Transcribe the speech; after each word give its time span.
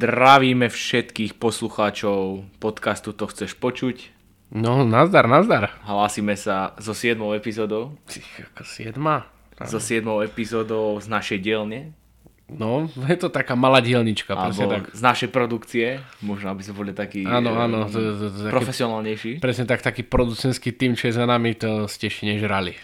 Zdravíme 0.00 0.72
všetkých 0.72 1.36
poslucháčov 1.36 2.48
podcastu 2.56 3.12
To 3.12 3.28
chceš 3.28 3.52
počuť. 3.52 4.08
No, 4.48 4.80
nazdar, 4.80 5.28
nazdar. 5.28 5.76
Hlásime 5.84 6.40
sa 6.40 6.72
so 6.80 6.96
7. 6.96 7.20
epizódou. 7.36 8.00
Ako 8.08 8.64
siedma? 8.64 9.28
So 9.68 9.76
7. 9.76 10.08
epizódou 10.24 10.96
z 11.04 11.04
našej 11.04 11.44
dielne. 11.44 11.92
No, 12.50 12.90
je 13.06 13.16
to 13.18 13.30
taká 13.30 13.54
malá 13.54 13.78
dielnička, 13.78 14.34
presne 14.34 14.66
tak. 14.66 14.82
z 14.90 15.00
našej 15.00 15.28
produkcie. 15.30 16.02
Možno, 16.24 16.50
aby 16.50 16.62
sme 16.66 16.74
boli 16.74 16.92
takí 16.96 17.22
Áno, 17.22 17.54
eh, 17.54 17.64
áno, 17.64 17.78
to, 17.86 17.98
to, 17.98 18.26
to, 18.30 18.40
taký, 18.48 18.54
profesionálnejší. 18.54 19.30
presne 19.38 19.64
tak, 19.70 19.86
taký 19.86 20.02
producentský 20.02 20.74
tým, 20.74 20.98
čo 20.98 21.10
je 21.10 21.14
za 21.14 21.26
nami, 21.28 21.54
to 21.54 21.86
ste 21.86 22.10
ešte 22.10 22.26
nežrali. 22.26 22.74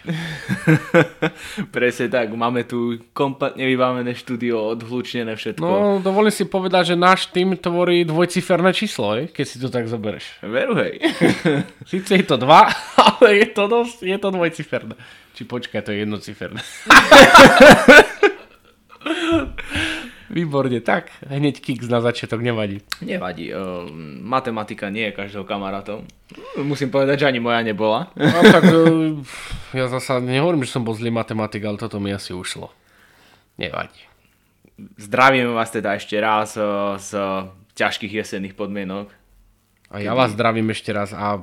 Presne 1.75 2.07
tak, 2.07 2.31
máme 2.31 2.63
tu 2.63 3.01
kompletne 3.11 3.67
vybavené 3.67 4.15
štúdio, 4.15 4.77
odhlučnené 4.77 5.35
všetko. 5.35 5.65
No, 5.67 5.99
dovolím 5.99 6.31
si 6.31 6.47
povedať, 6.47 6.93
že 6.93 6.95
náš 6.95 7.27
tým 7.33 7.59
tvorí 7.59 8.07
dvojciferné 8.07 8.71
číslo, 8.71 9.19
eh, 9.19 9.27
keď 9.27 9.45
si 9.45 9.57
to 9.59 9.67
tak 9.67 9.91
zoberieš. 9.91 10.39
Veru 10.47 10.79
hej. 10.79 11.03
Sice 11.91 12.15
je 12.15 12.25
to 12.25 12.39
dva, 12.39 12.71
ale 13.19 13.43
je 13.43 13.47
to, 13.51 13.67
dosť, 13.67 13.97
je 14.07 14.17
to 14.17 14.29
dvojciferné. 14.31 14.95
Či 15.37 15.45
počkaj, 15.45 15.85
to 15.85 15.93
je 15.93 16.01
jednociferné. 16.01 16.61
Výborne, 20.27 20.83
tak. 20.83 21.15
Hneď 21.23 21.63
kiks 21.63 21.87
na 21.87 22.03
začiatok 22.03 22.43
nevadí. 22.43 22.83
Nevadí, 22.99 23.47
eh, 23.47 23.57
matematika 24.19 24.91
nie 24.91 25.07
je 25.07 25.15
každého 25.15 25.47
kamarátom. 25.47 26.03
Musím 26.59 26.91
povedať, 26.91 27.23
že 27.23 27.29
ani 27.31 27.39
moja 27.39 27.63
nebola. 27.63 28.11
No 28.19 28.39
tak 28.43 28.67
e, 28.67 28.75
ja 29.71 29.87
zasa 29.87 30.19
nehovorím, 30.19 30.67
že 30.67 30.75
som 30.75 30.83
bol 30.83 30.91
zlý 30.91 31.07
matematik, 31.07 31.63
ale 31.63 31.79
toto 31.79 32.03
mi 32.03 32.11
asi 32.11 32.35
ušlo. 32.35 32.67
Nevadí. 33.55 34.03
Zdravíme 34.99 35.55
vás 35.55 35.71
teda 35.71 35.95
ešte 35.95 36.19
raz 36.19 36.59
eh, 36.59 36.67
z 36.99 37.09
ťažkých 37.79 38.25
jesenných 38.25 38.57
podmienok. 38.57 39.16
A 39.87 40.03
ja 40.03 40.11
vás 40.11 40.35
zdravím 40.35 40.75
ešte 40.75 40.91
raz 40.91 41.15
a 41.15 41.39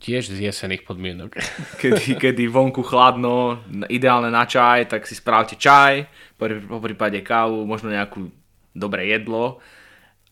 tiež 0.00 0.32
z 0.32 0.48
jesených 0.48 0.88
podmienok. 0.88 1.36
Kedy, 1.80 2.16
kedy 2.16 2.48
vonku 2.48 2.80
chladno, 2.80 3.60
ideálne 3.92 4.32
na 4.32 4.48
čaj, 4.48 4.88
tak 4.88 5.04
si 5.04 5.12
správte 5.12 5.60
čaj, 5.60 6.08
po 6.40 6.80
prípade 6.80 7.20
kávu, 7.20 7.68
možno 7.68 7.92
nejakú 7.92 8.32
dobré 8.72 9.12
jedlo. 9.12 9.60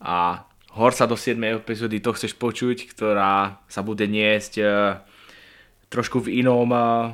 A 0.01 0.45
hor 0.73 0.91
sa 0.93 1.05
do 1.05 1.13
7. 1.17 1.37
epizódy 1.61 2.01
to 2.01 2.13
chceš 2.13 2.33
počuť, 2.37 2.89
ktorá 2.93 3.61
sa 3.69 3.81
bude 3.81 4.05
niesť 4.05 4.53
eh, 4.59 4.69
trošku 5.89 6.25
v 6.25 6.41
inom, 6.45 6.69
eh, 6.73 7.13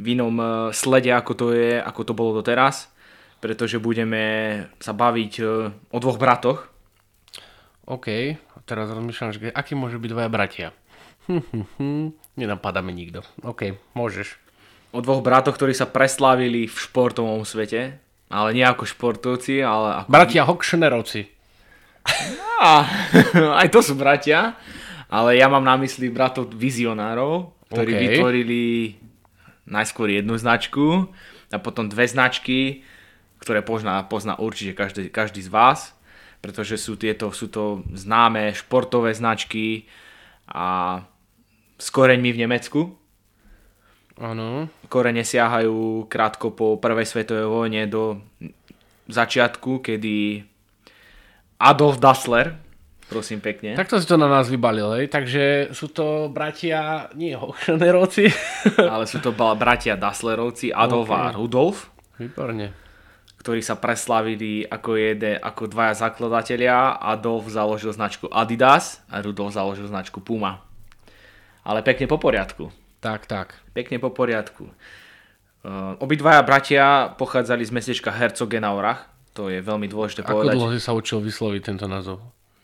v 0.00 0.06
inom 0.18 0.34
eh, 0.40 0.50
slede, 0.72 1.12
ako 1.12 1.32
to 1.36 1.46
je, 1.52 1.76
ako 1.80 2.00
to 2.04 2.12
bolo 2.16 2.40
doteraz. 2.40 2.92
Pretože 3.38 3.78
budeme 3.78 4.66
sa 4.82 4.90
baviť 4.90 5.32
o 5.94 5.98
dvoch 6.02 6.18
bratoch, 6.18 6.66
OK, 7.88 8.36
teraz 8.68 8.92
rozmýšľam, 8.92 9.32
že 9.32 9.48
aký 9.48 9.72
môže 9.72 9.96
byť 9.96 10.10
dvaja 10.12 10.28
bratia. 10.28 10.68
Hm, 11.24 11.40
hm, 11.40 11.66
hm, 11.80 12.06
nenapadá 12.36 12.84
mi 12.84 12.92
nikto. 12.92 13.24
OK, 13.40 13.80
môžeš. 13.96 14.36
o 14.92 15.00
dvoch 15.00 15.24
bratoch, 15.24 15.56
ktorí 15.56 15.72
sa 15.72 15.88
preslávili 15.88 16.68
v 16.68 16.76
športovom 16.76 17.48
svete, 17.48 17.96
ale 18.28 18.48
nie 18.52 18.64
ako 18.64 18.84
športovci, 18.84 19.64
ale 19.64 20.04
ako... 20.04 20.08
Bratia 20.12 20.44
Hockschnerovci. 20.44 21.32
Á, 22.60 22.84
aj 23.64 23.68
to 23.72 23.80
sú 23.80 23.96
bratia, 23.96 24.56
ale 25.08 25.40
ja 25.40 25.48
mám 25.48 25.64
na 25.64 25.80
mysli 25.80 26.12
bratov 26.12 26.52
vizionárov, 26.52 27.56
ktorí 27.72 27.92
OK. 27.96 28.00
vytvorili 28.04 28.62
najskôr 29.64 30.12
jednu 30.12 30.36
značku 30.36 31.08
a 31.52 31.56
potom 31.56 31.88
dve 31.88 32.04
značky, 32.04 32.84
ktoré 33.40 33.64
pozná, 33.64 34.04
pozná 34.04 34.36
určite 34.36 34.76
každý, 34.76 35.08
každý 35.08 35.40
z 35.40 35.52
vás, 35.52 35.97
pretože 36.38 36.78
sú 36.78 36.94
tieto 36.94 37.34
sú 37.34 37.50
to 37.50 37.82
známe 37.92 38.54
športové 38.54 39.14
značky 39.14 39.86
a 40.48 41.00
s 41.78 41.88
koreňmi 41.90 42.30
v 42.34 42.40
Nemecku. 42.46 42.80
Áno. 44.18 44.66
Korene 44.90 45.22
siahajú 45.22 46.10
krátko 46.10 46.50
po 46.50 46.74
prvej 46.82 47.06
svetovej 47.06 47.46
vojne 47.46 47.86
do 47.86 48.18
začiatku, 49.06 49.78
kedy 49.78 50.42
Adolf 51.62 52.02
Dassler, 52.02 52.58
prosím 53.06 53.38
pekne, 53.38 53.78
Takto 53.78 54.02
si 54.02 54.06
to 54.06 54.18
na 54.18 54.26
nás 54.26 54.50
vybalil, 54.50 54.90
hej? 54.98 55.06
Takže 55.06 55.70
sú 55.70 55.90
to 55.94 56.28
bratia, 56.34 57.08
nie 57.14 57.34
Hockschnerovci. 57.34 58.26
ale 58.94 59.06
sú 59.06 59.22
to 59.22 59.30
bratia 59.34 59.94
Dasslerovci, 59.94 60.74
Adolf 60.74 61.08
a 61.14 61.30
Rudolf, 61.30 61.90
Výborne. 62.18 62.87
Ktorí 63.38 63.62
sa 63.62 63.78
preslavili 63.78 64.66
ako, 64.66 64.90
jede, 64.98 65.38
ako 65.38 65.70
dvaja 65.70 65.94
zakladatelia. 65.94 66.98
Adolf 66.98 67.46
založil 67.48 67.94
značku 67.94 68.26
Adidas 68.28 69.00
a 69.06 69.22
Rudolf 69.22 69.54
založil 69.54 69.86
značku 69.86 70.18
Puma. 70.18 70.66
Ale 71.62 71.86
pekne 71.86 72.10
po 72.10 72.18
poriadku. 72.18 72.74
Tak, 72.98 73.30
tak. 73.30 73.54
Pekne 73.72 74.02
po 74.02 74.10
poriadku. 74.10 74.66
Uh, 75.62 75.94
obidvaja 76.02 76.42
bratia 76.42 77.14
pochádzali 77.14 77.62
z 77.66 77.70
mestečka 77.74 78.10
Herzogenaurach. 78.10 79.06
To 79.38 79.46
je 79.46 79.62
veľmi 79.62 79.86
dôležité 79.86 80.26
Ako 80.26 80.42
povedať. 80.42 80.54
dlho 80.58 80.70
si 80.74 80.80
sa 80.82 80.94
učil 80.94 81.22
vysloviť 81.22 81.62
tento 81.62 81.86
názov? 81.86 82.18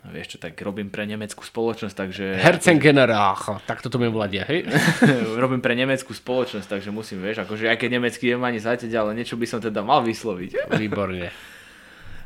No 0.04 0.12
Vieš 0.12 0.36
čo, 0.36 0.38
tak 0.38 0.52
robím 0.60 0.92
pre 0.92 1.08
nemeckú 1.08 1.40
spoločnosť, 1.40 1.96
takže... 1.96 2.24
Herzengenerach. 2.36 3.64
Tak 3.64 3.80
toto 3.80 3.96
mi 3.96 4.12
vladia, 4.12 4.44
hej? 4.44 4.68
robím 5.42 5.64
pre 5.64 5.72
nemeckú 5.72 6.12
spoločnosť, 6.12 6.68
takže 6.68 6.92
musím, 6.92 7.24
vieš, 7.24 7.48
akože 7.48 7.72
aj 7.72 7.80
keď 7.80 7.88
nemecký 7.96 8.28
neviem 8.28 8.44
ani 8.44 8.60
zateď, 8.60 8.92
ale 9.00 9.16
niečo 9.16 9.40
by 9.40 9.48
som 9.48 9.64
teda 9.64 9.80
mal 9.80 10.04
vysloviť. 10.04 10.68
Výborne. 10.76 11.32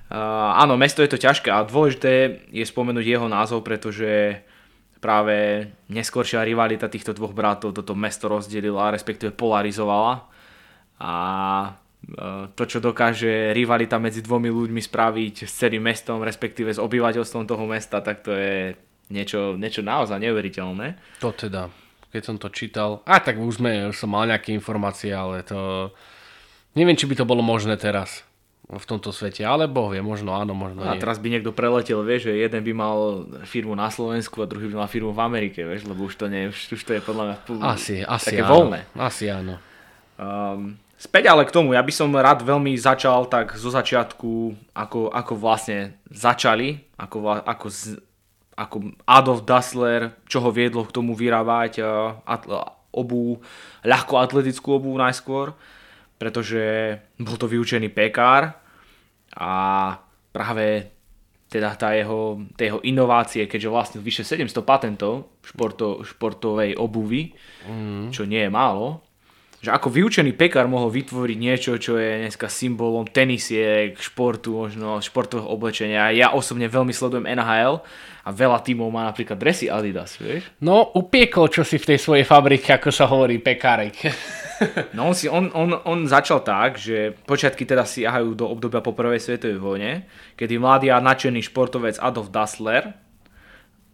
Uh, 0.09 0.57
áno, 0.65 0.81
mesto 0.81 1.05
je 1.05 1.13
to 1.13 1.21
ťažké 1.21 1.53
a 1.53 1.69
dôležité 1.69 2.41
je 2.49 2.65
spomenúť 2.65 3.05
jeho 3.05 3.29
názov, 3.29 3.61
pretože 3.61 4.41
práve 5.05 5.69
neskoršia 5.93 6.49
rivalita 6.49 6.89
týchto 6.89 7.13
dvoch 7.13 7.37
bratov 7.37 7.77
toto 7.77 7.93
mesto 7.93 8.25
rozdelila, 8.25 8.89
respektíve 8.89 9.37
polarizovala. 9.37 10.25
A 10.97 11.13
to, 12.57 12.63
čo 12.65 12.81
dokáže 12.81 13.53
rivalita 13.53 14.01
medzi 14.01 14.25
dvomi 14.25 14.49
ľuďmi 14.49 14.81
spraviť 14.81 15.45
s 15.45 15.53
celým 15.53 15.85
mestom, 15.85 16.25
respektíve 16.25 16.73
s 16.73 16.81
obyvateľstvom 16.81 17.45
toho 17.45 17.65
mesta, 17.69 18.01
tak 18.01 18.25
to 18.25 18.33
je 18.33 18.73
niečo, 19.13 19.61
niečo 19.61 19.85
naozaj 19.85 20.17
neuveriteľné. 20.17 21.21
To 21.21 21.37
teda, 21.37 21.69
keď 22.09 22.23
som 22.25 22.37
to 22.41 22.49
čítal, 22.49 23.05
a 23.05 23.21
tak 23.21 23.37
už, 23.37 23.61
sme, 23.61 23.93
už 23.93 23.97
som 23.97 24.09
mal 24.09 24.25
nejaké 24.25 24.57
informácie, 24.57 25.13
ale 25.13 25.45
to... 25.45 25.93
Neviem, 26.73 26.97
či 26.97 27.11
by 27.11 27.19
to 27.19 27.29
bolo 27.29 27.45
možné 27.45 27.77
teraz 27.77 28.25
v 28.69 28.85
tomto 28.85 29.13
svete, 29.17 29.41
ale 29.49 29.65
boh 29.65 29.89
vie, 29.89 30.05
možno 30.05 30.37
áno, 30.37 30.53
možno 30.53 30.85
A 30.85 30.97
nie. 30.97 31.01
teraz 31.01 31.17
by 31.17 31.33
niekto 31.33 31.57
preletel, 31.57 32.05
vieš, 32.05 32.29
že 32.29 32.37
jeden 32.37 32.61
by 32.61 32.73
mal 32.77 32.97
firmu 33.49 33.73
na 33.73 33.89
Slovensku 33.89 34.45
a 34.45 34.47
druhý 34.47 34.69
by 34.69 34.85
mal 34.85 34.89
firmu 34.93 35.17
v 35.17 35.21
Amerike, 35.25 35.65
vieš, 35.65 35.89
lebo 35.89 36.05
už 36.05 36.21
to, 36.21 36.29
nie, 36.29 36.53
už, 36.53 36.77
už 36.77 36.83
to 36.85 36.93
je 36.93 37.01
podľa 37.01 37.25
mňa 37.25 37.37
Asi, 37.65 38.05
asi 38.05 38.29
také 38.29 38.45
áno. 38.45 38.53
voľné. 38.53 38.81
Asi 38.93 39.25
áno. 39.33 39.57
Um, 40.21 40.77
späť 40.99 41.31
ale 41.31 41.47
k 41.47 41.55
tomu, 41.55 41.73
ja 41.73 41.81
by 41.81 41.93
som 41.95 42.11
rád 42.11 42.43
veľmi 42.43 42.75
začal 42.75 43.31
tak 43.31 43.55
zo 43.55 43.71
začiatku, 43.71 44.59
ako, 44.75 45.15
ako 45.15 45.33
vlastne 45.39 46.03
začali, 46.11 46.83
ako, 46.99 47.47
ako, 47.47 47.67
ako 48.59 48.77
Adolf 49.07 49.47
Dassler, 49.47 50.19
čo 50.27 50.43
ho 50.43 50.51
viedlo 50.51 50.83
k 50.83 50.93
tomu 50.93 51.15
vyrábať 51.15 51.81
atl- 52.27 52.77
obu, 52.93 53.39
ľahko 53.87 54.19
atletickú 54.19 54.83
obu 54.83 54.91
najskôr, 54.99 55.55
pretože 56.19 56.99
bol 57.23 57.39
to 57.39 57.47
vyučený 57.47 57.95
pekár 57.95 58.59
a 59.39 59.51
práve 60.35 60.99
teda 61.49 61.73
tá 61.81 61.97
jeho, 61.97 62.45
tie 62.61 62.69
jeho 62.69 62.85
inovácie, 62.85 63.49
keďže 63.49 63.73
vlastne 63.73 63.99
vyše 64.05 64.21
700 64.21 64.53
patentov 64.69 65.33
športo, 65.41 66.05
športovej 66.05 66.77
obuvy, 66.77 67.33
mm. 67.65 68.13
čo 68.13 68.29
nie 68.29 68.45
je 68.45 68.53
málo, 68.53 69.01
že 69.59 69.75
ako 69.75 69.91
vyučený 69.91 70.39
pekár 70.39 70.71
mohol 70.71 70.87
vytvoriť 70.95 71.39
niečo, 71.39 71.73
čo 71.83 71.99
je 71.99 72.23
dneska 72.23 72.47
symbolom 72.47 73.11
tenisiek, 73.11 73.99
športu, 73.99 74.55
možno 74.55 75.03
športového 75.03 75.51
oblečenia. 75.51 76.15
Ja 76.15 76.31
osobne 76.31 76.71
veľmi 76.71 76.95
sledujem 76.95 77.27
NHL 77.27 77.83
a 78.23 78.29
veľa 78.31 78.63
tímov 78.63 78.87
má 78.95 79.11
napríklad 79.11 79.35
dresy 79.35 79.67
Adidas, 79.67 80.15
vieš? 80.23 80.47
No, 80.63 80.95
upiekol 80.95 81.51
čo 81.51 81.67
si 81.67 81.75
v 81.75 81.91
tej 81.91 81.99
svojej 81.99 82.23
fabrike, 82.23 82.71
ako 82.71 82.91
sa 82.95 83.11
hovorí, 83.11 83.43
pekárik. 83.43 83.99
No 84.91 85.07
on, 85.07 85.15
si, 85.15 85.31
on, 85.31 85.55
on, 85.55 85.71
on 85.87 86.11
začal 86.11 86.43
tak, 86.43 86.83
že 86.83 87.15
počiatky 87.15 87.63
teda 87.63 87.87
siahajú 87.87 88.35
do 88.35 88.43
obdobia 88.51 88.83
po 88.83 88.91
prvej 88.91 89.23
svetovej 89.23 89.55
vojne, 89.55 90.11
kedy 90.35 90.59
mladý 90.59 90.91
a 90.91 90.99
nadšený 90.99 91.47
športovec 91.47 91.95
Adolf 92.03 92.35
Dassler 92.35 92.91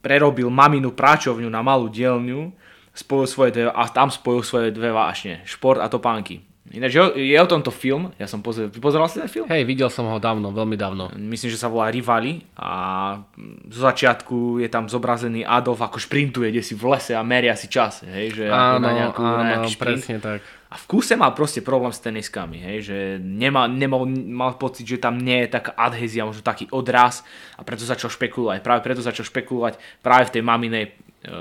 prerobil 0.00 0.48
maminu 0.48 0.96
práčovňu 0.96 1.52
na 1.52 1.60
malú 1.60 1.92
dielňu 1.92 2.63
spojil 2.94 3.26
svoje 3.26 3.50
dve, 3.50 3.62
a 3.68 3.84
tam 3.90 4.08
spojil 4.08 4.42
svoje 4.46 4.68
dve 4.70 4.94
vášne, 4.94 5.42
šport 5.44 5.82
a 5.82 5.90
topánky. 5.90 6.46
Ináč 6.72 6.96
je, 6.96 7.36
o 7.36 7.44
tomto 7.44 7.68
film, 7.68 8.16
ja 8.16 8.24
som 8.24 8.40
pozeral, 8.40 8.72
pozeral 8.72 9.04
si 9.04 9.20
ten 9.20 9.28
film? 9.28 9.44
Hej, 9.52 9.68
videl 9.68 9.92
som 9.92 10.08
ho 10.08 10.16
dávno, 10.16 10.48
veľmi 10.48 10.80
dávno. 10.80 11.12
Myslím, 11.12 11.52
že 11.52 11.60
sa 11.60 11.68
volá 11.68 11.92
Rivali 11.92 12.40
a 12.56 13.20
zo 13.68 13.80
začiatku 13.84 14.64
je 14.64 14.72
tam 14.72 14.88
zobrazený 14.88 15.44
Adolf 15.44 15.84
ako 15.84 16.00
šprintuje, 16.00 16.48
kde 16.48 16.64
si 16.64 16.72
v 16.72 16.96
lese 16.96 17.12
a 17.12 17.20
meria 17.20 17.52
si 17.52 17.68
čas, 17.68 18.00
hej, 18.08 18.32
že 18.32 18.44
áno, 18.48 18.80
na, 18.80 18.90
nejakú, 18.96 19.20
áno, 19.20 19.36
na 19.38 19.44
nejaký 19.54 19.70
šprint. 19.76 20.00
presne 20.00 20.16
tak. 20.24 20.40
A 20.72 20.74
v 20.80 20.84
kúse 20.88 21.14
mal 21.20 21.36
proste 21.36 21.60
problém 21.60 21.92
s 21.92 22.00
teniskami, 22.00 22.56
hej, 22.56 22.78
že 22.80 22.96
nemá, 23.20 23.68
nemal, 23.68 24.08
mal 24.08 24.56
pocit, 24.56 24.88
že 24.88 24.96
tam 24.96 25.20
nie 25.20 25.44
je 25.44 25.60
taká 25.60 25.76
adhézia, 25.76 26.24
možno 26.24 26.40
taký 26.40 26.64
odraz 26.72 27.28
a 27.54 27.62
preto 27.62 27.84
začal 27.84 28.08
špekulovať, 28.08 28.64
práve 28.64 28.80
preto 28.80 29.04
začal 29.04 29.28
špekulovať 29.28 29.76
práve 30.00 30.32
v 30.32 30.40
tej 30.40 30.42
maminej 30.42 30.84
e, 30.88 30.90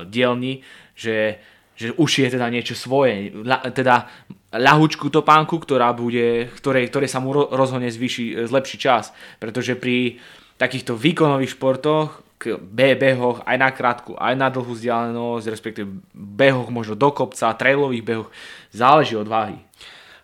dielni, 0.05 0.61
že 0.93 1.41
že 1.73 1.89
je 1.97 2.29
teda 2.29 2.53
niečo 2.53 2.77
svoje, 2.77 3.33
la, 3.33 3.57
teda 3.73 4.05
ľahučku 4.53 5.09
topánku, 5.09 5.57
ktorá 5.57 5.89
bude, 5.97 6.53
ktorej, 6.53 6.93
ktorej 6.93 7.09
sa 7.09 7.17
mu 7.17 7.33
rozhodne 7.33 7.89
zvýši, 7.89 8.45
zlepší 8.45 8.77
čas, 8.77 9.09
pretože 9.41 9.73
pri 9.73 10.21
takýchto 10.61 10.93
výkonových 10.93 11.57
športoch, 11.57 12.21
k 12.37 12.59
B 12.59 12.93
behoch, 12.99 13.39
aj 13.47 13.55
na 13.55 13.71
krátku, 13.71 14.19
aj 14.19 14.35
na 14.35 14.51
dlhú 14.51 14.75
vzdialenosť, 14.75 15.45
respektíve 15.47 15.87
behoch 16.13 16.67
možno 16.67 16.99
do 16.99 17.09
kopca, 17.15 17.55
trailových 17.55 18.03
behoch, 18.03 18.29
záleží 18.75 19.15
od 19.15 19.31
váhy. 19.31 19.57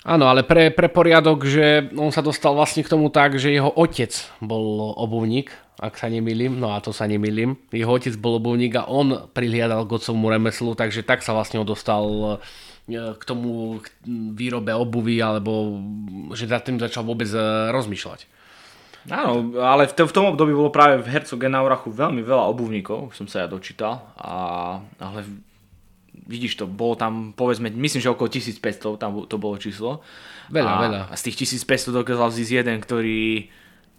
Áno, 0.08 0.32
ale 0.32 0.48
pre, 0.48 0.72
pre 0.72 0.88
poriadok, 0.88 1.44
že 1.44 1.92
on 2.00 2.16
sa 2.16 2.24
dostal 2.24 2.56
vlastne 2.56 2.88
k 2.88 2.92
tomu 2.92 3.12
tak, 3.12 3.36
že 3.36 3.52
jeho 3.52 3.68
otec 3.68 4.16
bol 4.40 4.96
obuvník 4.96 5.52
ak 5.80 5.96
sa 5.96 6.12
nemýlim, 6.12 6.60
no 6.60 6.76
a 6.76 6.84
to 6.84 6.92
sa 6.92 7.08
nemýlim. 7.08 7.56
Jeho 7.72 7.96
otec 7.96 8.12
bol 8.20 8.38
obuvník 8.38 8.76
a 8.76 8.92
on 8.92 9.32
prihliadal 9.32 9.88
k 9.88 9.96
otcovmu 9.96 10.28
remeslu, 10.28 10.76
takže 10.76 11.08
tak 11.08 11.24
sa 11.24 11.32
vlastne 11.32 11.64
dostal 11.64 12.04
e, 12.92 13.16
k 13.16 13.24
tomu 13.24 13.80
k 13.80 13.88
výrobe 14.36 14.76
obuvy, 14.76 15.24
alebo 15.24 15.80
že 16.36 16.52
za 16.52 16.60
tým 16.60 16.84
začal 16.84 17.08
vôbec 17.08 17.32
e, 17.32 17.72
rozmýšľať. 17.72 18.28
Áno, 19.08 19.56
ale 19.64 19.88
v, 19.88 19.96
v 19.96 20.16
tom 20.16 20.28
období 20.36 20.52
bolo 20.52 20.76
práve 20.76 21.00
v 21.00 21.08
Herzogenaurachu 21.08 21.96
veľmi 21.96 22.20
veľa 22.28 22.52
obuvníkov, 22.52 23.16
som 23.16 23.32
sa 23.32 23.48
ja 23.48 23.48
dočítal, 23.48 24.04
a, 24.20 24.84
ale 25.00 25.24
vidíš 26.30 26.62
to, 26.62 26.70
bolo 26.70 26.94
tam 26.94 27.34
povedzme, 27.34 27.74
myslím, 27.74 28.06
že 28.06 28.14
okolo 28.14 28.30
1500 28.30 29.02
tam 29.02 29.26
to 29.26 29.36
bolo 29.42 29.58
číslo. 29.58 30.06
Veľa, 30.54 30.72
a, 30.72 30.82
veľa. 30.86 31.02
A 31.10 31.14
z 31.18 31.34
tých 31.34 31.50
1500 31.50 31.90
dokázal 31.90 32.30
zísť 32.30 32.54
jeden, 32.62 32.78
ktorý 32.78 33.50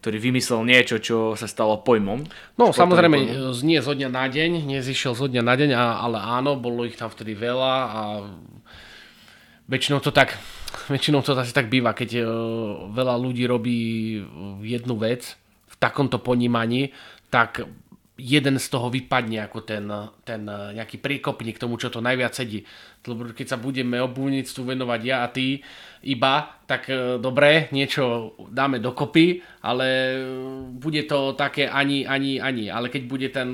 ktorý 0.00 0.16
vymyslel 0.16 0.64
niečo, 0.64 0.96
čo 0.96 1.36
sa 1.36 1.44
stalo 1.44 1.84
pojmom. 1.84 2.24
No 2.56 2.72
samozrejme, 2.72 3.20
pojmom. 3.20 3.60
nie 3.60 3.84
zo 3.84 3.92
dňa 3.92 4.08
na 4.08 4.32
deň, 4.32 4.64
nezišiel 4.64 5.12
zo 5.12 5.28
dňa 5.28 5.42
na 5.44 5.54
deň, 5.60 5.70
ale 5.76 6.16
áno, 6.16 6.56
bolo 6.56 6.88
ich 6.88 6.96
tam 6.96 7.12
vtedy 7.12 7.36
veľa 7.36 7.74
a 7.84 8.00
väčšinou 9.68 10.00
to 10.00 10.08
tak, 10.08 10.40
väčšinou 10.88 11.20
to 11.20 11.36
asi 11.36 11.52
tak 11.52 11.68
býva, 11.68 11.92
keď 11.92 12.16
e, 12.16 12.22
veľa 12.96 13.14
ľudí 13.20 13.44
robí 13.44 13.78
jednu 14.64 14.96
vec 14.96 15.36
v 15.68 15.74
takomto 15.76 16.16
ponímaní, 16.16 16.96
tak 17.28 17.68
jeden 18.20 18.60
z 18.60 18.66
toho 18.68 18.92
vypadne 18.92 19.48
ako 19.48 19.64
ten, 19.64 19.88
ten 20.22 20.44
nejaký 20.48 21.00
priekopník 21.00 21.56
tomu, 21.56 21.80
čo 21.80 21.88
to 21.88 22.04
najviac 22.04 22.36
sedí. 22.36 22.60
Lebo 23.08 23.32
keď 23.32 23.56
sa 23.56 23.58
budeme 23.58 23.96
obuvníctvu 23.96 24.76
venovať 24.76 25.00
ja 25.00 25.24
a 25.24 25.32
ty, 25.32 25.64
iba, 26.04 26.60
tak 26.64 26.88
e, 26.88 27.16
dobre, 27.16 27.72
niečo 27.72 28.36
dáme 28.48 28.80
dokopy, 28.80 29.40
ale 29.64 29.86
e, 29.88 30.18
bude 30.76 31.04
to 31.08 31.32
také 31.32 31.64
ani, 31.64 32.04
ani, 32.04 32.40
ani. 32.40 32.68
Ale 32.68 32.92
keď 32.92 33.02
bude 33.08 33.28
ten, 33.32 33.52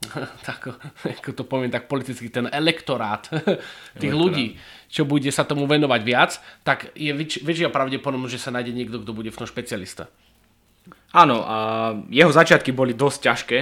tak, 0.48 0.74
ako 1.02 1.30
to 1.30 1.42
poviem 1.46 1.70
tak 1.70 1.86
politicky, 1.86 2.26
ten 2.30 2.50
elektorát 2.50 3.26
tých 4.02 4.14
elektorát. 4.14 4.18
ľudí, 4.18 4.58
čo 4.90 5.06
bude 5.06 5.30
sa 5.30 5.46
tomu 5.46 5.70
venovať 5.70 6.00
viac, 6.02 6.30
tak 6.66 6.90
je 6.98 7.14
väč, 7.14 7.42
väčšia 7.42 7.70
pravdepodobnosť, 7.70 8.34
že 8.34 8.42
sa 8.42 8.54
nájde 8.54 8.74
niekto, 8.74 8.98
kto 9.02 9.14
bude 9.14 9.30
v 9.30 9.38
tom 9.38 9.46
špecialista. 9.46 10.10
Áno, 11.14 11.40
a 11.46 11.56
jeho 12.12 12.28
začiatky 12.28 12.74
boli 12.74 12.92
dosť 12.92 13.18
ťažké, 13.24 13.58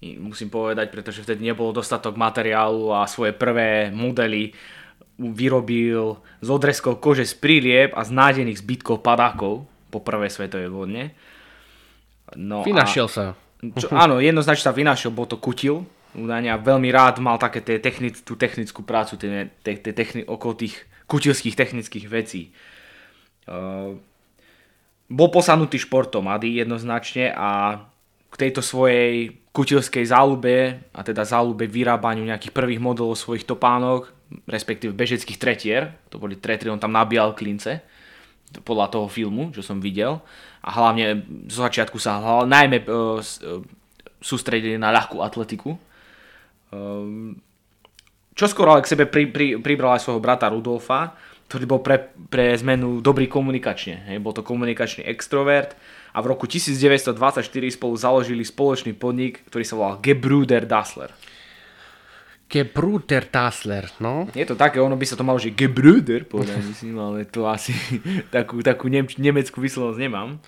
musím 0.00 0.52
povedať, 0.52 0.92
pretože 0.92 1.24
vtedy 1.24 1.48
nebolo 1.48 1.72
dostatok 1.72 2.20
materiálu 2.20 2.92
a 2.92 3.08
svoje 3.08 3.32
prvé 3.32 3.88
modely 3.88 4.52
vyrobil 5.16 6.20
z 6.44 6.48
odrezkov 6.52 7.00
kože 7.00 7.24
z 7.24 7.34
prílieb 7.40 7.90
a 7.96 8.04
z 8.04 8.12
nádených 8.12 8.60
zbytkov 8.60 9.00
padákov 9.00 9.64
po 9.88 9.98
prvej 10.04 10.28
svetovej 10.28 10.68
vojne. 10.68 11.16
No 12.36 12.60
Vynašiel 12.60 13.08
sa. 13.08 13.32
Čo, 13.56 13.88
áno, 13.96 14.20
jednoznačne 14.20 14.68
sa 14.68 14.76
vynašiel, 14.76 15.14
bol 15.16 15.24
to 15.24 15.40
kutil. 15.40 15.88
Údajne 16.12 16.60
veľmi 16.60 16.92
rád 16.92 17.20
mal 17.24 17.40
také 17.40 17.64
tie 17.64 17.80
technic, 17.80 18.20
tú 18.20 18.36
technickú 18.36 18.84
prácu 18.84 19.16
tie, 19.16 19.48
tie, 19.64 19.80
tie 19.80 19.92
techni, 19.96 20.22
okolo 20.28 20.52
tých 20.56 20.76
kutilských 21.08 21.56
technických 21.56 22.06
vecí. 22.12 22.52
Uh, 23.48 23.96
bol 25.06 25.28
posanutý 25.30 25.78
športom 25.80 26.26
Ady 26.28 26.66
jednoznačne 26.66 27.30
a 27.32 27.80
k 28.28 28.34
tejto 28.36 28.60
svojej 28.60 29.38
kutilskej 29.56 30.04
záľube 30.12 30.84
a 30.92 31.00
teda 31.00 31.24
záľube 31.24 31.64
vyrábaniu 31.64 32.28
nejakých 32.28 32.52
prvých 32.52 32.84
modelov 32.84 33.16
svojich 33.16 33.48
topánok, 33.48 34.12
respektíve 34.44 34.92
bežeckých 34.92 35.40
tretier, 35.40 35.96
to 36.12 36.20
boli 36.20 36.36
tretier, 36.36 36.68
on 36.68 36.82
tam 36.82 36.92
nabíjal 36.92 37.32
klince, 37.32 37.80
podľa 38.62 38.92
toho 38.92 39.06
filmu, 39.08 39.50
čo 39.56 39.64
som 39.64 39.80
videl. 39.80 40.20
A 40.60 40.70
hlavne 40.76 41.24
zo 41.48 41.64
začiatku 41.64 41.96
sa 41.96 42.20
hlavne, 42.20 42.52
najmä 42.52 42.76
uh, 42.84 43.18
sústredili 44.20 44.76
na 44.76 44.92
ľahkú 44.92 45.24
atletiku. 45.24 45.74
Um, 46.70 47.40
čo 48.36 48.44
skoro 48.50 48.76
ale 48.76 48.84
k 48.84 48.92
sebe 48.92 49.04
pri, 49.08 49.32
pri, 49.32 49.46
pribral 49.64 49.96
aj 49.96 50.04
svojho 50.04 50.20
brata 50.20 50.52
Rudolfa, 50.52 51.16
ktorý 51.48 51.64
bol 51.64 51.80
pre, 51.80 52.12
pre 52.28 52.52
zmenu 52.58 53.00
dobrý 53.00 53.30
komunikačne. 53.30 54.12
Hej. 54.12 54.18
Bol 54.20 54.34
to 54.34 54.44
komunikačný 54.44 55.06
extrovert, 55.06 55.78
a 56.16 56.18
v 56.24 56.32
roku 56.32 56.48
1924 56.48 57.12
spolu 57.76 57.92
založili 57.92 58.40
spoločný 58.40 58.96
podnik, 58.96 59.44
ktorý 59.52 59.64
sa 59.68 59.76
volal 59.76 60.00
Gebruder 60.00 60.64
Dassler. 60.64 61.12
Gebruder 62.48 63.28
Dassler, 63.28 63.92
no. 64.00 64.24
Je 64.32 64.48
to 64.48 64.56
také, 64.56 64.80
ono 64.80 64.96
by 64.96 65.04
sa 65.04 65.20
to 65.20 65.28
malo, 65.28 65.36
že 65.36 65.52
Gebruder, 65.52 66.24
povedať 66.24 66.64
myslím, 66.64 66.96
ale 66.96 67.28
to 67.28 67.44
asi 67.44 67.76
takú, 68.36 68.64
takú 68.64 68.88
nem, 68.88 69.04
nemeckú 69.04 69.60
vyslovnosť 69.60 70.00
nemám. 70.00 70.40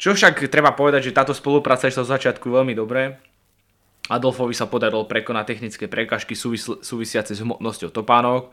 Čo 0.00 0.16
však 0.16 0.48
treba 0.48 0.72
povedať, 0.72 1.12
že 1.12 1.16
táto 1.16 1.36
spolupráca 1.36 1.84
išla 1.84 2.08
z 2.08 2.12
začiatku 2.16 2.48
veľmi 2.48 2.72
dobre. 2.72 3.20
Adolfovi 4.08 4.56
sa 4.56 4.68
podarilo 4.68 5.04
prekonať 5.04 5.44
technické 5.52 5.84
prekažky 5.84 6.32
súvisl- 6.32 6.80
súvisiace 6.80 7.36
s 7.36 7.44
hmotnosťou 7.44 7.92
topánok 7.92 8.52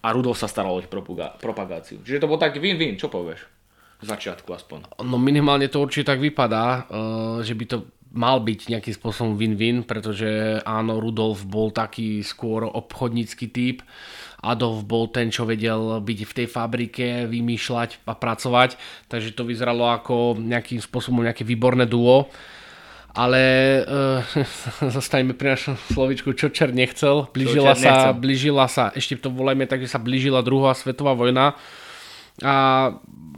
a 0.00 0.08
Rudolf 0.12 0.40
sa 0.40 0.48
staral 0.48 0.72
o 0.72 0.80
ich 0.80 0.88
propagáciu. 0.88 2.00
Čiže 2.00 2.24
to 2.24 2.30
bol 2.32 2.40
taký 2.40 2.60
win-win, 2.60 2.96
čo 2.96 3.12
povieš? 3.12 3.61
V 4.02 4.06
začiatku 4.10 4.50
aspoň. 4.50 4.98
No 5.06 5.16
minimálne 5.16 5.70
to 5.70 5.78
určite 5.78 6.10
tak 6.10 6.18
vypadá, 6.18 6.66
eh, 6.66 7.46
že 7.46 7.54
by 7.54 7.64
to 7.70 7.76
mal 8.12 8.44
byť 8.44 8.68
nejakým 8.68 8.94
spôsobom 8.94 9.32
win-win, 9.40 9.88
pretože 9.88 10.60
áno, 10.68 11.00
Rudolf 11.00 11.48
bol 11.48 11.72
taký 11.72 12.20
skôr 12.20 12.68
obchodnícky 12.68 13.48
typ, 13.48 13.80
Adolf 14.44 14.84
bol 14.84 15.08
ten, 15.08 15.32
čo 15.32 15.48
vedel 15.48 16.02
byť 16.02 16.18
v 16.28 16.36
tej 16.36 16.46
fabrike, 16.50 17.30
vymýšľať 17.30 18.04
a 18.04 18.12
pracovať, 18.12 18.76
takže 19.08 19.32
to 19.32 19.48
vyzeralo 19.48 19.88
ako 19.88 20.36
nejakým 20.36 20.82
spôsobom 20.82 21.24
nejaké 21.24 21.46
výborné 21.46 21.88
duo. 21.88 22.28
Ale 23.12 23.40
uh, 23.84 24.88
zostaneme 24.88 25.36
pri 25.36 25.52
našom 25.56 25.76
slovičku, 25.92 26.32
čo 26.32 26.48
čer 26.48 26.72
nechcel. 26.72 27.28
Blížila, 27.32 27.76
čo 27.76 27.84
sa, 27.84 28.12
blížila 28.16 28.66
sa, 28.72 28.88
ešte 28.96 29.20
to 29.20 29.28
volajme 29.28 29.68
tak, 29.68 29.84
že 29.84 29.92
sa 29.92 30.00
blížila 30.00 30.40
druhá 30.40 30.72
svetová 30.72 31.12
vojna 31.12 31.56
a 32.40 32.54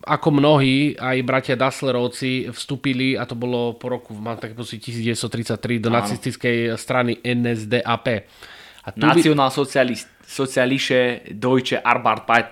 ako 0.04 0.28
mnohí, 0.36 0.92
aj 1.00 1.16
bratia 1.24 1.56
Dasslerovci 1.56 2.52
vstúpili, 2.52 3.16
a 3.16 3.24
to 3.24 3.32
bolo 3.32 3.74
po 3.80 3.88
roku, 3.88 4.12
mám 4.12 4.36
taký 4.36 4.52
pocit, 4.52 4.84
1933 4.84 5.80
do 5.80 5.88
Áno. 5.88 6.04
nacistickej 6.04 6.76
strany 6.76 7.16
NSDAP. 7.24 8.06
A 8.84 8.88
tu 8.92 9.00
Nacional 9.00 9.48
by... 9.48 9.56
Socialist, 9.56 10.08
Socialische 10.24 11.24
Deutsche 11.32 11.80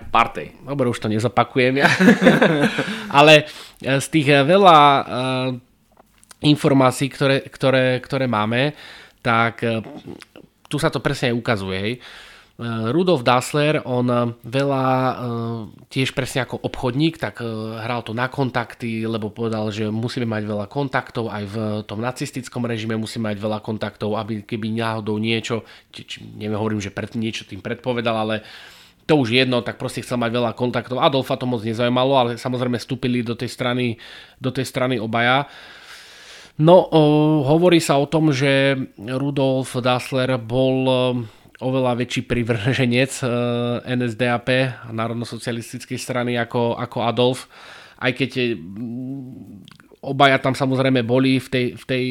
Partei. 0.09 0.49
Dobre, 0.65 0.89
už 0.89 0.97
to 0.97 1.07
nezapakujem 1.09 1.85
ja. 1.85 1.89
Ale 3.21 3.45
e, 3.77 4.01
z 4.01 4.07
tých 4.09 4.33
e, 4.33 4.41
veľa 4.41 4.77
uh, 4.77 5.49
informácií, 6.41 7.09
ktoré, 7.13 7.45
ktoré, 7.49 8.01
ktoré 8.01 8.25
máme, 8.25 8.73
tak 9.23 9.63
tu 10.67 10.75
sa 10.75 10.91
to 10.91 10.99
presne 10.99 11.31
ukazuje. 11.31 11.77
Hej. 11.79 11.93
Eh, 12.53 12.93
Rudolf 12.93 13.25
Dassler, 13.25 13.81
on 13.81 14.05
eh, 14.13 14.29
veľa 14.45 14.85
eh, 14.85 15.13
tiež 15.89 16.13
presne 16.13 16.45
ako 16.45 16.61
obchodník, 16.61 17.17
tak 17.17 17.41
hral 17.81 18.05
to 18.05 18.13
na 18.13 18.29
kontakty, 18.29 19.09
lebo 19.09 19.33
povedal, 19.33 19.73
že 19.73 19.89
musíme 19.89 20.29
mať 20.29 20.45
veľa 20.45 20.67
kontaktov, 20.69 21.33
aj 21.33 21.43
v 21.49 21.55
tom 21.89 21.97
nacistickom 21.97 22.61
režime 22.69 22.93
musíme 22.93 23.33
mať 23.33 23.41
veľa 23.41 23.57
kontaktov, 23.65 24.13
aby 24.21 24.45
keby 24.45 24.69
náhodou 24.69 25.17
niečo, 25.17 25.65
či, 25.89 26.05
neviem, 26.37 26.53
hovorím, 26.53 26.77
že 26.77 26.93
pred, 26.93 27.09
niečo 27.17 27.49
tým 27.49 27.57
predpovedal, 27.57 28.21
ale 28.21 28.45
to 29.09 29.17
už 29.17 29.33
jedno, 29.33 29.65
tak 29.65 29.81
proste 29.81 30.05
chcel 30.05 30.21
mať 30.21 30.31
veľa 30.37 30.53
kontaktov. 30.53 31.01
Adolfa 31.01 31.41
to 31.41 31.49
moc 31.49 31.65
nezaujímalo, 31.65 32.13
ale 32.13 32.31
samozrejme 32.37 32.77
vstúpili 32.77 33.25
do 33.25 33.33
tej 33.33 33.49
strany, 33.49 33.97
do 34.37 34.53
tej 34.53 34.69
strany 34.69 35.01
obaja. 35.01 35.49
No, 36.61 36.85
hovorí 37.49 37.81
sa 37.81 37.97
o 37.97 38.05
tom, 38.05 38.29
že 38.29 38.77
Rudolf 39.01 39.73
Dassler 39.81 40.37
bol 40.37 40.85
oveľa 41.63 41.95
väčší 41.95 42.27
privrženec 42.27 43.11
uh, 43.23 43.31
NSDAP, 43.87 44.47
Národno-socialistickej 44.91 45.95
strany 45.95 46.35
ako, 46.35 46.75
ako 46.75 46.97
Adolf. 47.07 47.47
Aj 48.03 48.11
keď 48.11 48.29
je, 48.35 48.47
obaja 50.03 50.35
tam 50.43 50.51
samozrejme 50.51 51.07
boli 51.07 51.39
v 51.39 51.47
tej, 51.47 51.65
v 51.79 51.83
tej, 51.87 52.05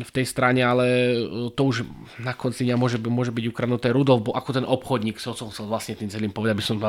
v 0.00 0.10
tej 0.10 0.24
strane, 0.24 0.64
ale 0.64 1.12
to 1.52 1.62
už 1.68 1.84
na 2.24 2.32
konci 2.32 2.64
dňa 2.64 2.80
môže, 2.80 2.96
môže 3.04 3.28
byť 3.28 3.44
ukradnuté. 3.52 3.92
Rudolf 3.92 4.24
bol 4.24 4.34
ako 4.34 4.50
ten 4.56 4.64
obchodník, 4.64 5.20
som 5.20 5.36
chcel 5.36 5.68
vlastne 5.68 6.00
tým 6.00 6.08
celým 6.08 6.32
povedať, 6.32 6.56
aby 6.56 6.64
som 6.64 6.80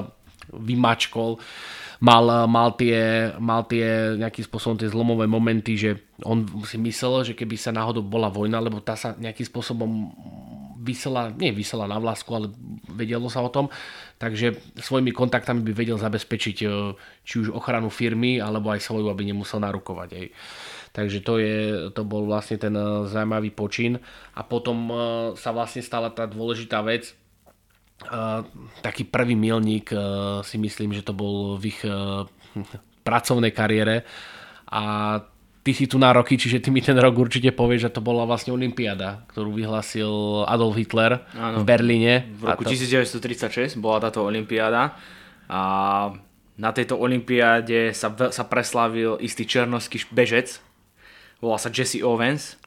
vymačkol. 0.56 1.36
Mal, 2.02 2.26
mal, 2.50 2.74
tie, 2.74 3.30
mal 3.38 3.62
tie 3.70 4.18
nejakým 4.18 4.42
spôsobom 4.42 4.74
tie 4.74 4.90
zlomové 4.90 5.30
momenty, 5.30 5.78
že 5.78 6.02
on 6.26 6.50
si 6.66 6.82
myslel, 6.82 7.30
že 7.30 7.38
keby 7.38 7.54
sa 7.62 7.70
náhodou 7.70 8.02
bola 8.02 8.26
vojna, 8.26 8.58
lebo 8.58 8.82
tá 8.82 8.98
sa 8.98 9.14
nejakým 9.22 9.46
spôsobom 9.46 10.10
vysela, 10.82 11.30
nie 11.30 11.54
vysela 11.54 11.86
na 11.86 12.02
vlásku, 12.02 12.30
ale 12.34 12.48
vedelo 12.90 13.30
sa 13.30 13.46
o 13.46 13.54
tom, 13.54 13.70
takže 14.18 14.58
svojimi 14.82 15.14
kontaktami 15.14 15.62
by 15.62 15.72
vedel 15.78 16.02
zabezpečiť 16.02 16.58
e, 16.66 16.68
či 17.22 17.34
už 17.46 17.54
ochranu 17.54 17.94
firmy, 17.94 18.42
alebo 18.42 18.74
aj 18.74 18.82
svoju, 18.82 19.08
aby 19.14 19.30
nemusel 19.30 19.62
narukovať. 19.62 20.10
Aj. 20.18 20.28
Takže 20.92 21.24
to, 21.24 21.38
je, 21.38 21.58
to 21.94 22.02
bol 22.02 22.26
vlastne 22.26 22.58
ten 22.58 22.74
e, 22.74 23.06
zaujímavý 23.06 23.54
počin. 23.54 24.02
A 24.34 24.42
potom 24.42 24.90
e, 24.90 24.96
sa 25.38 25.54
vlastne 25.54 25.86
stala 25.86 26.10
tá 26.10 26.26
dôležitá 26.26 26.82
vec, 26.82 27.14
taký 28.82 29.06
prvý 29.06 29.38
milník 29.38 29.94
si 30.42 30.58
myslím, 30.58 30.90
že 30.90 31.06
to 31.06 31.14
bol 31.14 31.62
v 31.62 31.70
ich 31.70 31.86
pracovnej 33.06 33.54
kariére 33.54 34.02
a 34.66 34.82
ty 35.62 35.72
si 35.74 35.86
tu 35.86 36.02
na 36.02 36.10
roky, 36.10 36.38
čiže 36.38 36.58
ty 36.62 36.70
mi 36.74 36.82
ten 36.82 36.98
rok 36.98 37.14
určite 37.14 37.54
povieš, 37.54 37.90
že 37.90 37.92
to 37.98 38.02
bola 38.02 38.26
vlastne 38.26 38.54
Olympiáda, 38.54 39.26
ktorú 39.30 39.54
vyhlásil 39.54 40.10
Adolf 40.50 40.78
Hitler 40.78 41.22
Áno, 41.38 41.62
v 41.62 41.64
Berlíne. 41.66 42.26
V 42.38 42.50
roku 42.50 42.66
to... 42.66 42.74
1936 42.74 43.78
bola 43.78 44.02
táto 44.02 44.26
Olympiáda 44.26 44.98
a 45.50 45.62
na 46.58 46.70
tejto 46.74 46.98
Olympiáde 46.98 47.94
sa, 47.94 48.14
sa 48.14 48.44
preslavil 48.46 49.18
istý 49.22 49.46
černovský 49.50 50.06
bežec, 50.14 50.62
volá 51.42 51.58
sa 51.58 51.74
Jesse 51.74 52.06
Owens 52.06 52.61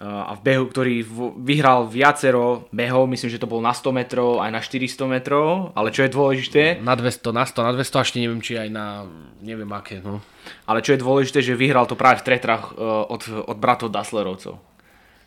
a 0.00 0.32
v 0.32 0.40
behu, 0.40 0.64
ktorý 0.70 1.04
vyhral 1.44 1.84
viacero 1.84 2.70
behov, 2.72 3.04
myslím, 3.10 3.28
že 3.28 3.42
to 3.42 3.50
bol 3.50 3.60
na 3.60 3.76
100 3.76 3.92
metrov, 3.92 4.40
aj 4.40 4.48
na 4.48 4.60
400 4.62 4.96
metrov, 5.04 5.76
ale 5.76 5.92
čo 5.92 6.06
je 6.06 6.14
dôležité... 6.14 6.62
Na 6.80 6.96
200, 6.96 7.36
na 7.36 7.44
100, 7.44 7.68
na 7.68 7.72
200 7.76 8.00
ešte 8.00 8.16
neviem, 8.16 8.40
či 8.40 8.56
aj 8.56 8.70
na 8.72 9.04
neviem 9.44 9.68
aké, 9.68 10.00
no. 10.00 10.24
Ale 10.64 10.80
čo 10.80 10.96
je 10.96 11.04
dôležité, 11.04 11.44
že 11.44 11.58
vyhral 11.58 11.84
to 11.84 12.00
práve 12.00 12.24
v 12.24 12.32
tretrach 12.32 12.72
e, 12.72 12.80
od, 12.80 13.20
od 13.44 13.56
bratov 13.60 13.92
Daslerovcov. 13.92 14.56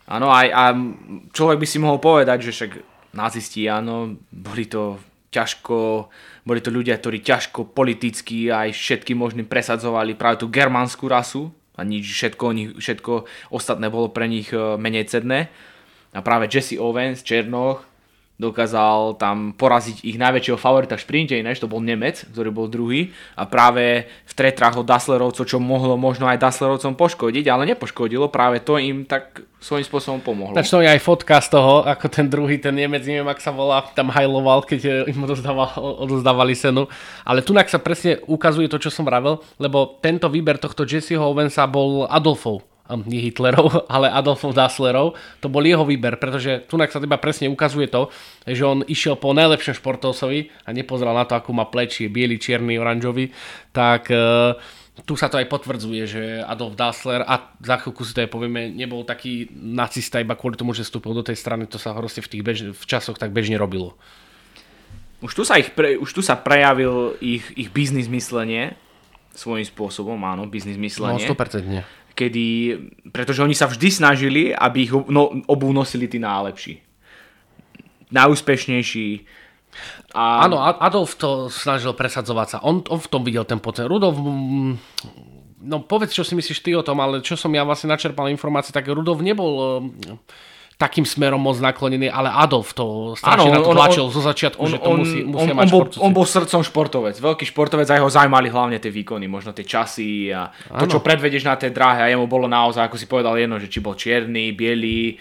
Áno, 0.10 0.34
aj, 0.34 0.48
a 0.50 0.64
človek 1.36 1.62
by 1.62 1.68
si 1.70 1.78
mohol 1.78 2.02
povedať, 2.02 2.50
že 2.50 2.52
však 2.56 2.72
nazisti, 3.14 3.70
áno, 3.70 4.18
boli 4.34 4.66
to 4.66 4.98
ťažko, 5.30 6.10
boli 6.46 6.60
to 6.66 6.74
ľudia, 6.74 6.98
ktorí 6.98 7.22
ťažko 7.22 7.74
politicky 7.78 8.50
aj 8.50 8.74
všetky 8.74 9.14
možným 9.18 9.46
presadzovali 9.46 10.18
práve 10.18 10.42
tú 10.42 10.50
germánsku 10.50 11.06
rasu, 11.06 11.54
a 11.74 11.82
nič, 11.82 12.06
všetko, 12.06 12.78
všetko 12.78 13.14
ostatné 13.50 13.90
bolo 13.90 14.14
pre 14.14 14.30
nich 14.30 14.54
e, 14.54 14.78
menej 14.78 15.10
cedné. 15.10 15.50
A 16.14 16.22
práve 16.22 16.46
Jesse 16.46 16.78
Owens, 16.78 17.26
Černoch, 17.26 17.82
dokázal 18.42 19.22
tam 19.22 19.54
poraziť 19.54 20.02
ich 20.04 20.18
najväčšieho 20.18 20.58
favorita 20.58 20.98
v 20.98 21.04
šprinte, 21.06 21.38
ináč 21.38 21.62
to 21.62 21.70
bol 21.70 21.78
Nemec, 21.80 22.26
ktorý 22.34 22.50
bol 22.50 22.66
druhý 22.66 23.14
a 23.38 23.46
práve 23.46 24.10
v 24.26 24.34
tretrách 24.34 24.82
od 24.82 24.90
Daslerovcov, 24.90 25.46
čo 25.46 25.62
mohlo 25.62 25.94
možno 25.96 26.26
aj 26.26 26.42
Daslerovcom 26.42 26.98
poškodiť, 26.98 27.46
ale 27.48 27.70
nepoškodilo, 27.70 28.34
práve 28.34 28.60
to 28.66 28.82
im 28.82 29.06
tak 29.06 29.46
svojím 29.62 29.86
spôsobom 29.88 30.20
pomohlo. 30.20 30.58
Takže 30.58 30.74
to 30.76 30.84
je 30.84 30.92
aj 30.92 31.02
fotka 31.06 31.40
z 31.40 31.56
toho, 31.56 31.86
ako 31.88 32.06
ten 32.10 32.28
druhý, 32.28 32.58
ten 32.60 32.76
Nemec, 32.76 33.06
neviem, 33.06 33.30
ak 33.30 33.40
sa 33.40 33.54
volá, 33.54 33.86
tam 33.96 34.12
hajloval, 34.12 34.66
keď 34.68 35.08
im 35.08 35.24
odozdávali 36.04 36.58
senu. 36.58 36.90
Ale 37.24 37.46
tu 37.46 37.56
sa 37.56 37.80
presne 37.80 38.20
ukazuje 38.28 38.68
to, 38.68 38.82
čo 38.82 38.92
som 38.92 39.08
vravel, 39.08 39.40
lebo 39.62 40.02
tento 40.04 40.28
výber 40.28 40.60
tohto 40.60 40.84
Jesseho 40.84 41.24
Owensa 41.24 41.64
bol 41.70 42.10
Adolfov 42.10 42.73
nie 43.02 43.26
Hitlerov, 43.26 43.84
ale 43.96 44.14
Adolfov 44.14 44.54
Dasslerov, 44.54 45.18
to 45.42 45.50
bol 45.50 45.66
jeho 45.66 45.82
výber, 45.82 46.22
pretože 46.22 46.70
tu 46.70 46.78
sa 46.78 47.02
teba 47.02 47.18
presne 47.18 47.50
ukazuje 47.50 47.90
to, 47.90 48.14
že 48.46 48.62
on 48.62 48.86
išiel 48.86 49.18
po 49.18 49.34
najlepšom 49.34 49.74
športovcovi 49.82 50.54
a 50.64 50.70
nepozeral 50.70 51.18
na 51.18 51.26
to, 51.26 51.34
akú 51.34 51.50
má 51.50 51.66
plečie, 51.66 52.14
biely, 52.14 52.38
čierny, 52.38 52.78
oranžový, 52.78 53.34
tak 53.74 54.14
uh, 54.14 54.54
tu 55.02 55.18
sa 55.18 55.26
to 55.26 55.42
aj 55.42 55.50
potvrdzuje, 55.50 56.04
že 56.06 56.24
Adolf 56.46 56.78
Dassler, 56.78 57.26
a 57.26 57.58
za 57.58 57.82
chvíľku 57.82 58.06
si 58.06 58.14
to 58.14 58.22
aj 58.22 58.30
povieme, 58.30 58.70
nebol 58.70 59.02
taký 59.02 59.50
nacista 59.50 60.22
iba 60.22 60.38
kvôli 60.38 60.54
tomu, 60.54 60.78
že 60.78 60.86
vstúpil 60.86 61.18
do 61.18 61.26
tej 61.26 61.34
strany, 61.34 61.66
to 61.66 61.82
sa 61.82 61.98
proste 61.98 62.22
v 62.22 62.30
tých 62.30 62.44
bež- 62.46 62.74
v 62.78 62.84
časoch 62.86 63.18
tak 63.18 63.34
bežne 63.34 63.58
robilo. 63.58 63.98
Už 65.26 65.34
tu 65.34 65.42
sa, 65.42 65.58
ich 65.58 65.74
pre, 65.74 65.98
už 65.98 66.14
tu 66.14 66.22
sa 66.22 66.38
prejavil 66.38 67.18
ich, 67.24 67.42
ich 67.58 67.74
biznis 67.74 68.06
myslenie, 68.06 68.78
svojím 69.34 69.66
spôsobom, 69.66 70.20
áno, 70.22 70.46
biznis 70.46 70.78
myslenie. 70.78 71.26
No, 71.26 71.34
100% 71.34 71.66
kedy, 72.14 72.78
pretože 73.10 73.42
oni 73.42 73.58
sa 73.58 73.66
vždy 73.70 73.90
snažili, 73.90 74.42
aby 74.54 74.78
ich 74.86 74.94
no, 74.94 75.44
obu 75.50 75.74
nosili 75.74 76.06
tí 76.06 76.22
najlepší. 76.22 76.80
Najúspešnejší. 78.14 79.08
A... 80.14 80.46
Áno, 80.46 80.62
Adolf 80.62 81.18
to 81.18 81.50
snažil 81.50 81.98
presadzovať 81.98 82.48
sa. 82.48 82.58
On, 82.62 82.86
on 82.86 83.02
v 83.02 83.10
tom 83.10 83.26
videl 83.26 83.42
ten 83.50 83.58
potenciál. 83.58 83.90
Rudolf, 83.90 84.18
no 85.64 85.76
povedz, 85.82 86.14
čo 86.14 86.22
si 86.22 86.38
myslíš 86.38 86.62
ty 86.62 86.78
o 86.78 86.86
tom, 86.86 87.02
ale 87.02 87.26
čo 87.26 87.34
som 87.34 87.50
ja 87.50 87.66
vlastne 87.66 87.90
načerpal 87.90 88.30
informácie, 88.30 88.70
tak 88.70 88.86
Rudolf 88.86 89.26
nebol 89.26 89.90
takým 90.84 91.08
smerom 91.08 91.40
moc 91.40 91.56
naklonený, 91.64 92.12
ale 92.12 92.28
Adolf 92.28 92.76
to 92.76 93.16
strašne 93.16 93.48
ano, 93.48 93.56
na 93.56 93.60
to 93.64 93.72
tlačil 93.72 94.06
zo 94.12 94.20
začiatku, 94.20 94.60
on, 94.60 94.68
že 94.68 94.80
to 94.84 94.90
on, 94.92 95.00
musí, 95.00 95.20
musí 95.24 95.52
on, 95.52 95.56
mať 95.56 95.68
on, 95.68 95.72
bol, 95.72 95.84
on 96.04 96.12
bol 96.12 96.26
srdcom 96.28 96.60
športovec, 96.60 97.16
veľký 97.24 97.46
športovec 97.48 97.88
a 97.88 98.04
jeho 98.04 98.12
zaujímali 98.12 98.52
hlavne 98.52 98.84
tie 98.84 98.92
výkony, 98.92 99.32
možno 99.32 99.56
tie 99.56 99.64
časy 99.64 100.36
a 100.36 100.52
to, 100.52 100.84
ano. 100.84 100.92
čo 100.92 101.00
predvedeš 101.00 101.48
na 101.48 101.56
tej 101.56 101.72
dráhe 101.72 102.04
a 102.04 102.12
jemu 102.12 102.28
bolo 102.28 102.52
naozaj, 102.52 102.92
ako 102.92 103.00
si 103.00 103.08
povedal, 103.08 103.40
jedno, 103.40 103.64
že 103.64 103.72
či 103.72 103.80
bol 103.80 103.96
čierny, 103.96 104.52
biely, 104.52 105.16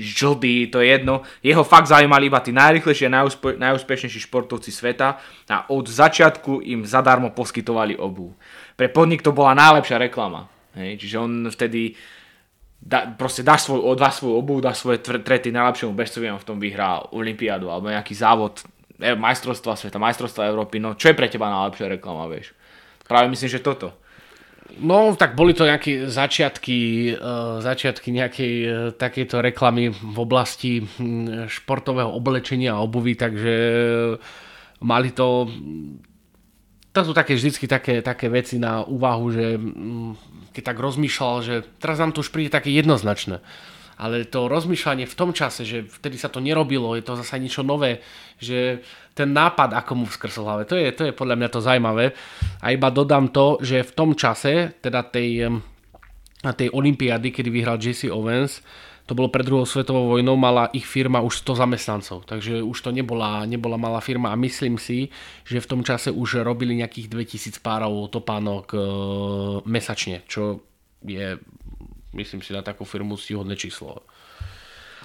žltý, 0.00 0.72
to 0.72 0.80
je 0.80 0.88
jedno. 0.88 1.20
Jeho 1.44 1.60
fakt 1.60 1.92
zaujímali 1.92 2.32
iba 2.32 2.40
tí 2.40 2.56
najrychlejšie 2.56 3.12
a 3.12 3.20
najúspe, 3.20 3.60
najúspešnejší 3.60 4.24
športovci 4.24 4.72
sveta 4.72 5.20
a 5.52 5.68
od 5.68 5.84
začiatku 5.84 6.64
im 6.64 6.88
zadarmo 6.88 7.28
poskytovali 7.36 8.00
obu. 8.00 8.32
Pre 8.72 8.88
podnik 8.88 9.20
to 9.20 9.36
bola 9.36 9.52
najlepšia 9.52 10.00
reklama. 10.00 10.48
Hej, 10.76 11.00
čiže 11.00 11.16
on 11.16 11.48
vtedy 11.48 11.96
da, 12.80 13.08
proste 13.18 13.42
dáš 13.42 13.66
svoj, 13.66 13.96
dáš 13.98 14.22
svoju 14.22 14.34
obu, 14.36 14.60
dáš 14.60 14.84
svoje 14.84 15.02
trety 15.02 15.50
najlepšiemu 15.50 15.92
bežcovi 15.92 16.30
v 16.30 16.46
tom 16.46 16.58
vyhrá 16.60 17.02
Olympiádu 17.10 17.72
alebo 17.72 17.90
nejaký 17.90 18.14
závod, 18.14 18.62
ne, 18.98 19.18
majstrovstva 19.18 19.74
sveta, 19.74 19.98
majstrovstva 19.98 20.48
Európy, 20.48 20.78
no 20.78 20.94
čo 20.94 21.10
je 21.10 21.18
pre 21.18 21.26
teba 21.26 21.50
najlepšia 21.50 21.98
reklama, 21.98 22.30
vieš? 22.30 22.54
Práve 23.06 23.30
myslím, 23.30 23.50
že 23.50 23.62
toto. 23.62 23.94
No, 24.82 25.14
tak 25.14 25.38
boli 25.38 25.54
to 25.54 25.62
nejaké 25.62 26.10
začiatky, 26.10 27.14
uh, 27.14 27.62
začiatky 27.62 28.10
nejakej 28.10 28.54
uh, 28.66 28.70
takejto 28.98 29.38
reklamy 29.38 29.94
v 29.94 30.16
oblasti 30.18 30.82
hm, 30.82 31.46
športového 31.46 32.10
oblečenia 32.10 32.74
a 32.74 32.82
obuvy, 32.82 33.14
takže 33.14 33.54
mali 34.82 35.14
to 35.14 35.46
to 36.96 37.04
sú 37.04 37.12
také 37.12 37.36
vždycky 37.36 37.68
také, 37.68 38.00
také 38.00 38.32
veci 38.32 38.56
na 38.56 38.80
úvahu, 38.80 39.28
že 39.28 39.60
mm, 39.60 40.45
keď 40.56 40.72
tak 40.72 40.80
rozmýšľal, 40.80 41.34
že 41.44 41.54
teraz 41.76 42.00
nám 42.00 42.16
to 42.16 42.24
už 42.24 42.32
príde 42.32 42.48
také 42.48 42.72
jednoznačné. 42.72 43.44
Ale 43.96 44.28
to 44.28 44.48
rozmýšľanie 44.48 45.08
v 45.08 45.18
tom 45.18 45.36
čase, 45.36 45.64
že 45.64 45.84
vtedy 45.84 46.16
sa 46.16 46.32
to 46.32 46.40
nerobilo, 46.40 46.96
je 46.96 47.04
to 47.04 47.16
zase 47.16 47.36
niečo 47.40 47.64
nové, 47.64 48.00
že 48.40 48.84
ten 49.16 49.32
nápad, 49.32 49.72
ako 49.72 49.92
mu 49.96 50.04
vskrsol 50.04 50.44
hlave, 50.44 50.68
to 50.68 50.76
je, 50.76 50.88
to 50.92 51.02
je 51.08 51.16
podľa 51.16 51.36
mňa 51.40 51.48
to 51.48 51.64
zaujímavé. 51.64 52.12
A 52.60 52.76
iba 52.76 52.88
dodám 52.92 53.32
to, 53.32 53.56
že 53.64 53.84
v 53.84 53.92
tom 53.96 54.12
čase, 54.12 54.76
teda 54.80 55.00
tej, 55.08 55.48
tej 56.44 56.68
olympiády, 56.72 57.32
kedy 57.32 57.48
vyhral 57.48 57.80
Jesse 57.80 58.12
Owens, 58.12 58.60
to 59.06 59.14
bolo 59.14 59.30
pred 59.30 59.46
druhou 59.46 59.62
svetovou 59.62 60.18
vojnou, 60.18 60.34
mala 60.34 60.66
ich 60.74 60.82
firma 60.82 61.22
už 61.22 61.46
100 61.46 61.62
zamestnancov, 61.62 62.26
takže 62.26 62.58
už 62.58 62.74
to 62.74 62.90
nebola, 62.90 63.46
nebola 63.46 63.78
malá 63.78 64.02
firma 64.02 64.34
a 64.34 64.36
myslím 64.36 64.82
si, 64.82 65.14
že 65.46 65.62
v 65.62 65.70
tom 65.70 65.80
čase 65.86 66.10
už 66.10 66.42
robili 66.42 66.74
nejakých 66.74 67.06
2000 67.06 67.62
párov 67.62 68.10
topánok 68.10 68.66
e, 68.74 68.78
mesačne, 69.62 70.26
čo 70.26 70.58
je, 71.06 71.38
myslím 72.18 72.42
si, 72.42 72.50
na 72.50 72.66
takú 72.66 72.82
firmu 72.82 73.14
stihodné 73.14 73.54
číslo. 73.54 74.02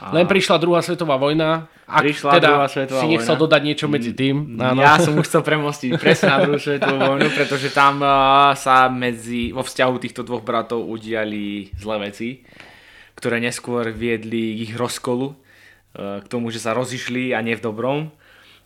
A... 0.01 0.17
Len 0.17 0.25
prišla 0.25 0.58
druhá 0.58 0.81
svetová 0.81 1.22
vojna. 1.22 1.70
Ak 1.86 2.01
prišla 2.01 2.41
teda 2.41 2.50
druhá 2.58 2.67
svetová 2.74 3.05
si 3.05 3.05
nechcel 3.05 3.38
vojna. 3.38 3.43
dodať 3.46 3.62
niečo 3.62 3.86
medzi 3.86 4.17
tým. 4.17 4.58
Áno. 4.58 4.81
Ja 4.81 4.98
som 4.98 5.13
už 5.13 5.29
chcel 5.29 5.46
premostiť 5.46 6.01
presne 6.01 6.34
na 6.34 6.38
druhú 6.41 6.58
svetovú 6.58 6.98
vojnu, 6.98 7.29
pretože 7.38 7.70
tam 7.70 8.01
uh, 8.01 8.58
sa 8.58 8.89
medzi, 8.89 9.53
vo 9.53 9.62
vzťahu 9.62 9.93
týchto 10.01 10.25
dvoch 10.25 10.41
bratov 10.41 10.89
udiali 10.89 11.70
zlé 11.77 12.10
veci 12.10 12.41
ktoré 13.21 13.37
neskôr 13.37 13.93
viedli 13.93 14.65
ich 14.65 14.73
rozkolu, 14.73 15.31
e, 15.31 15.35
k 16.19 16.25
tomu, 16.25 16.49
že 16.49 16.57
sa 16.57 16.73
rozišli 16.73 17.37
a 17.37 17.45
nie 17.45 17.53
v 17.53 17.61
dobrom, 17.61 18.09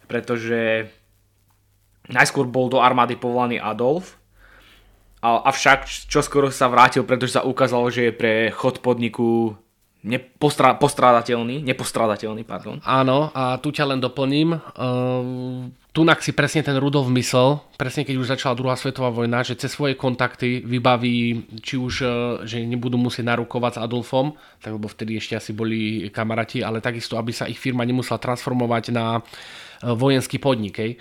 pretože 0.08 0.88
najskôr 2.08 2.48
bol 2.48 2.72
do 2.72 2.80
armády 2.80 3.20
povolaný 3.20 3.60
Adolf, 3.60 4.16
avšak 5.26 5.90
čoskoro 6.06 6.54
sa 6.54 6.70
vrátil, 6.70 7.02
pretože 7.02 7.36
sa 7.36 7.42
ukázalo, 7.42 7.90
že 7.90 8.10
je 8.10 8.14
pre 8.14 8.34
chod 8.54 8.80
podniku 8.86 9.58
nepostra- 10.06 10.78
postrádateľný, 10.78 11.66
nepostrádateľný, 11.66 12.46
pardon. 12.46 12.78
Áno, 12.86 13.34
a 13.34 13.58
tu 13.58 13.74
ťa 13.74 13.90
len 13.90 14.00
doplním. 14.00 14.54
Uh, 14.78 15.68
Tunak 15.96 16.20
si 16.20 16.36
presne 16.36 16.60
ten 16.60 16.76
Rudolf 16.76 17.08
myslel, 17.08 17.64
presne 17.80 18.04
keď 18.04 18.16
už 18.20 18.32
začala 18.36 18.60
druhá 18.60 18.76
svetová 18.76 19.10
vojna, 19.10 19.48
že 19.48 19.56
cez 19.56 19.72
svoje 19.72 19.96
kontakty 19.96 20.60
vybaví, 20.60 21.48
či 21.66 21.80
už, 21.80 21.94
uh, 22.04 22.10
že 22.46 22.62
nebudú 22.62 23.02
musieť 23.02 23.26
narukovať 23.34 23.80
s 23.80 23.82
Adolfom, 23.82 24.38
tak 24.62 24.78
lebo 24.78 24.86
vtedy 24.86 25.18
ešte 25.18 25.40
asi 25.40 25.52
boli 25.58 26.08
kamaráti, 26.14 26.62
ale 26.62 26.84
takisto, 26.84 27.18
aby 27.18 27.34
sa 27.34 27.50
ich 27.50 27.58
firma 27.58 27.82
nemusela 27.82 28.22
transformovať 28.22 28.94
na 28.94 29.20
uh, 29.20 29.98
vojenský 29.98 30.38
podnik. 30.38 30.78
Hej 30.78 30.94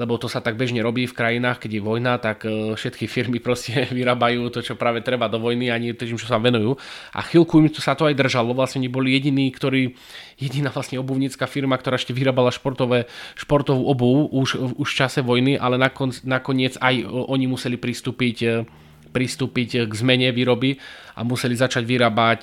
lebo 0.00 0.16
to 0.16 0.32
sa 0.32 0.40
tak 0.40 0.56
bežne 0.56 0.80
robí 0.80 1.04
v 1.04 1.12
krajinách, 1.12 1.60
keď 1.60 1.76
je 1.76 1.82
vojna, 1.84 2.16
tak 2.16 2.48
e, 2.48 2.72
všetky 2.72 3.04
firmy 3.04 3.36
proste 3.44 3.84
vyrábajú 3.92 4.48
to, 4.48 4.64
čo 4.64 4.80
práve 4.80 5.04
treba 5.04 5.28
do 5.28 5.36
vojny 5.36 5.68
a 5.68 5.76
nie 5.76 5.92
tým, 5.92 6.16
čo 6.16 6.24
sa 6.24 6.40
venujú. 6.40 6.80
A 7.12 7.20
chvíľku 7.20 7.60
im 7.60 7.68
to 7.68 7.84
sa 7.84 7.92
to 7.92 8.08
aj 8.08 8.16
držalo, 8.16 8.56
vlastne 8.56 8.88
boli 8.88 9.12
jediní, 9.12 9.52
ktorí, 9.52 9.92
jediná 10.40 10.72
vlastne 10.72 10.96
obuvnícka 10.96 11.44
firma, 11.44 11.76
ktorá 11.76 12.00
ešte 12.00 12.16
vyrábala 12.16 12.48
športové, 12.48 13.04
športovú 13.36 13.84
obuv 13.84 14.32
už, 14.32 14.80
už 14.80 14.88
v 14.88 14.96
čase 14.96 15.20
vojny, 15.20 15.60
ale 15.60 15.76
nakon, 15.76 16.08
nakoniec 16.24 16.80
aj 16.80 17.04
oni 17.04 17.44
museli 17.44 17.76
pristúpiť, 17.76 18.36
e, 18.48 18.64
pristúpiť 19.12 19.84
k 19.84 19.92
zmene 19.92 20.32
výroby 20.32 20.80
a 21.18 21.26
museli 21.26 21.58
začať 21.58 21.82
vyrábať 21.84 22.40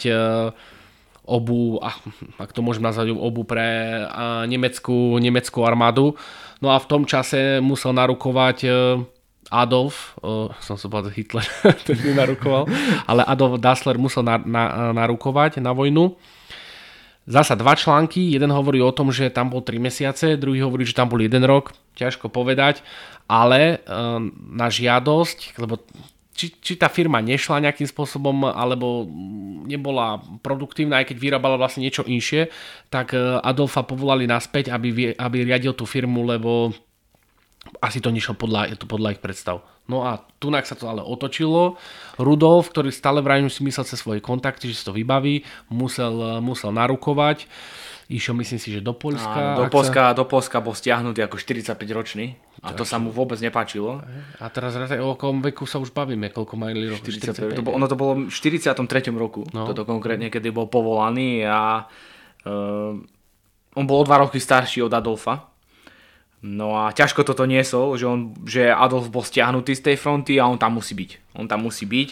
e, 1.27 1.29
obu, 1.29 1.83
ak 2.39 2.55
to 2.55 2.63
môžem 2.63 2.87
nazvať, 2.87 3.11
obu 3.11 3.43
pre 3.43 3.99
nemeckú, 4.47 5.19
nemeckú 5.19 5.67
armádu 5.67 6.15
No 6.61 6.73
a 6.73 6.81
v 6.81 6.89
tom 6.89 7.03
čase 7.05 7.61
musel 7.61 7.93
narukovať 7.93 8.57
e, 8.65 8.69
Adolf, 9.47 10.19
uh, 10.27 10.51
som 10.59 10.75
sa 10.75 10.91
povedal 10.91 11.15
Hitler, 11.15 11.47
ten 11.87 11.95
narukoval, 11.95 12.67
ale 13.07 13.23
Adolf 13.23 13.63
Dassler 13.63 13.95
musel 13.95 14.19
na, 14.19 14.35
na, 14.43 14.91
narukovať 14.91 15.63
na 15.63 15.71
vojnu. 15.71 16.19
Zasa 17.23 17.55
dva 17.55 17.71
články, 17.71 18.35
jeden 18.35 18.51
hovorí 18.51 18.83
o 18.83 18.91
tom, 18.91 19.07
že 19.07 19.31
tam 19.31 19.47
bol 19.47 19.63
3 19.63 19.79
mesiace, 19.79 20.35
druhý 20.35 20.67
hovorí, 20.67 20.83
že 20.83 20.99
tam 20.99 21.07
bol 21.07 21.23
1 21.23 21.31
rok, 21.47 21.71
ťažko 21.95 22.27
povedať, 22.27 22.83
ale 23.31 23.79
uh, 23.87 24.19
na 24.51 24.67
žiadosť, 24.67 25.55
lebo 25.63 25.79
či, 26.37 26.53
či 26.61 26.77
tá 26.77 26.85
firma 26.85 27.17
nešla 27.17 27.65
nejakým 27.65 27.89
spôsobom, 27.89 28.45
alebo 28.45 29.09
nebola 29.65 30.21
produktívna, 30.45 31.01
aj 31.01 31.09
keď 31.09 31.17
vyrábala 31.17 31.57
vlastne 31.57 31.81
niečo 31.81 32.05
inšie, 32.05 32.53
tak 32.93 33.17
e, 33.17 33.41
Adolfa 33.41 33.81
povolali 33.81 34.29
naspäť, 34.29 34.69
aby, 34.69 35.17
aby 35.17 35.37
riadil 35.41 35.73
tú 35.73 35.89
firmu, 35.89 36.21
lebo 36.21 36.69
asi 37.81 37.99
to 37.99 38.13
nešlo 38.13 38.37
podľa, 38.37 38.77
podľa 38.85 39.17
ich 39.17 39.21
predstav. 39.21 39.65
No 39.89 40.05
a 40.05 40.21
tunak 40.39 40.69
sa 40.69 40.77
to 40.77 40.87
ale 40.87 41.01
otočilo. 41.01 41.79
Rudolf, 42.21 42.71
ktorý 42.71 42.93
stále 42.93 43.19
vrajím 43.19 43.49
si 43.51 43.65
myslel 43.65 43.87
cez 43.87 43.99
svoje 43.99 44.19
kontakty, 44.21 44.69
že 44.71 44.77
si 44.77 44.83
to 44.85 44.95
vybaví, 44.95 45.43
musel, 45.71 46.39
musel 46.39 46.71
narukovať. 46.75 47.47
Išiel 48.07 48.39
myslím 48.39 48.59
si, 48.59 48.71
že 48.71 48.79
do 48.79 48.95
Polska. 48.95 49.59
Áno, 49.59 49.67
do, 49.67 49.71
Polska 49.71 50.11
sa... 50.11 50.15
do 50.15 50.23
Polska 50.23 50.63
bol 50.63 50.75
stiahnutý 50.75 51.27
ako 51.27 51.39
45 51.39 51.75
ročný 51.91 52.39
a 52.65 52.73
to 52.73 52.81
sa 52.81 52.97
mu 52.97 53.13
vôbec 53.13 53.37
nepáčilo. 53.37 54.01
A 54.41 54.45
teraz 54.49 54.73
o 54.77 55.13
akom 55.13 55.45
veku 55.45 55.69
sa 55.69 55.77
už 55.77 55.93
bavíme, 55.93 56.33
koľko 56.33 56.57
mali 56.57 56.89
rokov? 56.89 57.05
45. 57.05 57.53
45. 57.53 57.61
To, 57.61 57.61
ono 57.69 57.85
to 57.85 57.97
bolo 57.97 58.11
v 58.25 58.33
43. 58.33 59.13
roku, 59.13 59.45
no. 59.53 59.69
toto 59.69 59.85
konkrétne, 59.85 60.33
kedy 60.33 60.49
bol 60.49 60.65
povolaný 60.65 61.45
a 61.45 61.85
uh, 61.85 62.97
on 63.77 63.85
bol 63.85 64.01
o 64.01 64.07
dva 64.07 64.25
roky 64.25 64.41
starší 64.41 64.81
od 64.81 64.93
Adolfa. 64.93 65.53
No 66.41 66.77
a 66.77 66.93
ťažko 66.93 67.25
toto 67.25 67.45
niesol, 67.49 67.97
že, 67.97 68.05
on, 68.05 68.33
že 68.45 68.69
Adolf 68.69 69.09
bol 69.09 69.25
stiahnutý 69.25 69.73
z 69.73 69.93
tej 69.93 69.97
fronty 69.97 70.37
a 70.37 70.49
on 70.49 70.57
tam 70.57 70.77
musí 70.77 70.97
byť. 70.97 71.37
On 71.37 71.45
tam 71.45 71.65
musí 71.65 71.85
byť. 71.85 72.09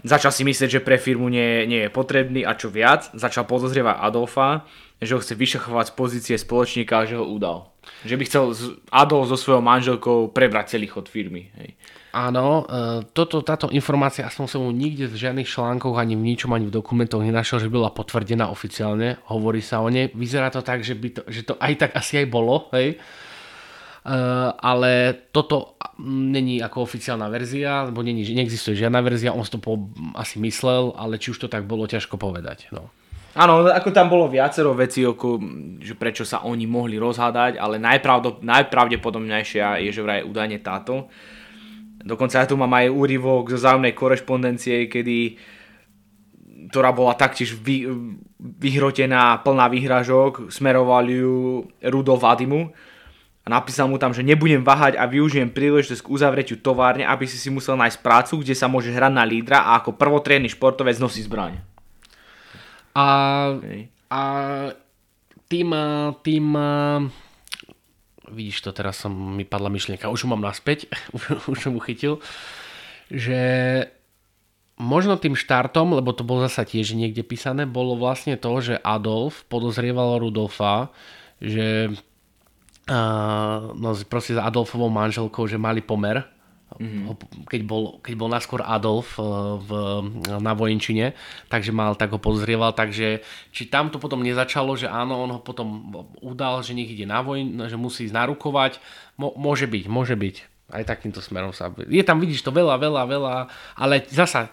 Začal 0.00 0.32
si 0.32 0.48
myslieť, 0.48 0.80
že 0.80 0.84
pre 0.84 0.96
firmu 0.96 1.28
nie, 1.28 1.68
nie 1.68 1.84
je 1.84 1.90
potrebný 1.92 2.40
a 2.44 2.56
čo 2.56 2.72
viac. 2.72 3.12
Začal 3.12 3.44
podozrievať 3.44 4.00
Adolfa 4.00 4.64
že 5.00 5.16
ho 5.16 5.20
chce 5.20 5.32
vyšachovať 5.32 5.86
z 5.88 5.94
pozície 5.96 6.36
spoločníka 6.36 7.00
a 7.00 7.08
že 7.08 7.16
ho 7.16 7.24
udal. 7.24 7.72
Že 8.04 8.14
by 8.20 8.24
chcel 8.28 8.44
Adolf 8.92 9.32
so 9.32 9.36
svojou 9.40 9.64
manželkou 9.64 10.28
prebrať 10.28 10.76
celý 10.76 10.92
chod 10.92 11.08
firmy. 11.08 11.48
Hej. 11.56 11.72
Áno, 12.10 12.66
e, 12.66 13.06
toto, 13.16 13.40
táto 13.40 13.70
informácia, 13.72 14.26
aspoň 14.26 14.46
som 14.50 14.60
mu 14.66 14.74
nikde 14.74 15.08
v 15.08 15.16
žiadnych 15.16 15.48
článkoch, 15.48 15.94
ani 15.96 16.18
v 16.18 16.26
ničom, 16.34 16.50
ani 16.52 16.68
v 16.68 16.74
dokumentoch 16.74 17.22
nenašiel, 17.22 17.64
že 17.64 17.72
bola 17.72 17.94
potvrdená 17.94 18.52
oficiálne. 18.52 19.22
Hovorí 19.30 19.64
sa 19.64 19.80
o 19.80 19.88
nej. 19.88 20.12
Vyzerá 20.12 20.52
to 20.52 20.60
tak, 20.60 20.84
že, 20.84 20.98
by 20.98 21.08
to, 21.16 21.22
že 21.30 21.48
to 21.48 21.54
aj 21.56 21.72
tak 21.80 21.90
asi 21.96 22.20
aj 22.20 22.26
bolo. 22.28 22.68
Hej. 22.76 23.00
Uh, 24.00 24.56
ale 24.64 25.12
toto 25.28 25.76
není 26.00 26.64
ako 26.64 26.88
oficiálna 26.88 27.28
verzia, 27.28 27.84
lebo 27.84 28.00
není, 28.00 28.24
neexistuje 28.32 28.72
žiadna 28.80 29.04
verzia, 29.04 29.36
on 29.36 29.44
si 29.44 29.52
to 29.52 29.60
po, 29.60 29.76
asi 30.16 30.40
myslel, 30.40 30.96
ale 30.96 31.20
či 31.20 31.36
už 31.36 31.44
to 31.44 31.48
tak 31.52 31.68
bolo, 31.68 31.84
ťažko 31.84 32.16
povedať. 32.16 32.72
No. 32.72 32.88
Áno, 33.30 33.62
ako 33.70 33.94
tam 33.94 34.10
bolo 34.10 34.26
viacero 34.26 34.74
vecí, 34.74 35.06
ako, 35.06 35.38
že 35.78 35.94
prečo 35.94 36.26
sa 36.26 36.42
oni 36.42 36.66
mohli 36.66 36.98
rozhádať, 36.98 37.62
ale 37.62 37.78
najpravdo, 37.78 38.42
najpravdepodobnejšia 38.42 39.86
je, 39.86 39.90
že 39.94 40.02
vraj 40.02 40.26
údajne 40.26 40.58
táto. 40.58 41.06
Dokonca 42.02 42.42
ja 42.42 42.50
tu 42.50 42.58
mám 42.58 42.74
aj 42.74 42.90
úryvok 42.90 43.54
zo 43.54 43.58
zájomnej 43.60 43.94
korešpondencie, 43.94 44.90
kedy 44.90 45.38
ktorá 46.70 46.94
bola 46.94 47.18
taktiež 47.18 47.58
vy, 47.58 47.82
vyhrotená, 48.38 49.42
plná 49.42 49.66
výhražok, 49.66 50.54
smeroval 50.54 51.02
ju 51.10 51.66
Rudolf 51.82 52.22
Vadimu 52.22 52.70
a 53.42 53.46
napísal 53.50 53.90
mu 53.90 53.98
tam, 53.98 54.14
že 54.14 54.22
nebudem 54.22 54.62
váhať 54.62 54.94
a 54.94 55.10
využijem 55.10 55.50
príležitosť 55.50 56.06
k 56.06 56.12
uzavretiu 56.14 56.62
továrne, 56.62 57.02
aby 57.02 57.26
si 57.26 57.34
si 57.34 57.50
musel 57.50 57.74
nájsť 57.74 57.98
prácu, 57.98 58.46
kde 58.46 58.54
sa 58.54 58.70
môže 58.70 58.94
hrať 58.94 59.12
na 59.12 59.26
lídra 59.26 59.66
a 59.66 59.82
ako 59.82 59.98
prvotriedny 59.98 60.46
športovec 60.46 60.94
nosí 61.02 61.26
zbraň. 61.26 61.69
A, 62.94 63.08
a 64.10 64.22
tým, 65.46 65.68
tým 66.22 66.46
vidíš 68.30 68.62
to, 68.62 68.70
teraz 68.70 69.02
som 69.02 69.10
mi 69.10 69.42
padla 69.42 69.68
myšlienka, 69.68 70.10
už 70.10 70.24
ju 70.24 70.28
mám 70.30 70.42
naspäť, 70.42 70.86
už 71.50 71.58
som 71.58 71.74
ju 71.74 71.80
chytil, 71.82 72.14
že 73.10 73.40
možno 74.80 75.18
tým 75.20 75.36
štartom, 75.36 75.92
lebo 75.98 76.14
to 76.14 76.24
bolo 76.24 76.46
zasa 76.46 76.64
tiež 76.64 76.96
niekde 76.96 77.20
písané, 77.26 77.68
bolo 77.68 77.98
vlastne 77.98 78.38
to, 78.38 78.50
že 78.62 78.80
Adolf 78.80 79.44
podozrieval 79.50 80.22
Rudolfa, 80.22 80.88
že 81.42 81.92
uh, 82.88 83.58
no 83.76 83.92
proste 84.08 84.38
s 84.38 84.40
Adolfovou 84.40 84.88
manželkou, 84.88 85.44
že 85.44 85.60
mali 85.60 85.84
pomer 85.84 86.24
mm-hmm. 86.78 87.48
keď, 87.50 87.62
bol, 87.66 87.98
keď 88.04 88.14
bol 88.14 88.30
naskôr 88.30 88.62
Adolf 88.62 89.18
eh, 89.18 89.24
v, 89.58 89.70
na 90.38 90.52
vojenčine, 90.54 91.16
takže 91.50 91.74
mal, 91.74 91.98
tak 91.98 92.14
ho 92.14 92.20
pozrieval, 92.22 92.76
takže 92.76 93.24
či 93.50 93.66
tam 93.66 93.90
to 93.90 93.98
potom 93.98 94.22
nezačalo, 94.22 94.78
že 94.78 94.86
áno, 94.86 95.26
on 95.26 95.30
ho 95.36 95.40
potom 95.42 95.90
udal, 96.22 96.62
že 96.62 96.76
nech 96.76 96.90
ide 96.92 97.08
na 97.08 97.24
vojn, 97.24 97.66
že 97.66 97.74
musí 97.74 98.06
ísť 98.06 98.14
narukovať, 98.14 98.78
Mo, 99.20 99.36
môže 99.36 99.68
byť, 99.68 99.84
môže 99.84 100.16
byť. 100.16 100.36
Aj 100.72 100.80
takýmto 100.86 101.20
smerom 101.20 101.52
sa... 101.52 101.68
Je 101.76 102.00
tam, 102.00 102.22
vidíš 102.22 102.40
to 102.40 102.56
veľa, 102.56 102.80
veľa, 102.80 103.02
veľa, 103.04 103.34
ale 103.76 104.06
zasa 104.08 104.48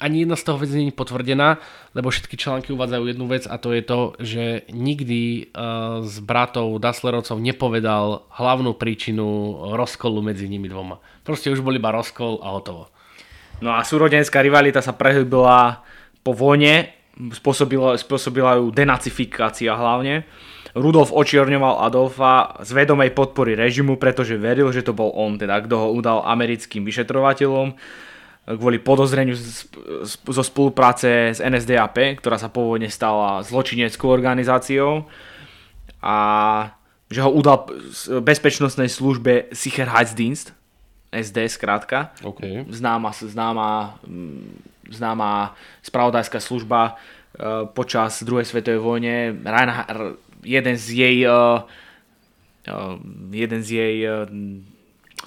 ani 0.00 0.24
jedna 0.24 0.36
z 0.36 0.44
toho 0.44 0.56
vec 0.58 0.70
nie 0.72 0.88
je 0.88 0.96
potvrdená, 0.96 1.60
lebo 1.92 2.08
všetky 2.08 2.40
články 2.40 2.72
uvádzajú 2.72 3.04
jednu 3.04 3.26
vec 3.28 3.44
a 3.44 3.60
to 3.60 3.76
je 3.76 3.82
to, 3.84 4.00
že 4.20 4.44
nikdy 4.72 5.52
z 6.04 6.16
e, 6.16 6.24
bratov 6.24 6.80
Dasslerovcov 6.80 7.36
nepovedal 7.36 8.24
hlavnú 8.32 8.72
príčinu 8.76 9.26
rozkolu 9.76 10.24
medzi 10.24 10.48
nimi 10.48 10.68
dvoma. 10.72 10.96
Proste 11.28 11.52
už 11.52 11.60
bol 11.60 11.76
iba 11.76 11.92
rozkol 11.92 12.40
a 12.40 12.56
hotovo. 12.56 12.88
No 13.60 13.74
a 13.74 13.84
súrodenská 13.84 14.40
rivalita 14.40 14.80
sa 14.80 14.94
prehybila 14.94 15.82
po 16.22 16.32
vojne, 16.32 16.94
spôsobila, 17.18 17.98
spôsobila 17.98 18.62
ju 18.62 18.70
denacifikácia 18.70 19.74
hlavne. 19.74 20.24
Rudolf 20.78 21.10
očierňoval 21.10 21.84
Adolfa 21.84 22.62
z 22.62 22.70
vedomej 22.70 23.10
podpory 23.10 23.58
režimu, 23.58 23.98
pretože 23.98 24.38
veril, 24.38 24.70
že 24.70 24.86
to 24.86 24.94
bol 24.94 25.10
on, 25.16 25.34
teda 25.40 25.58
kto 25.64 25.74
ho 25.74 25.88
udal 25.90 26.22
americkým 26.22 26.86
vyšetrovateľom 26.86 27.74
kvôli 28.56 28.80
podozreniu 28.80 29.36
zo 30.08 30.44
spolupráce 30.44 31.36
s 31.36 31.40
NSDAP, 31.44 32.16
ktorá 32.24 32.40
sa 32.40 32.48
pôvodne 32.48 32.88
stala 32.88 33.44
zločineckou 33.44 34.08
organizáciou 34.08 35.04
a 36.00 36.16
že 37.08 37.20
ho 37.24 37.30
udal 37.32 37.68
bezpečnostnej 38.24 38.88
službe 38.88 39.52
Sicherheitsdienst, 39.52 40.56
SD 41.08 41.48
skrátka, 41.48 42.12
okay. 42.20 42.68
známa, 42.68 43.16
známa, 43.16 43.96
mm, 44.04 44.92
známa 44.92 45.56
spravodajská 45.80 46.36
služba 46.36 46.80
e, 46.84 47.64
počas 47.72 48.20
druhej 48.20 48.44
svetovej 48.44 48.80
vojne. 48.84 49.32
Reinhard, 49.40 50.20
jeden 50.44 50.76
z 50.76 50.86
jej 50.92 51.16
e, 51.24 51.32
e, 52.68 52.76
jeden 53.32 53.60
z 53.64 53.68
jej 53.72 53.96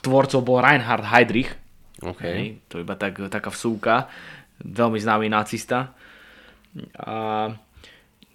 tvorcov 0.05 0.45
bol 0.45 0.61
Reinhard 0.61 1.01
Heydrich, 1.01 1.57
Okay. 2.01 2.33
Hej, 2.33 2.47
to 2.65 2.81
iba 2.81 2.97
tak, 2.97 3.21
taká 3.29 3.53
vsúka. 3.53 4.09
Veľmi 4.61 4.97
známy 4.97 5.29
nacista. 5.29 5.93
A 6.97 7.49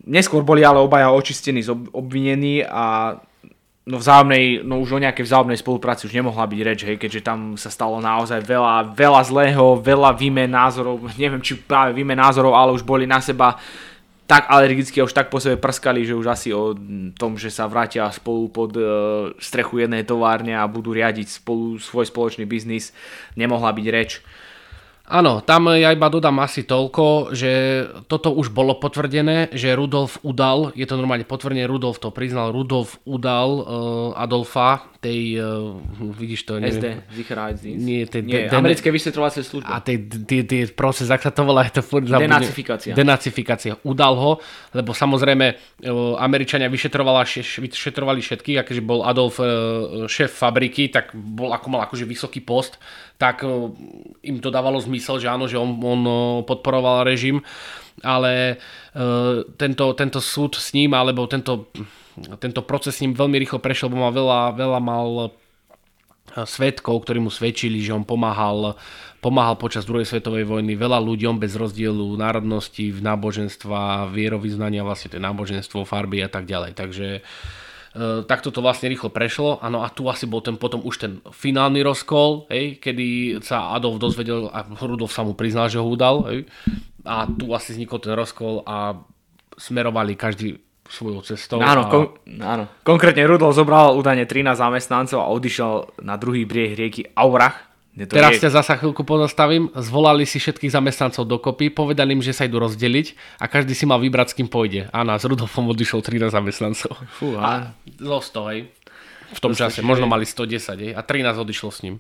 neskôr 0.07 0.47
boli 0.47 0.63
ale 0.63 0.79
obaja 0.79 1.11
očistení, 1.11 1.67
obvinení 1.91 2.63
a 2.63 3.19
no 3.87 4.03
vzájomnej, 4.03 4.67
no 4.67 4.83
už 4.83 4.99
o 4.99 5.03
nejakej 5.03 5.27
vzájomnej 5.27 5.59
spolupráci 5.63 6.11
už 6.11 6.15
nemohla 6.15 6.43
byť 6.47 6.61
reč, 6.67 6.81
hej, 6.83 6.99
keďže 6.99 7.23
tam 7.23 7.55
sa 7.55 7.71
stalo 7.71 8.03
naozaj 8.03 8.43
veľa, 8.43 8.95
veľa 8.99 9.23
zlého, 9.23 9.79
veľa 9.79 10.11
výmen 10.19 10.51
názorov, 10.51 11.07
neviem 11.23 11.43
či 11.43 11.59
práve 11.59 11.95
výmen 11.95 12.19
názorov, 12.19 12.55
ale 12.55 12.75
už 12.75 12.83
boli 12.83 13.07
na 13.07 13.23
seba 13.23 13.55
tak 14.27 14.51
alergicky 14.51 14.99
už 15.03 15.15
tak 15.15 15.31
po 15.31 15.39
sebe 15.39 15.55
prskali, 15.55 16.03
že 16.03 16.19
už 16.19 16.27
asi 16.27 16.51
o 16.51 16.75
tom, 17.15 17.39
že 17.39 17.47
sa 17.51 17.71
vrátia 17.71 18.11
spolu 18.11 18.51
pod 18.51 18.75
e, 18.75 18.83
strechu 19.39 19.87
jednej 19.87 20.03
továrne 20.03 20.59
a 20.59 20.67
budú 20.67 20.91
riadiť 20.91 21.41
spolu 21.43 21.79
svoj 21.79 22.11
spoločný 22.11 22.43
biznis, 22.43 22.91
nemohla 23.39 23.71
byť 23.71 23.87
reč. 23.87 24.19
Áno, 25.07 25.39
tam 25.39 25.71
ja 25.71 25.95
iba 25.95 26.11
dodám 26.11 26.43
asi 26.43 26.67
toľko, 26.67 27.31
že 27.31 27.51
toto 28.11 28.35
už 28.35 28.51
bolo 28.51 28.75
potvrdené, 28.75 29.55
že 29.55 29.71
Rudolf 29.79 30.19
udal, 30.27 30.75
je 30.75 30.83
to 30.83 30.99
normálne 30.99 31.23
potvrdené, 31.23 31.63
Rudolf 31.71 32.03
to 32.03 32.11
priznal, 32.11 32.51
Rudolf 32.51 32.99
udal 33.07 33.51
uh, 33.63 33.65
Adolfa, 34.19 34.91
tej, 34.99 35.39
uh, 35.39 35.79
vidíš 36.11 36.51
to, 36.51 36.59
neviem. 36.59 36.75
SD, 36.75 36.87
Nie, 37.79 38.03
tej, 38.11 38.21
Nie 38.27 38.51
de, 38.51 38.59
americké 38.59 38.91
vyšetrovacie 38.91 39.47
služby. 39.47 39.71
A 39.71 39.79
tej, 39.79 40.11
tie, 40.27 40.43
tie 40.43 40.67
proces, 40.75 41.07
ak 41.07 41.23
sa 41.23 41.31
to 41.31 41.47
volá, 41.47 41.63
je 41.71 41.79
to 41.79 41.83
furt 41.87 42.03
Denacifikácia. 42.03 42.91
Denacifikácia. 42.91 43.79
Udal 43.87 44.19
ho, 44.19 44.43
lebo 44.75 44.91
samozrejme 44.91 45.47
uh, 45.55 46.19
Američania 46.19 46.67
vyšetrovali 46.67 48.21
všetky, 48.27 48.59
a 48.59 48.67
keďže 48.67 48.83
bol 48.83 49.07
Adolf 49.07 49.39
uh, 49.39 50.11
šéf 50.11 50.35
fabriky, 50.35 50.91
tak 50.91 51.15
bol 51.15 51.55
ako 51.55 51.67
mal 51.71 51.87
akože 51.87 52.03
vysoký 52.03 52.43
post, 52.43 52.83
tak 53.17 53.45
e, 53.45 53.49
im 54.29 54.39
to 54.41 54.53
dávalo 54.53 54.81
zmysel, 54.81 55.21
že 55.21 55.29
áno, 55.29 55.49
že 55.49 55.57
on, 55.57 55.77
on 55.81 56.03
e, 56.05 56.15
podporoval 56.45 57.09
režim, 57.09 57.41
ale 58.05 58.57
e, 58.93 59.05
tento, 59.57 59.93
tento 59.97 60.21
súd 60.21 60.57
s 60.57 60.77
ním, 60.77 60.93
alebo 60.93 61.25
tento, 61.25 61.73
tento 62.41 62.61
proces 62.65 62.97
s 62.97 63.03
ním 63.05 63.17
veľmi 63.17 63.37
rýchlo 63.41 63.61
prešiel, 63.61 63.89
bo 63.89 64.05
mal 64.05 64.13
veľa, 64.13 64.41
veľa 64.57 64.81
mal 64.81 65.09
svetkov, 66.37 67.07
ktorí 67.07 67.23
mu 67.23 67.33
svedčili, 67.33 67.81
že 67.81 67.97
on 67.97 68.05
pomáhal, 68.05 68.77
pomáhal 69.25 69.57
počas 69.57 69.89
druhej 69.89 70.05
svetovej 70.05 70.45
vojny 70.45 70.77
veľa 70.77 71.01
ľuďom 71.01 71.41
bez 71.41 71.57
rozdielu 71.57 72.13
národnosti, 72.21 72.93
v 72.93 73.01
náboženstva, 73.01 74.13
vierovýznania, 74.13 74.85
vlastne 74.85 75.17
to 75.17 75.23
náboženstvo, 75.23 75.89
farby 75.89 76.21
a 76.21 76.29
tak 76.29 76.45
ďalej. 76.45 76.77
Takže 76.77 77.07
uh, 77.25 77.66
takto 78.29 78.53
to 78.53 78.61
vlastne 78.61 78.93
rýchlo 78.93 79.09
prešlo. 79.09 79.59
Áno, 79.65 79.81
a 79.81 79.89
tu 79.89 80.05
asi 80.07 80.29
bol 80.29 80.45
ten 80.45 80.61
potom 80.61 80.85
už 80.85 80.95
ten 81.01 81.13
finálny 81.33 81.81
rozkol, 81.81 82.45
hej, 82.53 82.77
kedy 82.77 83.41
sa 83.41 83.73
Adolf 83.73 83.97
dozvedel 83.97 84.53
a 84.53 84.65
Rudolf 84.69 85.13
sa 85.13 85.25
mu 85.25 85.33
priznal, 85.33 85.73
že 85.73 85.81
ho 85.81 85.87
udal. 85.89 86.29
Hej, 86.29 86.39
a 87.07 87.25
tu 87.25 87.51
asi 87.57 87.73
vznikol 87.73 87.99
ten 88.03 88.13
rozkol 88.13 88.67
a 88.67 89.01
smerovali 89.57 90.19
každý 90.19 90.61
svojou 90.87 91.23
cestou. 91.27 91.59
Áno, 91.59 91.87
a... 91.87 91.91
kon- 91.91 92.15
áno. 92.39 92.71
konkrétne 92.87 93.27
Rudolf 93.27 93.59
zobral 93.59 93.99
údajne 93.99 94.23
13 94.23 94.55
zamestnancov 94.55 95.19
a 95.19 95.33
odišiel 95.35 96.03
na 96.07 96.15
druhý 96.15 96.47
brieh 96.47 96.79
rieky 96.79 97.11
Aurach, 97.19 97.66
Teraz 98.05 98.37
ťa 98.37 98.53
zasa 98.53 98.77
chvíľku 98.77 99.09
pozastavím. 99.09 99.73
Zvolali 99.73 100.29
si 100.29 100.37
všetkých 100.37 100.69
zamestnancov 100.69 101.25
dokopy, 101.25 101.73
povedali 101.73 102.13
im, 102.13 102.21
že 102.21 102.37
sa 102.37 102.45
idú 102.45 102.61
rozdeliť 102.61 103.41
a 103.41 103.49
každý 103.49 103.73
si 103.73 103.89
mal 103.89 103.97
vybrať, 104.05 104.37
s 104.37 104.37
kým 104.37 104.53
pôjde. 104.53 104.93
A 104.93 105.01
s 105.17 105.25
Rudolfom 105.25 105.73
odišlo 105.73 106.05
13 106.05 106.29
zamestnancov. 106.29 106.93
Fú, 107.17 107.41
a... 107.41 107.73
Zo 107.97 108.21
100, 108.21 108.53
hej. 108.53 108.61
V 109.33 109.41
tom 109.41 109.57
čase. 109.57 109.81
Možno 109.81 110.05
mali 110.05 110.29
110, 110.29 110.77
hej. 110.77 110.93
A 110.93 111.01
13 111.01 111.41
odišlo 111.41 111.73
s 111.73 111.81
ním. 111.89 111.97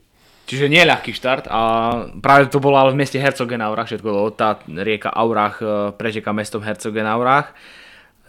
Čiže 0.46 0.70
nie 0.70 0.84
ľahký 0.84 1.10
štart 1.10 1.50
a 1.50 1.60
práve 2.22 2.46
to 2.46 2.62
bolo 2.62 2.78
ale 2.78 2.94
v 2.94 3.02
meste 3.02 3.18
Herzogenaurach 3.18 3.90
všetko, 3.90 4.06
lebo 4.06 4.30
tá 4.30 4.62
rieka 4.62 5.10
Aurach 5.10 5.58
e, 5.58 5.90
prežeka 5.90 6.30
mestom 6.30 6.62
Herzogenaurach. 6.62 7.50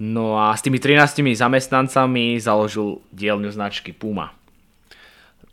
No 0.01 0.33
a 0.33 0.57
s 0.57 0.65
tými 0.65 0.81
13 0.81 1.13
zamestnancami 1.37 2.41
založil 2.41 3.05
dielňu 3.13 3.53
značky 3.53 3.93
Puma. 3.93 4.33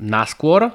Naskôr 0.00 0.72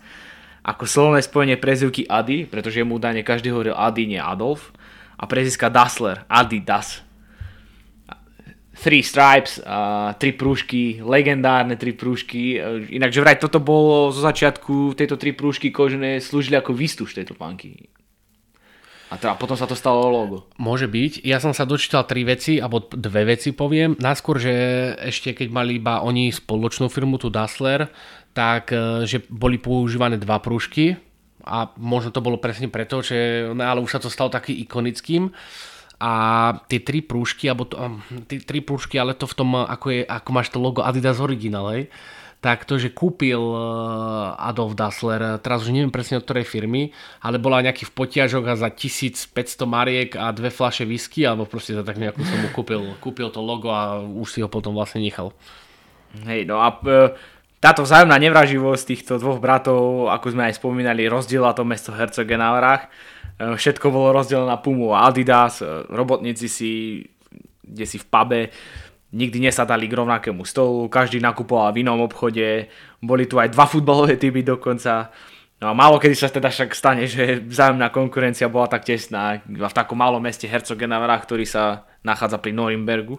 ako 0.69 0.85
slovné 0.85 1.25
spojenie 1.25 1.57
prezivky 1.57 2.05
Adi, 2.05 2.45
pretože 2.45 2.85
mu 2.85 3.01
údajne 3.01 3.25
každý 3.25 3.49
hovoril 3.49 3.73
Adi, 3.73 4.05
nie 4.05 4.21
Adolf, 4.21 4.69
a 5.17 5.25
prezivka 5.25 5.73
Dassler, 5.73 6.29
Adidas. 6.29 7.01
Three 8.79 9.03
Stripes, 9.03 9.59
uh, 9.59 10.15
tri 10.15 10.31
prúžky, 10.31 11.03
legendárne 11.03 11.75
tri 11.75 11.91
prúžky. 11.91 12.63
Inak, 12.95 13.11
že 13.11 13.25
vraj 13.25 13.43
toto 13.43 13.59
bolo 13.59 14.15
zo 14.15 14.23
začiatku, 14.23 14.95
tieto 14.95 15.19
tri 15.19 15.35
prúžky 15.35 15.75
kožené 15.75 16.23
slúžili 16.23 16.55
ako 16.55 16.79
výstuž 16.79 17.11
tejto 17.11 17.35
panky. 17.35 17.91
A 19.09 19.17
teda 19.17 19.41
potom 19.41 19.57
sa 19.57 19.65
to 19.65 19.73
stalo 19.73 20.05
logo. 20.13 20.45
Môže 20.61 20.85
byť. 20.85 21.25
Ja 21.25 21.41
som 21.41 21.57
sa 21.57 21.65
dočítal 21.65 22.05
tri 22.05 22.29
veci, 22.29 22.61
alebo 22.61 22.85
dve 22.93 23.25
veci 23.25 23.57
poviem. 23.57 23.97
Náskôr, 23.97 24.37
že 24.37 24.53
ešte 25.01 25.33
keď 25.33 25.49
mali 25.49 25.81
iba 25.81 26.05
oni 26.05 26.29
spoločnú 26.29 26.93
firmu, 26.93 27.17
tu 27.17 27.33
Dassler, 27.33 27.89
tak 28.37 28.69
e, 28.71 29.09
že 29.09 29.25
boli 29.33 29.57
používané 29.57 30.21
dva 30.21 30.37
prúžky 30.45 31.01
a 31.49 31.73
možno 31.81 32.13
to 32.13 32.21
bolo 32.21 32.37
presne 32.37 32.69
preto, 32.69 33.01
že, 33.01 33.49
no, 33.49 33.65
ale 33.65 33.81
už 33.81 33.97
sa 33.97 34.01
to 34.03 34.13
stalo 34.13 34.29
taký 34.29 34.53
ikonickým 34.69 35.33
a 35.99 36.13
tie 36.71 36.79
tri 36.79 37.03
prúžky, 37.03 37.51
alebo 37.51 37.67
to, 37.67 37.75
tie 38.31 38.39
tri 38.45 38.63
prúžky, 38.63 39.01
ale 39.01 39.19
to 39.19 39.27
v 39.27 39.35
tom, 39.35 39.57
ako, 39.57 39.87
je, 39.91 40.03
ako 40.07 40.31
máš 40.31 40.49
to 40.55 40.63
logo 40.63 40.85
Adidas 40.85 41.19
Original, 41.19 41.67
hej? 41.75 41.91
Tak 42.39 42.63
to, 42.71 42.79
že 42.79 42.95
kúpil 42.95 43.39
eh, 43.39 43.61
Adolf 44.39 44.79
Dassler, 44.79 45.43
teraz 45.43 45.67
už 45.67 45.75
neviem 45.75 45.91
presne 45.91 46.23
od 46.23 46.25
ktorej 46.25 46.47
firmy, 46.47 46.95
ale 47.19 47.43
bola 47.43 47.63
nejaký 47.67 47.91
v 47.91 47.95
potiažok 47.95 48.45
a 48.47 48.55
za 48.55 48.71
1500 48.71 49.35
mariek 49.67 50.15
a 50.15 50.31
dve 50.31 50.55
flaše 50.55 50.87
whisky, 50.87 51.27
alebo 51.27 51.51
proste 51.51 51.75
za 51.75 51.83
tak 51.83 51.99
nejakú 51.99 52.23
som 52.23 52.39
mu 52.39 52.49
kúpil, 52.55 52.95
kúpil 53.03 53.29
to 53.35 53.43
logo 53.43 53.75
a 53.75 53.99
už 53.99 54.29
si 54.31 54.39
ho 54.39 54.47
potom 54.47 54.71
vlastne 54.79 55.03
nechal. 55.03 55.35
Hej, 56.25 56.47
no 56.47 56.63
a 56.63 56.73
e, 56.73 57.13
táto 57.59 57.83
vzájomná 57.83 58.17
nevraživosť 58.17 58.85
týchto 58.87 59.13
dvoch 59.19 59.43
bratov, 59.43 60.09
ako 60.09 60.33
sme 60.33 60.49
aj 60.49 60.63
spomínali, 60.63 61.11
rozdiela 61.11 61.53
to 61.53 61.67
mesto 61.67 61.91
Herzogenaurach. 61.91 62.87
E, 62.87 62.89
všetko 63.59 63.91
bolo 63.91 64.15
rozdelené 64.15 64.47
na 64.47 64.63
Pumu 64.63 64.95
a 64.95 65.11
Adidas, 65.11 65.59
robotníci 65.91 66.47
si, 66.47 66.73
kde 67.67 67.85
si 67.85 67.99
v 67.99 68.07
pube, 68.07 68.41
nikdy 69.13 69.41
nesadali 69.41 69.89
k 69.89 69.97
rovnakému 69.97 70.45
stolu, 70.45 70.89
každý 70.93 71.21
nakupoval 71.21 71.73
v 71.73 71.81
inom 71.81 72.05
obchode, 72.05 72.69
boli 73.01 73.25
tu 73.25 73.41
aj 73.41 73.53
dva 73.57 73.65
futbalové 73.65 74.21
typy 74.21 74.45
dokonca. 74.45 75.09
No 75.59 75.73
a 75.73 75.75
málo 75.75 75.99
kedy 75.99 76.15
sa 76.15 76.31
teda 76.31 76.53
však 76.55 76.71
stane, 76.71 77.09
že 77.11 77.43
vzájomná 77.43 77.91
konkurencia 77.91 78.47
bola 78.47 78.71
tak 78.71 78.87
tesná 78.87 79.43
v 79.43 79.75
takom 79.75 79.99
malom 79.99 80.23
meste 80.23 80.47
Herzogenaurach, 80.47 81.27
ktorý 81.27 81.43
sa 81.49 81.89
nachádza 82.07 82.39
pri 82.39 82.55
Norimbergu. 82.55 83.19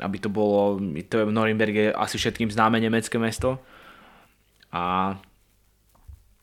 Aby 0.00 0.16
to 0.16 0.32
bolo, 0.32 0.80
to 0.80 1.14
je 1.20 1.24
Norimberg 1.28 1.74
je 1.76 1.88
asi 1.92 2.16
všetkým 2.16 2.48
známe 2.48 2.80
nemecké 2.80 3.20
mesto. 3.20 3.60
A 4.72 5.14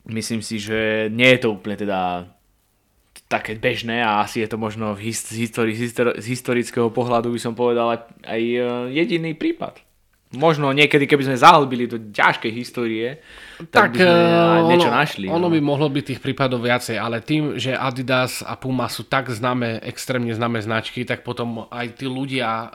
myslím 0.06 0.46
si, 0.46 0.62
že 0.62 1.10
nie 1.10 1.32
je 1.36 1.42
to 1.42 1.58
úplne 1.58 1.76
teda 1.76 2.30
také 3.32 3.56
bežné 3.56 4.04
a 4.04 4.20
asi 4.28 4.44
je 4.44 4.52
to 4.52 4.60
možno 4.60 5.00
z, 5.00 5.48
histori- 5.48 5.80
z 6.20 6.26
historického 6.28 6.92
pohľadu 6.92 7.32
by 7.32 7.40
som 7.40 7.56
povedal 7.56 7.96
aj, 7.96 8.00
aj 8.28 8.42
e, 8.44 8.60
jediný 8.92 9.32
prípad. 9.32 9.80
Možno 10.32 10.72
niekedy, 10.72 11.12
keby 11.12 11.28
sme 11.28 11.44
zahlbili 11.44 11.92
do 11.92 12.00
ťažkej 12.00 12.52
histórie, 12.56 13.20
tak, 13.68 13.92
tak 13.92 14.00
by 14.00 14.08
sme 14.08 14.48
aj 14.48 14.64
niečo 14.64 14.88
ono, 14.88 15.00
našli. 15.04 15.26
Ono 15.28 15.48
no. 15.48 15.52
by 15.52 15.60
mohlo 15.60 15.92
byť 15.92 16.04
tých 16.08 16.24
prípadov 16.24 16.64
viacej, 16.64 16.96
ale 16.96 17.20
tým, 17.20 17.60
že 17.60 17.76
Adidas 17.76 18.40
a 18.40 18.56
Puma 18.56 18.88
sú 18.88 19.12
tak 19.12 19.28
známe, 19.28 19.84
extrémne 19.84 20.32
známe 20.32 20.64
značky, 20.64 21.04
tak 21.04 21.28
potom 21.28 21.68
aj 21.68 22.00
tí 22.00 22.08
ľudia, 22.08 22.48
uh, 22.48 22.70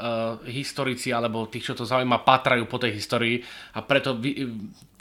historici 0.44 1.16
alebo 1.16 1.48
tých, 1.48 1.72
čo 1.72 1.80
to 1.80 1.88
zaujíma, 1.88 2.28
patrajú 2.28 2.68
po 2.68 2.76
tej 2.76 2.92
histórii 3.00 3.40
a 3.72 3.80
preto 3.80 4.20
vy, 4.20 4.36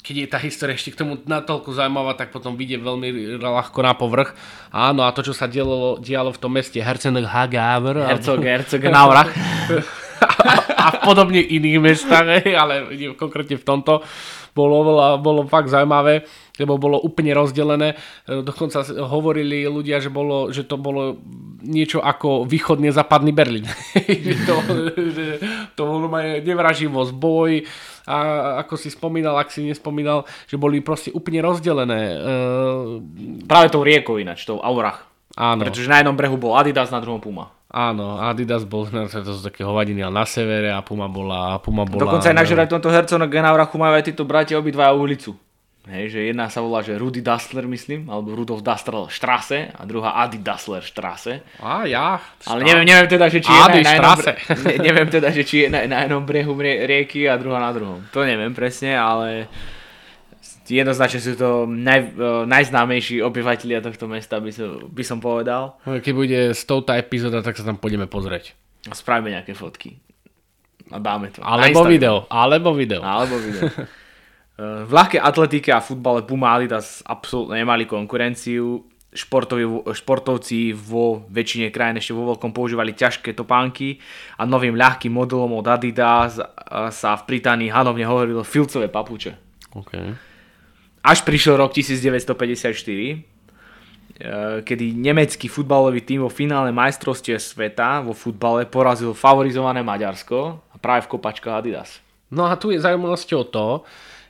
keď 0.05 0.15
je 0.21 0.27
tá 0.29 0.37
história 0.37 0.77
ešte 0.77 0.93
k 0.93 1.01
tomu 1.01 1.17
natoľko 1.25 1.73
zaujímavá, 1.73 2.13
tak 2.13 2.29
potom 2.29 2.53
vyjde 2.53 2.77
veľmi 2.77 3.41
ľahko 3.41 3.79
na 3.81 3.97
povrch. 3.97 4.37
Áno, 4.69 5.01
a 5.01 5.09
to, 5.09 5.25
čo 5.25 5.33
sa 5.33 5.49
dialo, 5.49 5.97
dialo 5.97 6.29
v 6.29 6.37
tom 6.37 6.53
meste 6.53 6.77
Herzogenhager. 6.77 7.97
Herzog, 8.13 8.45
Herzogenaurach. 8.45 9.33
a 10.85 10.85
v 10.93 10.97
podobne 11.01 11.41
iných 11.41 11.81
mestách, 11.81 12.45
ale 12.53 12.93
konkrétne 13.17 13.57
v 13.57 13.65
tomto 13.65 14.05
bolo, 14.55 14.95
bolo 15.19 15.43
fakt 15.51 15.67
zaujímavé, 15.67 16.23
lebo 16.55 16.79
bolo 16.79 17.01
úplne 17.03 17.35
rozdelené. 17.35 17.99
Dokonca 18.23 18.87
hovorili 19.03 19.67
ľudia, 19.67 19.99
že, 19.99 20.07
bolo, 20.07 20.53
že 20.53 20.63
to 20.63 20.79
bolo 20.79 21.19
niečo 21.65 21.99
ako 21.99 22.47
východne 22.47 22.93
západný 22.93 23.35
Berlín. 23.35 23.67
to, 24.47 24.55
to 25.75 25.81
bolo 25.83 26.07
nevraživosť, 26.39 27.11
boj, 27.11 27.67
a 28.05 28.17
ako 28.61 28.77
si 28.77 28.93
spomínal, 28.93 29.35
ak 29.41 29.49
si 29.49 29.65
nespomínal, 29.65 30.29
že 30.45 30.61
boli 30.61 30.79
proste 30.79 31.09
úplne 31.09 31.41
rozdelené. 31.41 32.01
Uh... 32.21 33.01
Práve 33.49 33.73
tou 33.73 33.81
riekou 33.81 34.21
ináč, 34.21 34.45
tou 34.45 34.61
Aurach. 34.61 35.09
Áno. 35.35 35.65
Pretože 35.65 35.89
na 35.89 35.99
jednom 35.99 36.15
brehu 36.15 36.37
bol 36.39 36.55
Adidas, 36.55 36.93
na 36.93 37.01
druhom 37.03 37.19
Puma. 37.19 37.51
Áno, 37.67 38.21
Adidas 38.21 38.63
bol 38.63 38.87
to 39.11 39.33
sú 39.35 39.41
také 39.43 39.65
hovadiny, 39.65 40.05
ale 40.05 40.13
na 40.21 40.25
severe 40.29 40.71
a 40.71 40.79
Puma 40.85 41.09
bola... 41.11 41.59
Puma 41.59 41.83
bola 41.83 42.07
Dokonca 42.07 42.31
aj 42.31 42.37
na 42.37 42.45
Žeraj 42.47 42.71
tomto 42.71 42.93
hercona 42.93 43.27
Genaurachu 43.27 43.75
majú 43.75 43.93
aj 43.99 44.05
títo 44.07 44.23
bratia 44.23 44.55
obidvaja 44.55 44.95
ulicu. 44.95 45.35
Hej, 45.85 46.17
že 46.17 46.19
jedna 46.33 46.49
sa 46.49 46.65
volá, 46.65 46.81
že 46.81 46.97
Rudy 46.97 47.21
Dassler, 47.21 47.69
myslím, 47.69 48.09
alebo 48.09 48.33
Rudolf 48.33 48.65
Dassler 48.65 49.05
Strasse 49.05 49.69
a 49.69 49.85
druhá 49.85 50.17
Adi 50.17 50.41
Dassler 50.41 50.81
Strasse. 50.81 51.45
A 51.61 51.85
ja. 51.85 52.17
Ale 52.49 52.65
neviem, 52.65 52.89
neviem 52.89 53.05
teda, 53.05 53.29
že 53.29 53.37
či 53.37 53.53
je 53.53 53.61
Adi 53.61 53.79
na, 53.85 53.93
na, 53.93 53.93
jednom, 53.93 54.17
ne, 54.65 54.75
neviem 54.81 55.09
teda, 55.13 55.29
že 55.29 55.45
či 55.45 55.55
je 55.61 55.67
na, 55.69 55.85
na 55.85 55.97
jednom 56.09 56.25
brehu 56.25 56.57
rieky 56.57 57.29
a 57.29 57.37
druhá 57.37 57.61
na 57.61 57.69
druhom. 57.69 58.01
To 58.17 58.25
neviem 58.25 58.49
presne, 58.57 58.97
ale 58.97 59.45
jednoznačne 60.65 61.21
sú 61.21 61.37
to 61.37 61.69
naj, 61.69 62.17
najznámejší 62.49 63.21
obyvateľia 63.21 63.85
tohto 63.85 64.09
mesta, 64.09 64.41
by 64.41 64.49
som, 64.49 64.89
by 64.89 65.03
som 65.05 65.21
povedal. 65.21 65.77
Keď 65.85 66.13
bude 66.17 66.39
100 66.57 66.97
epizóda, 66.97 67.45
tak 67.45 67.61
sa 67.61 67.65
tam 67.65 67.77
pôjdeme 67.77 68.09
pozrieť. 68.09 68.57
A 68.89 68.97
spravíme 68.97 69.37
nejaké 69.37 69.53
fotky. 69.53 70.01
A 70.89 70.97
dáme 70.97 71.29
to. 71.29 71.45
Alebo 71.45 71.85
video. 71.85 72.25
Alebo 72.29 72.73
video. 72.73 73.05
Alebo 73.05 73.37
video. 73.37 73.69
V 74.55 74.87
ľahkej 74.87 75.19
atletike 75.19 75.67
a 75.75 75.83
futbale 75.83 76.23
Puma 76.23 76.55
Adidas 76.55 77.03
absolútne 77.03 77.59
nemali 77.59 77.83
konkurenciu. 77.83 78.87
Športovi, 79.15 79.63
športovci 79.95 80.75
vo 80.75 81.23
väčšine 81.31 81.71
krajín 81.71 81.99
ešte 81.99 82.11
vo 82.11 82.35
veľkom 82.35 82.51
používali 82.51 82.91
ťažké 82.91 83.31
topánky 83.31 83.99
a 84.35 84.43
novým 84.43 84.75
ľahkým 84.75 85.11
modelom 85.11 85.55
od 85.55 85.67
Adidas 85.67 86.39
sa 86.91 87.09
v 87.15 87.23
Británii 87.23 87.71
hanovne 87.71 88.03
hovorilo 88.03 88.43
filcové 88.43 88.91
papuče. 88.91 89.39
Okay. 89.75 90.15
Až 91.03 91.23
prišiel 91.23 91.59
rok 91.59 91.71
1954, 91.71 92.75
e, 92.75 93.15
kedy 94.63 94.85
nemecký 94.95 95.47
futbalový 95.47 96.03
tým 96.03 96.23
vo 96.23 96.31
finále 96.31 96.75
majstrovstie 96.75 97.39
sveta 97.39 98.03
vo 98.03 98.11
futbale 98.11 98.67
porazil 98.67 99.15
favorizované 99.15 99.79
Maďarsko 99.83 100.39
a 100.71 100.75
práve 100.75 101.07
v 101.07 101.11
kopačkách 101.15 101.55
Adidas. 101.55 102.03
No 102.31 102.47
a 102.49 102.57
tu 102.59 102.73
je 102.73 102.81
zaujímavosťou 102.81 103.41
to, 103.47 103.85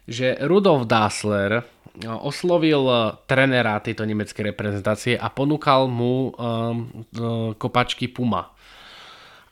že 0.05 0.37
Rudolf 0.45 0.85
Dassler 0.85 1.65
no, 2.05 2.21
oslovil 2.25 2.85
eh, 2.85 2.99
trenera 3.25 3.81
tejto 3.81 4.05
nemeckej 4.05 4.53
reprezentácie 4.53 5.13
a 5.17 5.27
ponúkal 5.33 5.89
mu 5.89 6.29
um, 6.31 7.55
kopačky 7.57 8.09
Puma. 8.09 8.53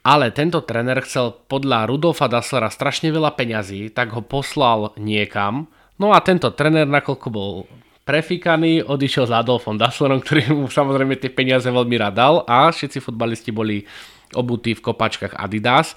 Ale 0.04 0.36
tento 0.36 0.60
trener 0.68 1.00
chcel 1.08 1.32
podľa 1.48 1.88
Rudolfa 1.88 2.28
Dasslera 2.28 2.68
strašne 2.68 3.08
veľa 3.08 3.40
peňazí, 3.40 3.88
tak 3.96 4.12
ho 4.12 4.20
poslal 4.20 4.92
niekam. 5.00 5.72
No 5.96 6.12
a 6.12 6.20
tento 6.20 6.52
trener, 6.52 6.84
nakoľko 6.84 7.28
bol 7.32 7.64
prefikaný, 8.04 8.84
odišiel 8.84 9.32
s 9.32 9.34
Adolfom 9.34 9.80
Dasslerom, 9.80 10.20
ktorý 10.20 10.52
mu 10.52 10.68
samozrejme 10.68 11.16
tie 11.16 11.32
peniaze 11.32 11.72
veľmi 11.72 11.96
rád 11.96 12.20
dal 12.20 12.36
a 12.44 12.68
všetci 12.68 13.00
futbalisti 13.00 13.56
boli 13.56 13.88
obutí 14.36 14.76
v 14.76 14.84
kopačkách 14.84 15.40
Adidas. 15.40 15.96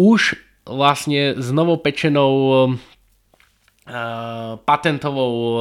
Už 0.00 0.40
vlastne 0.64 1.36
s 1.36 1.52
novopečenou 1.52 2.32
Eh, 2.32 2.89
patentovou 4.62 5.34
eh, 5.34 5.60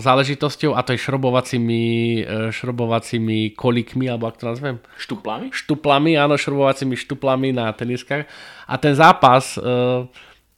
záležitosťou 0.00 0.72
a 0.72 0.80
to 0.82 0.96
je 0.96 1.04
šrobovacími, 1.04 1.84
eh, 2.22 2.48
šrobovacími 2.52 3.52
kolikmi, 3.52 4.08
alebo 4.08 4.28
ak 4.28 4.40
to 4.40 4.48
nazvem? 4.48 4.76
Štuplami? 4.96 5.52
Štuplami, 5.52 6.16
áno, 6.16 6.40
šrobovacími 6.40 6.96
štuplami 6.96 7.52
na 7.52 7.72
teniskách. 7.72 8.24
A 8.66 8.74
ten 8.82 8.98
zápas, 8.98 9.54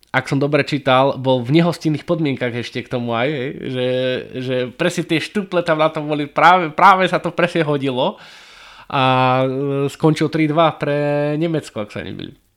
ak 0.09 0.25
som 0.25 0.41
dobre 0.41 0.65
čítal, 0.65 1.21
bol 1.21 1.45
v 1.45 1.61
nehostinných 1.61 2.09
podmienkach 2.09 2.57
ešte 2.57 2.81
k 2.81 2.89
tomu 2.89 3.13
aj, 3.13 3.29
že, 3.69 3.89
že 4.41 4.57
presne 4.73 5.05
tie 5.05 5.21
štuple 5.21 5.61
tam 5.61 5.85
na 5.85 5.93
tom 5.93 6.09
boli, 6.09 6.25
práve, 6.25 6.73
práve 6.73 7.05
sa 7.05 7.21
to 7.21 7.29
presne 7.37 7.69
hodilo 7.69 8.17
a 8.89 9.45
skončil 9.93 10.33
3-2 10.33 10.81
pre 10.81 10.97
Nemecko, 11.37 11.85
ak 11.85 11.93
sa 11.93 12.01
nebyli. 12.01 12.48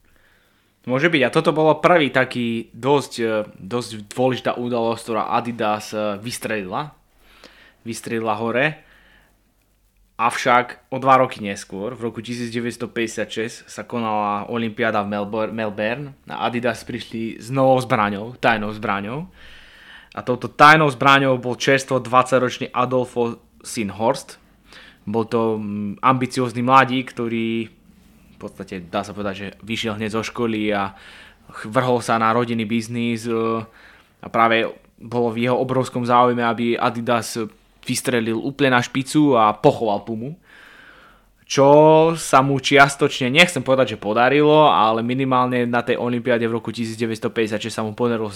Môže 0.81 1.13
byť. 1.13 1.21
A 1.21 1.33
toto 1.33 1.53
bolo 1.53 1.77
prvý 1.77 2.09
taký 2.09 2.73
dosť, 2.73 3.13
e, 3.21 3.45
dosť 3.61 4.09
dôležitá 4.09 4.57
udalosť, 4.57 5.01
ktorá 5.05 5.23
Adidas 5.37 5.93
e, 5.93 6.17
vystrelila. 6.17 6.97
Vystrelila 7.85 8.33
hore. 8.41 8.81
Avšak 10.21 10.93
o 10.93 11.01
dva 11.01 11.17
roky 11.17 11.41
neskôr, 11.41 11.97
v 11.97 12.01
roku 12.05 12.21
1956, 12.21 13.65
sa 13.65 13.81
konala 13.85 14.45
Olympiáda 14.53 15.01
v 15.01 15.17
Melbourne 15.49 16.13
a 16.29 16.45
Adidas 16.45 16.85
prišli 16.85 17.41
s 17.41 17.49
novou 17.49 17.81
zbraňou, 17.81 18.37
tajnou 18.37 18.69
zbraňou. 18.69 19.25
A 20.13 20.19
touto 20.21 20.45
tajnou 20.45 20.93
zbraňou 20.93 21.41
bol 21.41 21.57
čerstvo 21.57 22.05
20-ročný 22.05 22.69
Adolfo 22.69 23.41
Sinhorst. 23.65 24.37
Bol 25.09 25.25
to 25.25 25.57
mm, 25.57 25.97
ambiciózny 26.05 26.61
mladík, 26.61 27.17
ktorý 27.17 27.80
podstate 28.41 28.81
dá 28.81 29.05
sa 29.05 29.13
povedať, 29.13 29.35
že 29.37 29.47
vyšiel 29.61 29.97
hneď 29.97 30.17
zo 30.17 30.23
školy 30.25 30.73
a 30.73 30.97
vrhol 31.67 31.99
sa 31.99 32.17
na 32.17 32.31
rodinný 32.31 32.63
biznis 32.65 33.27
e, 33.27 33.33
a 34.21 34.27
práve 34.29 34.69
bolo 35.01 35.33
v 35.33 35.49
jeho 35.49 35.57
obrovskom 35.57 36.05
záujme, 36.05 36.45
aby 36.45 36.77
Adidas 36.77 37.37
vystrelil 37.81 38.37
úplne 38.37 38.77
na 38.77 38.81
špicu 38.81 39.33
a 39.33 39.57
pochoval 39.57 40.05
Pumu. 40.05 40.37
Čo 41.51 41.69
sa 42.15 42.39
mu 42.39 42.61
čiastočne, 42.63 43.27
nechcem 43.27 43.59
povedať, 43.59 43.97
že 43.97 43.99
podarilo, 43.99 44.71
ale 44.71 45.03
minimálne 45.03 45.67
na 45.67 45.83
tej 45.83 45.99
olympiáde 45.99 46.47
v 46.47 46.55
roku 46.55 46.71
1956 46.71 47.67
sa 47.67 47.83
mu 47.83 47.91
podarilo 47.91 48.31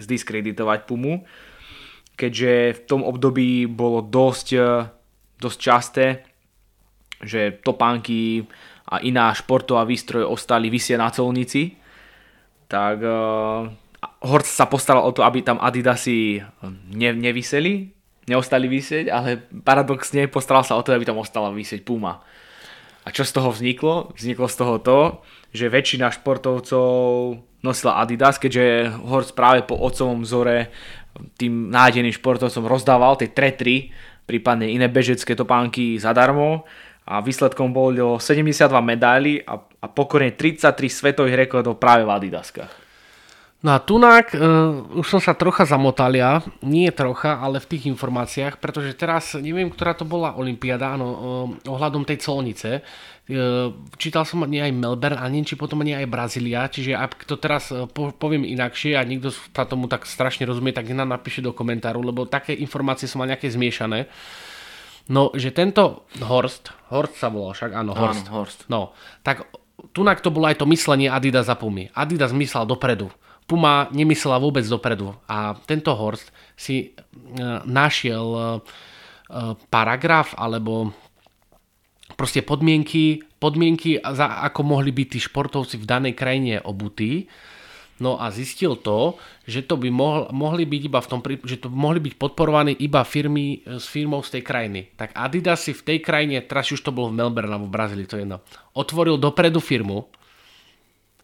zdiskreditovať 0.00 0.88
Pumu, 0.88 1.26
keďže 2.16 2.52
v 2.72 2.80
tom 2.88 3.04
období 3.04 3.68
bolo 3.68 4.00
dosť, 4.00 4.48
e, 4.56 4.88
dosť 5.36 5.58
časté, 5.60 6.06
že 7.20 7.60
topánky 7.60 8.48
a 8.86 9.02
iná 9.02 9.34
športová 9.34 9.82
výstroj 9.82 10.26
ostali 10.26 10.70
vysieť 10.70 10.98
na 10.98 11.10
colnici, 11.10 11.74
tak 12.70 13.02
uh, 13.02 13.66
Horst 14.22 14.54
sa 14.54 14.70
postaral 14.70 15.02
o 15.02 15.14
to, 15.14 15.26
aby 15.26 15.42
tam 15.42 15.58
Adidasy 15.58 16.42
ne, 16.94 17.10
nevyseli, 17.14 17.90
neostali 18.30 18.66
vysieť, 18.70 19.10
ale 19.10 19.42
paradoxne 19.62 20.30
postaral 20.30 20.62
sa 20.62 20.78
o 20.78 20.82
to, 20.82 20.94
aby 20.94 21.06
tam 21.06 21.18
ostala 21.18 21.50
vysieť 21.50 21.82
Puma. 21.82 22.22
A 23.06 23.14
čo 23.14 23.22
z 23.22 23.38
toho 23.38 23.54
vzniklo? 23.54 24.10
Vzniklo 24.18 24.50
z 24.50 24.56
toho 24.58 24.74
to, 24.82 24.98
že 25.54 25.70
väčšina 25.70 26.10
športovcov 26.10 27.38
nosila 27.62 28.02
Adidas, 28.02 28.42
keďže 28.42 28.90
Horst 29.06 29.38
práve 29.38 29.62
po 29.62 29.78
otcovom 29.78 30.26
vzore 30.26 30.74
tým 31.38 31.70
nádeným 31.72 32.12
športovcom 32.12 32.66
rozdával 32.66 33.16
tie 33.16 33.30
tretry, 33.30 33.94
prípadne 34.26 34.68
iné 34.68 34.90
bežecké 34.90 35.38
topánky 35.38 35.96
zadarmo 36.02 36.66
a 37.06 37.22
výsledkom 37.22 37.70
bolo 37.70 38.18
72 38.18 38.66
medailí 38.82 39.38
a, 39.46 39.62
a 39.62 39.86
pokorne 39.86 40.34
33 40.34 40.74
svetových 40.90 41.46
rekordov 41.46 41.78
práve 41.78 42.02
v 42.02 42.10
Adidaskách. 42.10 42.86
No 43.64 43.72
a 43.72 43.80
tunak, 43.80 44.36
uh, 44.36 44.84
už 45.00 45.16
som 45.16 45.20
sa 45.22 45.32
trocha 45.32 45.64
zamotal 45.64 46.12
ja, 46.12 46.44
nie 46.60 46.92
trocha, 46.92 47.40
ale 47.40 47.56
v 47.56 47.72
tých 47.72 47.88
informáciách, 47.88 48.60
pretože 48.60 48.92
teraz 48.92 49.32
neviem, 49.32 49.72
ktorá 49.72 49.96
to 49.96 50.04
bola 50.04 50.36
Olympiáda, 50.36 50.94
áno, 50.94 51.08
uh, 51.08 51.46
ohľadom 51.64 52.04
tej 52.04 52.20
colnice. 52.20 52.84
Uh, 53.26 53.72
čítal 53.96 54.28
som 54.28 54.44
nie 54.44 54.60
aj 54.60 54.70
Melbourne, 54.70 55.18
a 55.18 55.26
neviem, 55.26 55.48
či 55.48 55.56
potom 55.56 55.80
nie 55.80 55.96
aj 55.96 56.04
Brazília, 56.04 56.68
čiže 56.68 56.94
ak 56.94 57.24
to 57.24 57.40
teraz 57.40 57.72
uh, 57.72 57.88
poviem 57.90 58.44
inakšie 58.44 58.92
a 58.92 59.02
niekto 59.08 59.32
sa 59.32 59.64
tomu 59.64 59.88
tak 59.88 60.04
strašne 60.04 60.44
rozumie, 60.44 60.76
tak 60.76 60.92
nám 60.92 61.10
napíše 61.10 61.40
do 61.40 61.56
komentáru, 61.56 62.04
lebo 62.04 62.28
také 62.28 62.52
informácie 62.54 63.08
som 63.08 63.24
mal 63.24 63.30
nejaké 63.32 63.48
zmiešané. 63.48 64.06
No, 65.06 65.30
že 65.34 65.54
tento 65.54 66.10
Horst, 66.18 66.74
Horst 66.90 67.14
sa 67.14 67.30
volal 67.30 67.54
však, 67.54 67.70
áno, 67.70 67.94
Horst. 67.94 68.26
Áno, 68.26 68.32
Horst. 68.34 68.60
No, 68.66 68.80
tak 69.22 69.46
tunak 69.94 70.18
to 70.18 70.34
bolo 70.34 70.50
aj 70.50 70.58
to 70.58 70.66
myslenie 70.66 71.06
Adidas 71.06 71.46
a 71.46 71.54
Pumy. 71.54 71.94
Adidas 71.94 72.34
myslel 72.34 72.66
dopredu. 72.66 73.06
Puma 73.46 73.86
nemyslela 73.94 74.42
vôbec 74.42 74.66
dopredu. 74.66 75.14
A 75.30 75.54
tento 75.70 75.94
Horst 75.94 76.34
si 76.58 76.90
uh, 76.90 77.62
našiel 77.62 78.26
uh, 78.26 78.58
paragraf 79.70 80.34
alebo 80.34 80.90
proste 82.18 82.42
podmienky, 82.42 83.22
podmienky 83.38 84.02
za, 84.02 84.42
ako 84.42 84.66
mohli 84.66 84.90
byť 84.90 85.06
tí 85.14 85.18
športovci 85.22 85.78
v 85.78 85.86
danej 85.86 86.14
krajine 86.18 86.58
obutí 86.58 87.30
No 87.96 88.20
a 88.20 88.28
zistil 88.28 88.76
to, 88.76 89.16
že 89.48 89.64
to 89.64 89.80
by 89.80 89.88
mohol, 89.88 90.28
mohli 90.28 90.68
byť 90.68 90.82
iba 90.84 91.00
v 91.00 91.08
tom, 91.08 91.20
že 91.24 91.56
to 91.56 91.72
mohli 91.72 91.96
byť 92.04 92.14
podporovaní 92.20 92.76
iba 92.76 93.00
firmy 93.08 93.64
e, 93.64 93.80
s 93.80 93.88
firmou 93.88 94.20
z 94.20 94.36
tej 94.36 94.42
krajiny. 94.44 94.80
Tak 95.00 95.16
Adidas 95.16 95.64
si 95.64 95.72
v 95.72 95.80
tej 95.80 95.98
krajine, 96.04 96.44
teraz 96.44 96.68
už 96.68 96.84
to 96.84 96.92
bolo 96.92 97.08
v 97.08 97.16
Melbourne 97.16 97.48
alebo 97.48 97.72
v 97.72 97.76
Brazílii, 97.76 98.04
to 98.04 98.20
je 98.20 98.28
jedno, 98.28 98.44
otvoril 98.76 99.16
dopredu 99.16 99.64
firmu, 99.64 100.12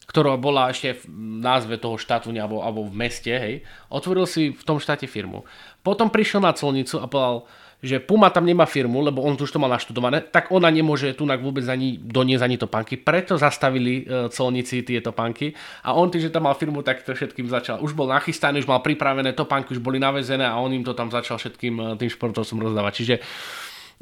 ktorá 0.09 0.37
bola 0.41 0.73
ešte 0.73 1.05
v 1.05 1.41
názve 1.45 1.77
toho 1.77 2.01
štátu 2.01 2.33
alebo, 2.33 2.65
alebo 2.65 2.89
v 2.89 2.97
meste, 2.97 3.33
hej, 3.33 3.65
otvoril 3.93 4.25
si 4.25 4.53
v 4.53 4.63
tom 4.65 4.81
štáte 4.81 5.05
firmu. 5.05 5.45
Potom 5.85 6.09
prišiel 6.09 6.41
na 6.41 6.57
colnicu 6.57 7.01
a 7.01 7.09
povedal, 7.09 7.49
že 7.83 7.99
Puma 7.99 8.31
tam 8.31 8.47
nemá 8.47 8.63
firmu, 8.63 9.03
lebo 9.03 9.27
on 9.27 9.35
už 9.35 9.51
to 9.51 9.59
mal 9.59 9.67
naštudované, 9.67 10.23
tak 10.23 10.55
ona 10.55 10.71
nemôže 10.71 11.11
tu 11.19 11.27
vôbec 11.27 11.67
ani 11.67 11.99
doniesť 11.99 12.45
ani 12.47 12.57
topánky. 12.57 12.95
Preto 12.95 13.35
zastavili 13.35 14.07
e, 14.07 14.31
colníci 14.31 14.87
tie 14.87 15.03
topánky 15.03 15.51
a 15.83 15.99
on 15.99 16.07
tým, 16.07 16.23
že 16.23 16.31
tam 16.31 16.47
mal 16.47 16.55
firmu, 16.55 16.87
tak 16.87 17.03
to 17.03 17.11
všetkým 17.11 17.51
začal. 17.51 17.83
Už 17.83 17.99
bol 17.99 18.07
nachystaný, 18.07 18.63
už 18.63 18.71
mal 18.71 18.87
pripravené 18.87 19.35
topánky, 19.35 19.75
už 19.75 19.83
boli 19.83 19.99
navezené 19.99 20.47
a 20.47 20.55
on 20.63 20.71
im 20.71 20.87
to 20.87 20.95
tam 20.95 21.11
začal 21.11 21.43
všetkým 21.43 21.75
e, 21.75 21.85
tým 21.99 22.11
športovcom 22.15 22.63
rozdávať. 22.63 22.93
Čiže 23.03 23.15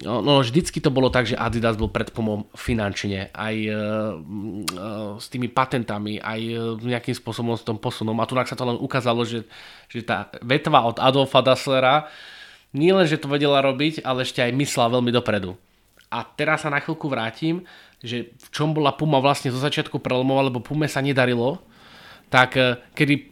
No, 0.01 0.25
no 0.25 0.41
vždycky 0.41 0.81
to 0.81 0.89
bolo 0.89 1.13
tak, 1.13 1.29
že 1.29 1.37
Adidas 1.37 1.77
bol 1.77 1.93
pred 1.93 2.09
pomom 2.09 2.49
finančne, 2.57 3.29
aj 3.37 3.57
e, 3.57 3.69
e, 3.69 3.77
s 5.21 5.27
tými 5.29 5.53
patentami, 5.53 6.17
aj 6.17 6.41
e, 6.41 6.57
nejakým 6.81 7.13
spôsobom 7.13 7.53
s 7.53 7.67
tom 7.67 7.77
posunom. 7.77 8.17
A 8.17 8.25
tu 8.25 8.33
sa 8.33 8.57
to 8.57 8.65
len 8.65 8.81
ukázalo, 8.81 9.29
že, 9.29 9.45
že 9.93 10.01
tá 10.01 10.33
vetva 10.41 10.89
od 10.89 10.97
Adolfa 10.97 11.45
Dasslera 11.45 12.09
nie 12.71 12.95
len, 12.95 13.07
že 13.07 13.19
to 13.19 13.27
vedela 13.27 13.59
robiť, 13.63 14.07
ale 14.07 14.23
ešte 14.23 14.43
aj 14.43 14.55
myslela 14.55 14.99
veľmi 14.99 15.11
dopredu. 15.11 15.59
A 16.11 16.27
teraz 16.27 16.67
sa 16.67 16.71
na 16.71 16.83
chvíľku 16.83 17.07
vrátim, 17.07 17.63
že 18.03 18.35
v 18.35 18.49
čom 18.51 18.75
bola 18.75 18.95
Puma 18.95 19.23
vlastne 19.23 19.55
zo 19.55 19.63
začiatku 19.63 20.03
prelomová, 20.03 20.51
lebo 20.51 20.63
Pume 20.63 20.91
sa 20.91 21.03
nedarilo, 21.03 21.63
tak 22.31 22.59
e, 22.59 22.79
kedy 22.95 23.31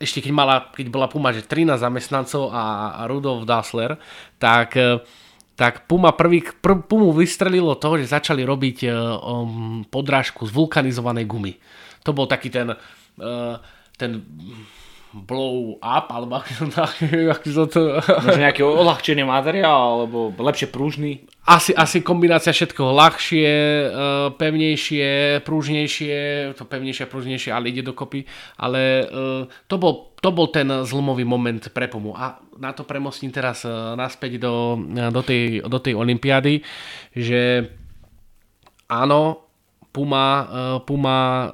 ešte 0.00 0.24
keď, 0.24 0.32
mala, 0.32 0.56
keď 0.72 0.86
bola 0.88 1.08
Puma, 1.12 1.32
že 1.32 1.44
13 1.44 1.76
zamestnancov 1.76 2.52
a, 2.52 2.96
a 2.96 3.02
Rudolf 3.08 3.44
Dassler, 3.44 4.00
tak 4.40 4.76
e, 4.76 5.00
tak 5.60 5.84
Puma 5.84 6.16
prvý, 6.16 6.40
pr, 6.40 6.80
Pumu 6.88 7.12
vystrelilo 7.12 7.76
to, 7.76 8.00
že 8.00 8.16
začali 8.16 8.48
robiť 8.48 8.88
um, 8.88 9.84
podrážku 9.84 10.48
z 10.48 10.56
vulkanizovanej 10.56 11.28
gumy. 11.28 11.52
To 12.08 12.16
bol 12.16 12.24
taký 12.24 12.48
ten, 12.48 12.72
uh, 12.72 13.60
ten 14.00 14.24
blow 15.10 15.76
up, 15.82 16.08
alebo 16.14 16.38
ako 16.40 17.46
sa 17.50 17.64
to... 17.66 17.98
Možno 17.98 18.40
nejaký 18.40 18.62
odľahčený 18.62 19.26
materiál, 19.26 20.02
alebo 20.06 20.30
lepšie 20.34 20.70
prúžny. 20.70 21.26
Asi, 21.44 21.74
asi 21.74 22.04
kombinácia 22.04 22.54
všetkoho 22.54 22.94
ľahšie, 22.94 23.50
pevnejšie, 24.38 25.40
prúžnejšie, 25.42 26.14
to 26.54 26.62
pevnejšie 26.62 27.02
a 27.06 27.10
prúžnejšie, 27.10 27.50
ale 27.50 27.74
ide 27.74 27.82
dokopy. 27.82 28.22
Ale 28.60 29.08
to 29.66 29.76
bol 29.80 30.10
to 30.20 30.28
bol 30.36 30.52
ten 30.52 30.68
zlomový 30.84 31.24
moment 31.24 31.72
pre 31.72 31.88
Pumu. 31.88 32.12
A 32.12 32.36
na 32.60 32.76
to 32.76 32.84
premostím 32.84 33.32
teraz 33.32 33.64
e, 33.64 33.72
naspäť 33.72 34.36
do, 34.36 34.76
do, 35.08 35.22
tej, 35.24 35.64
do 35.64 35.80
tej 35.80 35.96
olympiády, 35.96 36.60
že 37.16 37.72
áno, 38.84 39.49
Puma, 39.90 40.26
e, 40.26 40.44
Puma 40.86 41.18
e, 41.18 41.48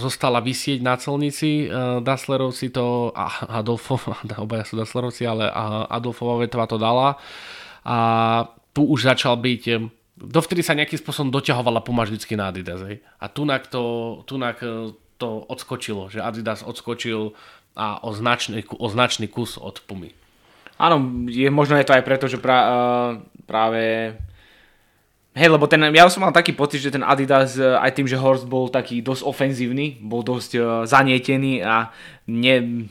zostala 0.00 0.40
vysieť 0.40 0.80
na 0.80 0.96
celnici, 0.96 1.68
Dasslerovci 2.00 2.72
to, 2.72 3.12
a 3.12 3.60
Adolfov, 3.60 4.04
obaja 4.44 4.64
sú 4.64 4.74
Dasslerovci, 4.80 5.28
ale 5.28 5.48
Adolfova 5.88 6.40
vetva 6.40 6.64
to 6.64 6.80
dala 6.80 7.20
a 7.84 7.98
tu 8.72 8.84
už 8.84 9.08
začal 9.08 9.36
byť 9.40 9.62
dovtedy 10.18 10.66
sa 10.66 10.74
nejakým 10.74 10.98
spôsobom 10.98 11.30
doťahovala 11.30 11.80
Puma 11.86 12.02
vždycky 12.02 12.34
na 12.34 12.50
Adidas. 12.50 12.82
Hej. 12.82 12.98
A 13.22 13.30
tunak 13.30 13.70
to, 13.70 14.18
tunak 14.26 14.58
to 15.18 15.28
odskočilo, 15.46 16.10
že 16.10 16.18
Adidas 16.18 16.66
odskočil 16.66 17.38
a 17.78 18.02
o 18.02 18.10
značný, 18.10 18.66
o 18.66 18.86
značný 18.90 19.30
kus 19.30 19.54
od 19.54 19.78
Pumy. 19.86 20.10
Áno, 20.78 21.26
je, 21.26 21.50
možno 21.50 21.78
je 21.78 21.86
to 21.86 21.94
aj 21.94 22.06
preto, 22.06 22.26
že 22.30 22.38
pra, 22.38 22.58
práve 23.46 24.14
Hej, 25.38 25.54
lebo 25.54 25.70
ten, 25.70 25.78
ja 25.94 26.10
som 26.10 26.26
mal 26.26 26.34
taký 26.34 26.50
pocit, 26.50 26.82
že 26.82 26.90
ten 26.90 27.06
Adidas 27.06 27.54
uh, 27.54 27.78
aj 27.78 27.94
tým, 27.94 28.10
že 28.10 28.18
Horst 28.18 28.50
bol 28.50 28.66
taký 28.66 28.98
dosť 28.98 29.22
ofenzívny, 29.22 30.02
bol 30.02 30.26
dosť 30.26 30.50
uh, 30.58 30.64
zanietený 30.82 31.62
a 31.62 31.94
ne, 32.26 32.90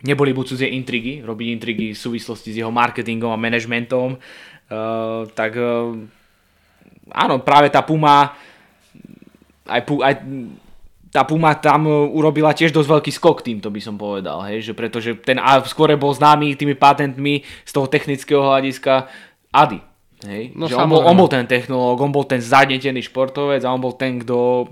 neboli 0.00 0.32
buď 0.32 0.56
cudzie 0.56 0.72
intrigy, 0.72 1.20
robiť 1.20 1.46
intrigy 1.52 1.92
v 1.92 2.00
súvislosti 2.00 2.56
s 2.56 2.64
jeho 2.64 2.72
marketingom 2.72 3.28
a 3.28 3.36
manažmentom, 3.36 4.16
uh, 4.16 5.28
tak 5.36 5.52
uh, 5.60 5.92
áno, 7.12 7.44
práve 7.44 7.68
tá 7.68 7.84
Puma 7.84 8.32
aj, 9.68 9.80
aj 9.84 10.14
tá 11.10 11.24
Puma 11.24 11.56
tam 11.56 11.88
e, 11.88 11.92
urobila 12.12 12.52
tiež 12.52 12.76
dosť 12.76 12.88
veľký 12.92 13.12
skok 13.14 13.38
týmto 13.40 13.68
by 13.72 13.80
som 13.80 13.96
povedal, 13.96 14.44
hej, 14.52 14.70
že 14.70 14.72
pretože 14.76 15.16
ten 15.16 15.40
a 15.40 15.64
skôr 15.64 15.88
bol 15.96 16.12
známy 16.12 16.54
tými 16.60 16.76
patentmi 16.76 17.40
z 17.64 17.70
toho 17.72 17.88
technického 17.88 18.42
hľadiska 18.44 19.08
Adi. 19.48 19.80
Hej, 20.26 20.52
no, 20.58 20.66
že 20.66 20.74
on, 20.74 20.90
bol, 20.90 21.06
on 21.06 21.14
bol 21.14 21.30
ten 21.30 21.46
technológ, 21.46 22.02
on 22.02 22.10
bol 22.10 22.26
ten 22.26 22.42
zadnetený 22.42 23.06
športovec 23.06 23.62
a 23.62 23.70
on 23.70 23.78
bol 23.78 23.94
ten, 23.94 24.18
kto 24.18 24.66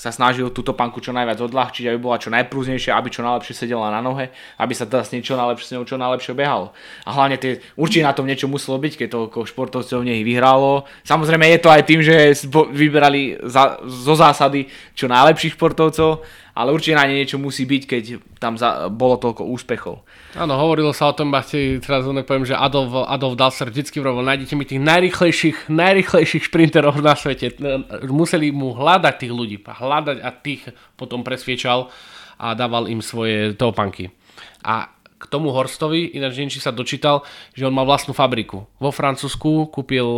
sa 0.00 0.08
snažil 0.08 0.48
túto 0.48 0.72
panku 0.72 0.96
čo 1.04 1.12
najviac 1.12 1.36
odľahčiť, 1.44 1.92
aby 1.92 1.98
bola 2.00 2.16
čo 2.16 2.32
najprúznejšia, 2.32 2.96
aby 2.96 3.12
čo 3.12 3.20
najlepšie 3.20 3.52
sedela 3.52 3.92
na 3.92 4.00
nohe, 4.00 4.32
aby 4.56 4.72
sa 4.72 4.88
teda 4.88 5.04
s 5.04 5.12
niečo 5.12 5.36
najlepšie, 5.36 5.66
s 5.68 5.74
ňou 5.76 5.84
čo 5.84 6.00
najlepšie 6.00 6.32
behalo. 6.32 6.72
A 7.04 7.12
hlavne 7.12 7.36
tie, 7.36 7.60
určite 7.76 8.08
na 8.08 8.16
tom 8.16 8.24
niečo 8.24 8.48
muselo 8.48 8.80
byť, 8.80 8.96
keď 8.96 9.08
toľko 9.12 9.44
športovcov 9.44 10.00
v 10.00 10.08
nej 10.08 10.20
vyhralo. 10.24 10.88
Samozrejme 11.04 11.44
je 11.52 11.60
to 11.60 11.68
aj 11.68 11.82
tým, 11.84 12.00
že 12.00 12.32
vyberali 12.72 13.44
za, 13.44 13.76
zo 13.84 14.16
zásady 14.16 14.72
čo 14.96 15.04
najlepších 15.04 15.60
športovcov, 15.60 16.24
ale 16.60 16.76
určite 16.76 17.00
na 17.00 17.08
niečo 17.08 17.40
musí 17.40 17.64
byť, 17.64 17.82
keď 17.88 18.02
tam 18.36 18.60
za, 18.60 18.92
bolo 18.92 19.16
toľko 19.16 19.48
úspechov. 19.48 20.04
Áno, 20.36 20.60
hovorilo 20.60 20.92
sa 20.92 21.08
o 21.08 21.16
tom, 21.16 21.32
ti 21.48 21.80
teraz 21.80 22.04
poviem, 22.04 22.44
že 22.44 22.52
Adolf, 22.52 23.08
Adolf 23.08 23.40
Dasser 23.40 23.72
vždycky 23.72 23.96
vrobil, 24.04 24.28
nájdete 24.28 24.54
mi 24.60 24.68
tých 24.68 24.84
najrychlejších, 24.84 25.72
najrychlejších 25.72 26.44
šprinterov 26.52 27.00
na 27.00 27.16
svete. 27.16 27.56
Museli 28.04 28.52
mu 28.52 28.76
hľadať 28.76 29.14
tých 29.24 29.32
ľudí, 29.32 29.56
hľadať 29.64 30.20
a 30.20 30.28
tých 30.36 30.68
potom 31.00 31.24
presviečal 31.24 31.88
a 32.36 32.52
dával 32.52 32.92
im 32.92 33.00
svoje 33.00 33.56
topanky. 33.56 34.12
A 34.60 34.92
k 35.20 35.24
tomu 35.28 35.52
Horstovi, 35.52 36.16
ináč 36.16 36.40
či 36.48 36.60
sa 36.60 36.72
dočítal, 36.72 37.24
že 37.52 37.68
on 37.68 37.76
mal 37.76 37.84
vlastnú 37.84 38.16
fabriku. 38.16 38.64
Vo 38.80 38.88
Francúzsku 38.88 39.68
kúpil, 39.68 40.08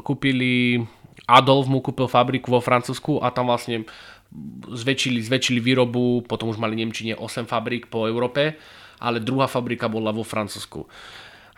kúpili, 0.00 0.80
Adolf 1.28 1.68
mu 1.68 1.84
kúpil 1.84 2.08
fabriku 2.08 2.48
vo 2.48 2.64
Francúzsku 2.64 3.20
a 3.20 3.28
tam 3.28 3.52
vlastne 3.52 3.84
zväčšili, 4.70 5.22
zväčšili 5.26 5.58
výrobu, 5.58 6.22
potom 6.26 6.50
už 6.50 6.58
mali 6.62 6.78
Nemčine 6.78 7.18
8 7.18 7.50
fabrik 7.50 7.90
po 7.90 8.06
Európe 8.06 8.54
ale 9.00 9.24
druhá 9.24 9.48
fabrika 9.48 9.88
bola 9.88 10.12
vo 10.12 10.22
Francúzsku. 10.22 10.84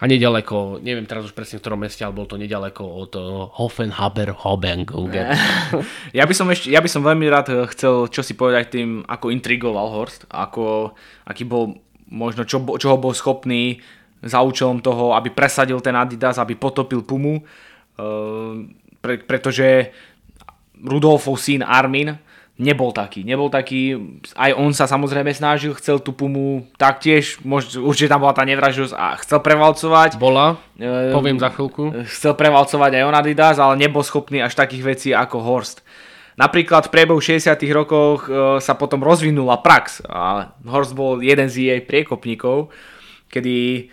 A 0.02 0.10
nedaleko, 0.10 0.82
neviem 0.82 1.06
teraz 1.06 1.30
už 1.30 1.34
presne 1.34 1.58
v 1.58 1.62
ktorom 1.62 1.86
meste, 1.86 2.02
ale 2.02 2.10
bol 2.10 2.26
to 2.26 2.34
nedaleko 2.34 2.82
od 2.82 3.12
uh, 3.14 3.46
Hoffenhaber 3.54 4.34
Hobengugen. 4.34 5.30
Ja 6.18 6.26
by 6.26 6.34
som 6.34 6.50
ešte, 6.50 6.74
ja 6.74 6.82
by 6.82 6.90
som 6.90 7.06
veľmi 7.06 7.26
rád 7.30 7.46
eh, 7.54 7.62
chcel 7.70 8.10
čo 8.10 8.22
si 8.26 8.34
povedať 8.34 8.78
tým, 8.78 9.06
ako 9.06 9.30
intrigoval 9.30 9.94
Horst, 9.94 10.26
ako, 10.26 10.94
aký 11.22 11.46
bol 11.46 11.78
možno, 12.10 12.42
čo, 12.42 12.58
čoho 12.82 12.98
bol 12.98 13.14
schopný 13.14 13.78
za 14.22 14.42
účelom 14.42 14.82
toho, 14.82 15.14
aby 15.14 15.30
presadil 15.30 15.78
ten 15.78 15.94
Adidas, 15.94 16.38
aby 16.38 16.58
potopil 16.58 17.06
Pumu, 17.06 17.38
uh, 17.38 18.58
pre, 18.98 19.22
pretože 19.22 19.94
Rudolfov 20.82 21.38
syn 21.38 21.62
Armin 21.62 22.10
nebol 22.62 22.94
taký. 22.94 23.26
Nebol 23.26 23.50
taký, 23.50 23.98
aj 24.38 24.54
on 24.54 24.70
sa 24.70 24.86
samozrejme 24.86 25.34
snažil, 25.34 25.74
chcel 25.74 25.98
tú 25.98 26.14
Pumu 26.14 26.70
taktiež, 26.78 27.42
mož, 27.42 27.74
určite 27.74 28.14
tam 28.14 28.22
bola 28.22 28.32
tá 28.32 28.46
nevražosť 28.46 28.94
a 28.94 29.18
chcel 29.18 29.42
prevalcovať. 29.42 30.16
Bola, 30.22 30.62
e, 30.78 31.10
poviem 31.10 31.42
za 31.42 31.50
chvíľku. 31.50 32.06
Chcel 32.06 32.38
prevalcovať 32.38 33.02
aj 33.02 33.04
on 33.04 33.18
Adidas, 33.18 33.58
ale 33.58 33.74
nebol 33.82 34.06
schopný 34.06 34.38
až 34.38 34.54
takých 34.54 34.86
vecí 34.86 35.08
ako 35.10 35.42
Horst. 35.42 35.82
Napríklad 36.38 36.88
v 36.88 36.94
priebehu 36.94 37.20
60 37.20 37.58
rokoch 37.74 38.30
e, 38.30 38.62
sa 38.62 38.78
potom 38.78 39.02
rozvinula 39.02 39.58
prax 39.60 40.00
a 40.06 40.54
Horst 40.64 40.94
bol 40.94 41.20
jeden 41.20 41.50
z 41.50 41.74
jej 41.74 41.80
priekopníkov, 41.82 42.70
kedy 43.28 43.90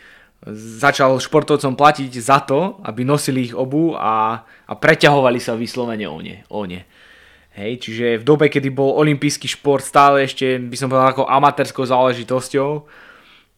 začal 0.80 1.20
športovcom 1.20 1.76
platiť 1.76 2.12
za 2.16 2.40
to, 2.48 2.80
aby 2.88 3.04
nosili 3.04 3.52
ich 3.52 3.56
obu 3.56 3.92
a, 4.00 4.40
a 4.48 4.74
preťahovali 4.74 5.40
sa 5.44 5.60
vyslovene 5.60 6.08
o 6.08 6.20
ne. 6.24 6.48
O 6.48 6.64
ne. 6.64 6.88
Hej, 7.60 7.84
čiže 7.84 8.06
v 8.20 8.24
dobe, 8.24 8.48
kedy 8.48 8.72
bol 8.72 8.96
olimpijský 8.96 9.52
šport 9.52 9.84
stále 9.84 10.24
ešte, 10.24 10.56
by 10.56 10.76
som 10.80 10.88
povedal, 10.88 11.12
ako 11.12 11.28
amatérskou 11.28 11.84
záležitosťou, 11.84 12.88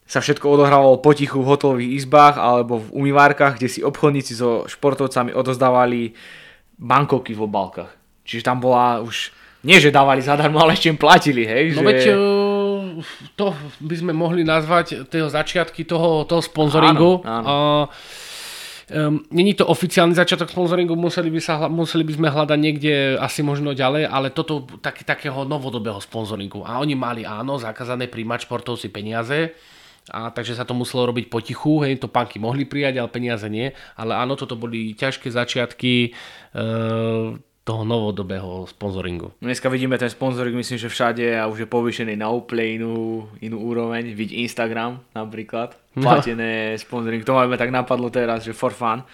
sa 0.02 0.18
všetko 0.18 0.42
odohrávalo 0.42 0.98
potichu 0.98 1.38
v 1.38 1.50
hotelových 1.54 2.02
izbách 2.02 2.34
alebo 2.34 2.82
v 2.82 2.90
umývárkach, 2.98 3.56
kde 3.56 3.70
si 3.70 3.80
obchodníci 3.86 4.34
so 4.34 4.66
športovcami 4.66 5.30
odozdávali 5.30 6.18
bankovky 6.82 7.30
v 7.38 7.46
obálkach. 7.46 7.94
Čiže 8.26 8.42
tam 8.42 8.58
bola 8.58 8.98
už, 9.06 9.30
nie 9.62 9.78
že 9.78 9.94
dávali 9.94 10.18
zadarmo, 10.18 10.58
ale 10.58 10.74
ešte 10.74 10.90
im 10.90 10.98
platili, 10.98 11.46
hej. 11.46 11.70
No 11.78 11.86
že... 11.86 11.86
veď 11.86 12.00
to 13.38 13.54
by 13.78 13.94
sme 13.94 14.12
mohli 14.12 14.42
nazvať 14.42 15.06
tie 15.08 15.22
začiatky 15.30 15.86
toho, 15.86 16.26
toho 16.26 16.42
sponzoringu. 16.42 17.22
Áno, 17.22 17.38
áno. 17.38 17.46
Uh, 17.46 17.84
Um, 18.90 19.22
Není 19.30 19.54
to 19.54 19.66
oficiálny 19.66 20.14
začiatok 20.14 20.50
sponsoringu, 20.50 20.96
museli 20.98 21.30
by, 21.30 21.40
sa, 21.40 21.68
museli 21.70 22.02
by 22.02 22.12
sme 22.18 22.28
hľadať 22.32 22.58
niekde 22.58 22.92
asi 23.20 23.46
možno 23.46 23.76
ďalej, 23.76 24.10
ale 24.10 24.34
toto 24.34 24.66
tak, 24.82 25.06
takého 25.06 25.46
novodobého 25.46 26.02
sponsoringu. 26.02 26.66
A 26.66 26.82
oni 26.82 26.98
mali 26.98 27.22
áno, 27.22 27.60
zakázané 27.60 28.10
príjmať 28.10 28.50
športovci 28.50 28.90
peniaze, 28.90 29.54
a 30.10 30.34
takže 30.34 30.58
sa 30.58 30.66
to 30.66 30.74
muselo 30.74 31.06
robiť 31.06 31.30
potichu, 31.30 31.86
hej, 31.86 32.02
to 32.02 32.10
panky 32.10 32.42
mohli 32.42 32.66
prijať, 32.66 32.98
ale 32.98 33.06
peniaze 33.06 33.46
nie. 33.46 33.70
Ale 33.94 34.18
áno, 34.18 34.34
toto 34.34 34.58
boli 34.58 34.98
ťažké 34.98 35.30
začiatky, 35.30 36.10
e, 36.10 36.58
toho 37.62 37.86
novodobého 37.86 38.66
sponzoringu. 38.66 39.30
Dneska 39.38 39.70
vidíme 39.70 39.94
ten 39.94 40.10
sponzoring, 40.10 40.58
myslím, 40.58 40.82
že 40.82 40.90
všade 40.90 41.38
a 41.38 41.46
už 41.46 41.62
je 41.62 41.68
povýšený 41.70 42.18
na 42.18 42.26
úplne 42.34 42.82
inú, 42.82 42.94
inú 43.38 43.62
úroveň. 43.62 44.10
Vidí 44.18 44.42
Instagram 44.42 44.98
napríklad, 45.14 45.78
platené 45.94 46.76
no. 46.76 46.80
sponzoring. 46.80 47.24
To 47.24 47.36
máme 47.36 47.56
tak 47.60 47.68
napadlo 47.68 48.08
teraz, 48.08 48.44
že 48.44 48.56
for 48.56 48.72
fun. 48.72 49.04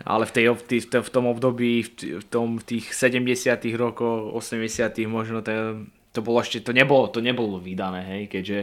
Ale 0.00 0.24
v, 0.24 0.32
tej, 0.32 0.80
v 0.88 1.10
tom 1.12 1.28
období, 1.28 1.84
v, 2.00 2.24
tom, 2.32 2.56
v 2.56 2.64
tých 2.64 2.96
70 2.96 3.60
rokoch, 3.76 4.32
80 4.32 4.96
možno 5.04 5.44
to, 5.44 5.84
to 6.16 6.24
bolo 6.24 6.40
ešte, 6.40 6.64
to 6.64 6.72
nebolo, 6.72 7.12
to 7.12 7.20
nebolo 7.20 7.60
vydané, 7.60 8.00
hej, 8.08 8.22
keďže 8.32 8.58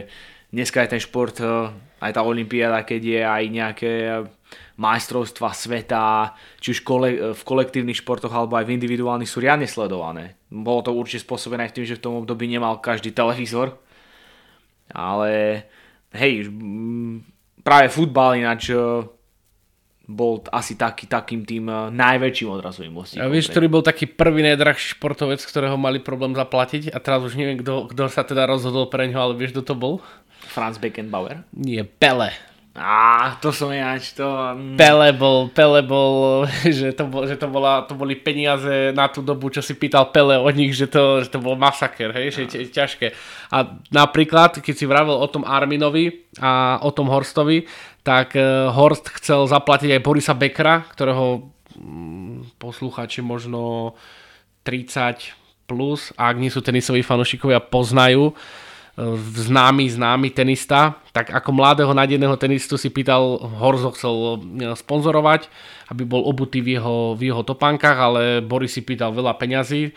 dneska 0.50 0.82
je 0.82 0.98
ten 0.98 1.02
šport, 1.02 1.38
eh, 1.38 1.70
aj 2.02 2.10
tá 2.10 2.26
olimpiáda, 2.26 2.82
keď 2.82 3.02
je 3.06 3.20
aj 3.22 3.44
nejaké 3.54 3.92
majstrovstva 4.78 5.50
sveta, 5.52 6.32
či 6.62 6.74
už 6.74 6.80
kole, 6.86 7.34
v 7.34 7.42
kolektívnych 7.42 8.00
športoch 8.00 8.30
alebo 8.30 8.54
aj 8.56 8.64
v 8.70 8.78
individuálnych 8.78 9.28
sú 9.28 9.42
riadne 9.42 9.66
sledované. 9.66 10.38
Bolo 10.48 10.86
to 10.86 10.94
určite 10.94 11.26
spôsobené 11.26 11.66
aj 11.66 11.74
tým, 11.74 11.86
že 11.86 11.98
v 11.98 12.04
tom 12.06 12.14
období 12.22 12.46
nemal 12.46 12.78
každý 12.78 13.10
televízor, 13.10 13.76
ale 14.94 15.62
hej, 16.14 16.48
práve 17.60 17.92
futbal 17.92 18.40
ináč 18.40 18.72
e, 18.72 18.76
bol 20.08 20.40
asi 20.48 20.72
taký, 20.72 21.04
takým 21.04 21.44
tým 21.44 21.68
e, 21.68 21.92
najväčším 21.92 22.48
odrazovým 22.48 22.96
mostíkom. 22.96 23.24
A 23.24 23.28
vieš, 23.28 23.52
ktorý 23.52 23.66
bol 23.68 23.84
taký 23.84 24.08
prvý 24.08 24.40
najdrahší 24.40 24.96
športovec, 24.96 25.44
ktorého 25.44 25.76
mali 25.76 26.00
problém 26.00 26.32
zaplatiť 26.32 26.92
a 26.92 26.98
teraz 26.98 27.20
už 27.24 27.36
neviem, 27.36 27.60
kto, 27.60 27.92
kto 27.92 28.08
sa 28.08 28.24
teda 28.24 28.48
rozhodol 28.48 28.88
pre 28.88 29.04
ňo, 29.12 29.18
ale 29.20 29.32
vieš, 29.36 29.52
kto 29.58 29.62
to 29.68 29.74
bol? 29.76 30.00
Franz 30.48 30.80
Beckenbauer? 30.80 31.44
Nie, 31.52 31.84
Pele. 31.84 32.32
Á, 32.78 33.34
to 33.42 33.50
som 33.50 33.74
ináč, 33.74 34.14
to... 34.14 34.24
Mm. 34.24 34.78
Pele 34.78 35.10
bol, 35.10 35.50
Pele 35.50 35.82
bol, 35.82 36.46
že, 36.78 36.94
to, 36.94 37.10
bol, 37.10 37.26
že 37.26 37.34
to, 37.34 37.50
bola, 37.50 37.82
to 37.84 37.98
boli 37.98 38.14
peniaze 38.14 38.94
na 38.94 39.10
tú 39.10 39.20
dobu, 39.20 39.50
čo 39.50 39.58
si 39.58 39.74
pýtal 39.74 40.14
Pele 40.14 40.38
od 40.38 40.54
nich, 40.54 40.72
že 40.78 40.86
to, 40.86 41.26
že 41.26 41.28
to 41.34 41.42
bol 41.42 41.58
masaker, 41.58 42.14
hej, 42.14 42.30
že 42.30 42.40
je 42.46 42.70
ťažké. 42.70 43.12
A 43.50 43.82
napríklad, 43.90 44.62
keď 44.62 44.74
si 44.78 44.86
vravel 44.86 45.18
o 45.18 45.26
tom 45.26 45.42
Arminovi 45.42 46.30
a 46.38 46.78
o 46.80 46.94
tom 46.94 47.10
Horstovi, 47.10 47.66
tak 48.06 48.38
uh, 48.38 48.70
Horst 48.72 49.10
chcel 49.20 49.44
zaplatiť 49.50 49.98
aj 49.98 50.04
Borisa 50.06 50.32
Bekra, 50.38 50.86
ktorého 50.94 51.50
um, 51.76 52.46
poslucháči 52.56 53.20
možno 53.20 53.92
30 54.62 55.68
plus, 55.68 56.16
a 56.16 56.32
ak 56.32 56.40
nie 56.40 56.48
sú 56.48 56.64
tenisoví 56.64 57.04
fanúšikovia, 57.04 57.60
poznajú, 57.60 58.32
známy, 59.46 59.86
známy 59.94 60.28
tenista, 60.34 60.98
tak 61.14 61.30
ako 61.30 61.54
mladého 61.54 61.94
nadejného 61.94 62.34
tenistu 62.34 62.74
si 62.74 62.90
pýtal, 62.90 63.38
Horzo 63.38 63.94
chcel 63.94 64.14
e, 64.14 64.74
sponzorovať, 64.74 65.46
aby 65.94 66.02
bol 66.02 66.26
obutý 66.26 66.58
v 66.58 66.78
jeho, 66.78 67.14
v 67.14 67.30
jeho 67.30 67.46
topánkach, 67.46 67.94
ale 67.94 68.42
Boris 68.42 68.74
si 68.74 68.82
pýtal 68.82 69.14
veľa 69.14 69.38
peňazí, 69.38 69.94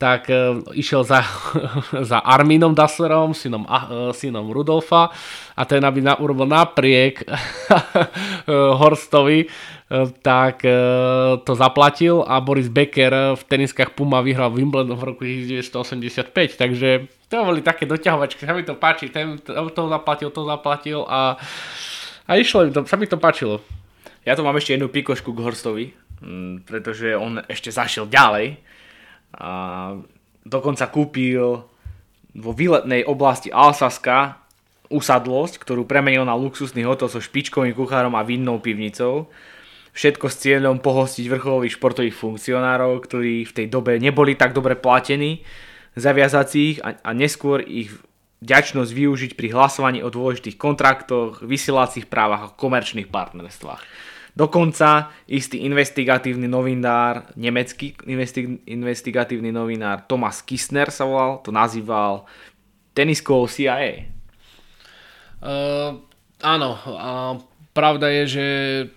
tak 0.00 0.32
e, 0.32 0.64
išiel 0.80 1.04
za, 1.04 1.20
za 2.10 2.24
Arminom 2.24 2.72
Dasslerom, 2.72 3.36
synom, 3.36 3.68
uh, 3.68 4.16
synom 4.16 4.48
Rudolfa 4.48 5.12
a 5.52 5.62
ten, 5.68 5.84
aby 5.84 6.00
na, 6.00 6.16
urobil 6.16 6.48
napriek 6.48 7.28
Horstovi, 8.80 9.44
tak 10.22 10.62
to 11.42 11.52
zaplatil 11.58 12.22
a 12.22 12.38
Boris 12.38 12.70
Becker 12.70 13.34
v 13.34 13.42
teniskách 13.42 13.98
Puma 13.98 14.22
vyhral 14.22 14.54
Wimbledon 14.54 14.94
v 14.94 15.02
roku 15.02 15.26
1985, 15.26 16.30
takže 16.54 17.10
to 17.26 17.42
boli 17.42 17.58
také 17.58 17.90
doťahovačky, 17.90 18.46
sa 18.46 18.54
mi 18.54 18.62
to 18.62 18.78
páči, 18.78 19.10
ten 19.10 19.42
to 19.42 19.82
zaplatil, 19.90 20.30
to 20.30 20.46
zaplatil 20.46 21.00
a, 21.10 21.34
a 22.26 22.30
išlo 22.38 22.70
to, 22.70 22.86
sa 22.86 22.94
mi 22.94 23.10
to 23.10 23.18
páčilo. 23.18 23.58
Ja 24.22 24.38
tu 24.38 24.46
mám 24.46 24.54
ešte 24.54 24.78
jednu 24.78 24.86
pikošku 24.86 25.34
k 25.34 25.42
Horstovi, 25.42 25.86
pretože 26.68 27.16
on 27.16 27.42
ešte 27.48 27.74
zašiel 27.74 28.06
ďalej 28.06 28.60
a 29.34 29.52
dokonca 30.46 30.90
kúpil 30.90 31.62
vo 32.34 32.52
výletnej 32.54 33.06
oblasti 33.06 33.50
Alsaska 33.50 34.38
usadlosť, 34.90 35.62
ktorú 35.62 35.86
premenil 35.86 36.26
na 36.26 36.34
luxusný 36.34 36.82
hotel 36.82 37.06
so 37.06 37.22
špičkovým 37.22 37.74
kuchárom 37.74 38.18
a 38.18 38.26
vinnou 38.26 38.58
pivnicou. 38.58 39.30
Všetko 39.94 40.26
s 40.30 40.38
cieľom 40.42 40.82
pohostiť 40.82 41.26
vrcholových 41.30 41.78
športových 41.78 42.16
funkcionárov, 42.18 42.98
ktorí 43.02 43.46
v 43.46 43.54
tej 43.54 43.66
dobe 43.70 43.98
neboli 43.98 44.38
tak 44.38 44.54
dobre 44.54 44.78
platení 44.78 45.42
zaviazacích 45.98 46.82
a, 46.82 46.94
a 47.02 47.10
neskôr 47.10 47.62
ich 47.62 47.90
ďačnosť 48.40 48.90
využiť 48.90 49.30
pri 49.36 49.52
hlasovaní 49.52 50.00
o 50.00 50.08
dôležitých 50.08 50.56
kontraktoch, 50.56 51.44
vysielacích 51.44 52.08
právach 52.08 52.42
a 52.50 52.54
komerčných 52.54 53.10
partnerstvách. 53.10 53.82
Dokonca 54.40 55.12
istý 55.28 55.68
investigatívny 55.68 56.48
novinár, 56.48 57.28
nemecký 57.36 57.92
investi- 58.08 58.64
investigatívny 58.64 59.52
novinár 59.52 60.08
Thomas 60.08 60.40
Kistner 60.40 60.88
sa 60.88 61.04
volal, 61.04 61.44
to 61.44 61.52
nazýval 61.52 62.24
teniskou 62.96 63.44
CIA. 63.44 64.08
Uh, 65.44 66.00
áno, 66.40 66.72
uh, 66.72 67.36
pravda 67.76 68.08
je, 68.08 68.22
že 68.40 68.46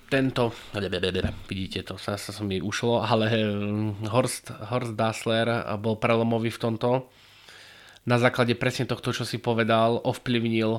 tento, 0.08 0.56
vidíte 1.52 1.92
to, 1.92 2.00
sa, 2.00 2.16
sa 2.16 2.32
mi 2.40 2.64
ušlo, 2.64 3.04
ale 3.04 3.28
hm, 3.28 4.08
Horst, 4.16 4.48
Horst 4.48 4.96
Dassler 4.96 5.52
bol 5.76 6.00
prelomový 6.00 6.56
v 6.56 6.62
tomto. 6.72 7.12
Na 8.08 8.16
základe 8.16 8.56
presne 8.56 8.88
tohto, 8.88 9.12
čo 9.12 9.28
si 9.28 9.44
povedal, 9.44 10.00
ovplyvnil, 10.08 10.72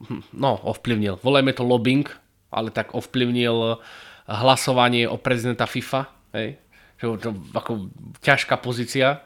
hm, 0.00 0.32
no 0.32 0.56
ovplyvnil, 0.64 1.20
volajme 1.20 1.52
to 1.52 1.60
lobbying, 1.60 2.08
ale 2.48 2.72
tak 2.72 2.96
ovplyvnil 2.96 3.80
hlasovanie 4.28 5.08
o 5.08 5.16
prezidenta 5.16 5.64
FIFA, 5.64 6.08
hej, 6.36 6.60
že 7.00 7.04
to 7.20 7.30
ako 7.56 7.88
ťažká 8.20 8.60
pozícia. 8.60 9.24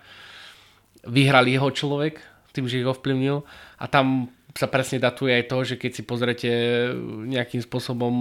Vyhral 1.03 1.51
jeho 1.51 1.71
človek 1.75 2.23
tým, 2.55 2.69
že 2.71 2.85
ich 2.85 2.87
ovplyvnil 2.87 3.43
a 3.81 3.85
tam 3.89 4.31
sa 4.53 4.69
presne 4.69 5.01
datuje 5.01 5.33
aj 5.33 5.45
to, 5.49 5.59
že 5.65 5.75
keď 5.81 5.91
si 5.97 6.03
pozrete 6.05 6.51
nejakým 7.25 7.65
spôsobom 7.65 8.13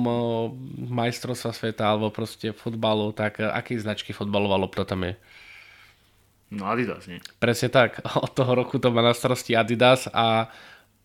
majstrovstva 0.87 1.51
sveta 1.51 1.83
alebo 1.91 2.07
proste 2.07 2.55
futbalu, 2.55 3.11
tak 3.11 3.43
aké 3.43 3.75
značky 3.75 4.15
futbalová 4.15 4.55
lopta 4.55 4.87
tam 4.87 5.03
je? 5.03 5.13
No 6.51 6.67
Adidas, 6.67 7.07
nie? 7.07 7.19
Presne 7.39 7.71
tak. 7.71 7.99
Od 8.25 8.31
toho 8.31 8.55
roku 8.55 8.79
to 8.79 8.91
má 8.91 9.03
na 9.03 9.15
starosti 9.15 9.55
Adidas 9.55 10.07
a 10.11 10.51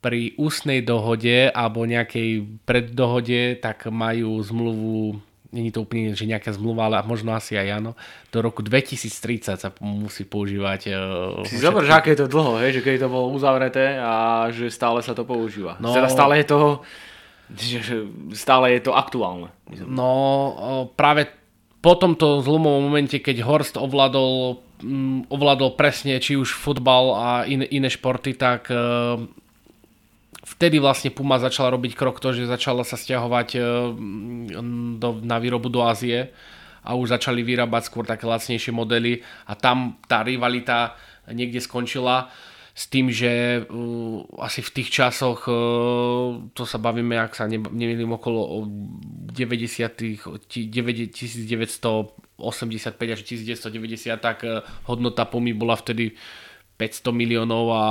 pri 0.06 0.38
ústnej 0.38 0.86
dohode 0.86 1.50
alebo 1.50 1.82
nejakej 1.82 2.62
preddohode 2.62 3.58
tak 3.58 3.90
majú 3.90 4.38
zmluvu 4.38 5.18
není 5.50 5.72
to 5.72 5.88
úplne, 5.88 6.12
že 6.12 6.28
nejaká 6.28 6.52
zmluva, 6.52 6.86
ale 6.86 7.00
možno 7.08 7.32
asi 7.32 7.56
aj 7.56 7.80
áno, 7.80 7.96
do 8.28 8.38
roku 8.44 8.60
2030 8.60 9.56
sa 9.56 9.72
musí 9.80 10.28
používať. 10.28 10.80
Uh, 10.92 11.48
si 11.48 11.56
zober, 11.56 11.80
že 11.86 11.96
aké 11.96 12.12
je 12.12 12.26
to 12.26 12.28
dlho, 12.28 12.60
hej, 12.60 12.76
že 12.76 12.84
keď 12.84 13.06
to 13.06 13.08
bolo 13.08 13.32
uzavreté 13.32 13.96
a 13.96 14.46
že 14.52 14.68
stále 14.68 15.00
sa 15.00 15.16
to 15.16 15.24
používa. 15.24 15.80
No, 15.80 15.96
teda 15.96 16.12
stále 16.12 16.44
je 16.44 16.46
to 16.52 16.60
že 17.54 18.10
stále 18.34 18.74
je 18.74 18.90
to 18.90 18.92
aktuálne. 18.92 19.54
No 19.86 20.10
práve 20.98 21.30
po 21.78 21.94
tomto 21.94 22.42
zlomovom 22.42 22.90
momente, 22.90 23.22
keď 23.22 23.46
Horst 23.46 23.78
ovládol, 23.78 24.58
ovládol 25.30 25.78
presne 25.78 26.18
či 26.18 26.34
už 26.34 26.58
futbal 26.58 27.14
a 27.14 27.28
in, 27.46 27.62
iné 27.62 27.86
športy, 27.86 28.34
tak 28.34 28.66
uh, 28.74 29.22
vtedy 30.46 30.78
vlastne 30.78 31.10
Puma 31.10 31.42
začala 31.42 31.74
robiť 31.74 31.98
krok 31.98 32.22
to, 32.22 32.30
že 32.30 32.46
začala 32.46 32.86
sa 32.86 32.94
stiahovať 32.94 33.48
e, 33.58 33.60
do, 34.96 35.08
na 35.26 35.42
výrobu 35.42 35.66
do 35.66 35.82
Ázie 35.82 36.30
a 36.86 36.94
už 36.94 37.18
začali 37.18 37.42
vyrábať 37.42 37.90
skôr 37.90 38.06
také 38.06 38.30
lacnejšie 38.30 38.70
modely 38.70 39.26
a 39.50 39.58
tam 39.58 39.98
tá 40.06 40.22
rivalita 40.22 40.94
niekde 41.26 41.58
skončila 41.58 42.30
s 42.76 42.92
tým, 42.92 43.08
že 43.08 43.64
uh, 43.64 44.20
asi 44.36 44.60
v 44.60 44.68
tých 44.68 44.92
časoch, 44.92 45.48
uh, 45.48 46.44
to 46.52 46.68
sa 46.68 46.76
bavíme, 46.76 47.16
ak 47.16 47.32
sa 47.32 47.48
ne, 47.48 47.56
nemýlim, 47.56 48.20
okolo 48.20 48.68
90 49.32 50.44
1985 50.44 53.16
až 53.16 53.20
1990, 53.24 54.20
tak 54.20 54.44
uh, 54.44 54.60
hodnota 54.84 55.24
Pumy 55.24 55.56
bola 55.56 55.72
vtedy 55.72 56.20
500 56.76 57.16
miliónov 57.16 57.64
a 57.72 57.84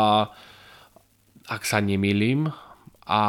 ak 1.49 1.61
sa 1.65 1.81
nemýlim, 1.81 2.49
a 3.05 3.21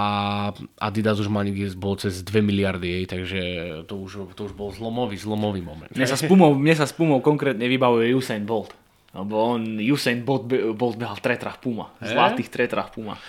Adidas 0.81 1.21
už 1.21 1.29
má 1.29 1.45
niekde 1.45 1.77
bol 1.77 2.01
cez 2.01 2.25
2 2.25 2.41
miliardy, 2.41 2.89
jej, 2.89 3.05
takže 3.05 3.41
to 3.85 4.01
už, 4.01 4.33
to 4.33 4.49
už 4.49 4.57
bol 4.57 4.73
zlomový, 4.73 5.21
zlomový 5.21 5.61
moment. 5.61 5.93
Mne 5.93 6.09
sa 6.09 6.17
s 6.17 6.25
Pumou, 6.25 6.57
mne 6.57 6.73
sa 6.73 6.89
s 6.89 6.97
Pumou 6.97 7.21
konkrétne 7.21 7.69
vybavuje 7.69 8.17
Usain 8.17 8.41
Bolt. 8.41 8.73
Lebo 9.13 9.37
on, 9.37 9.77
Usain 9.85 10.25
Bolt, 10.25 10.49
Bolt 10.49 10.97
behal 10.97 11.21
v 11.21 11.23
tretrach 11.29 11.61
Puma. 11.61 11.93
V 12.01 12.09
zlatých 12.09 12.49
tretrach 12.49 12.89
Puma. 12.89 13.21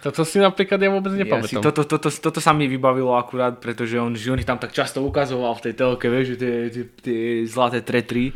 Toto 0.00 0.24
si 0.24 0.40
napríklad 0.40 0.80
ja 0.80 0.88
vôbec 0.88 1.12
nepamätám. 1.12 1.60
Ja 1.60 1.64
toto, 1.68 1.84
toto, 1.84 2.08
toto, 2.08 2.08
toto 2.08 2.40
sa 2.40 2.56
mi 2.56 2.64
vybavilo 2.64 3.12
akurát, 3.12 3.60
pretože 3.60 4.00
on, 4.00 4.16
on 4.16 4.40
ich 4.40 4.48
tam 4.48 4.56
tak 4.56 4.72
často 4.72 5.04
ukazoval 5.04 5.52
v 5.60 5.62
tej 5.68 5.74
telke, 5.76 6.08
vieš, 6.08 6.40
tie, 6.40 6.72
tie, 6.72 6.84
tie 7.04 7.20
zlaté 7.44 7.84
tretry. 7.84 8.32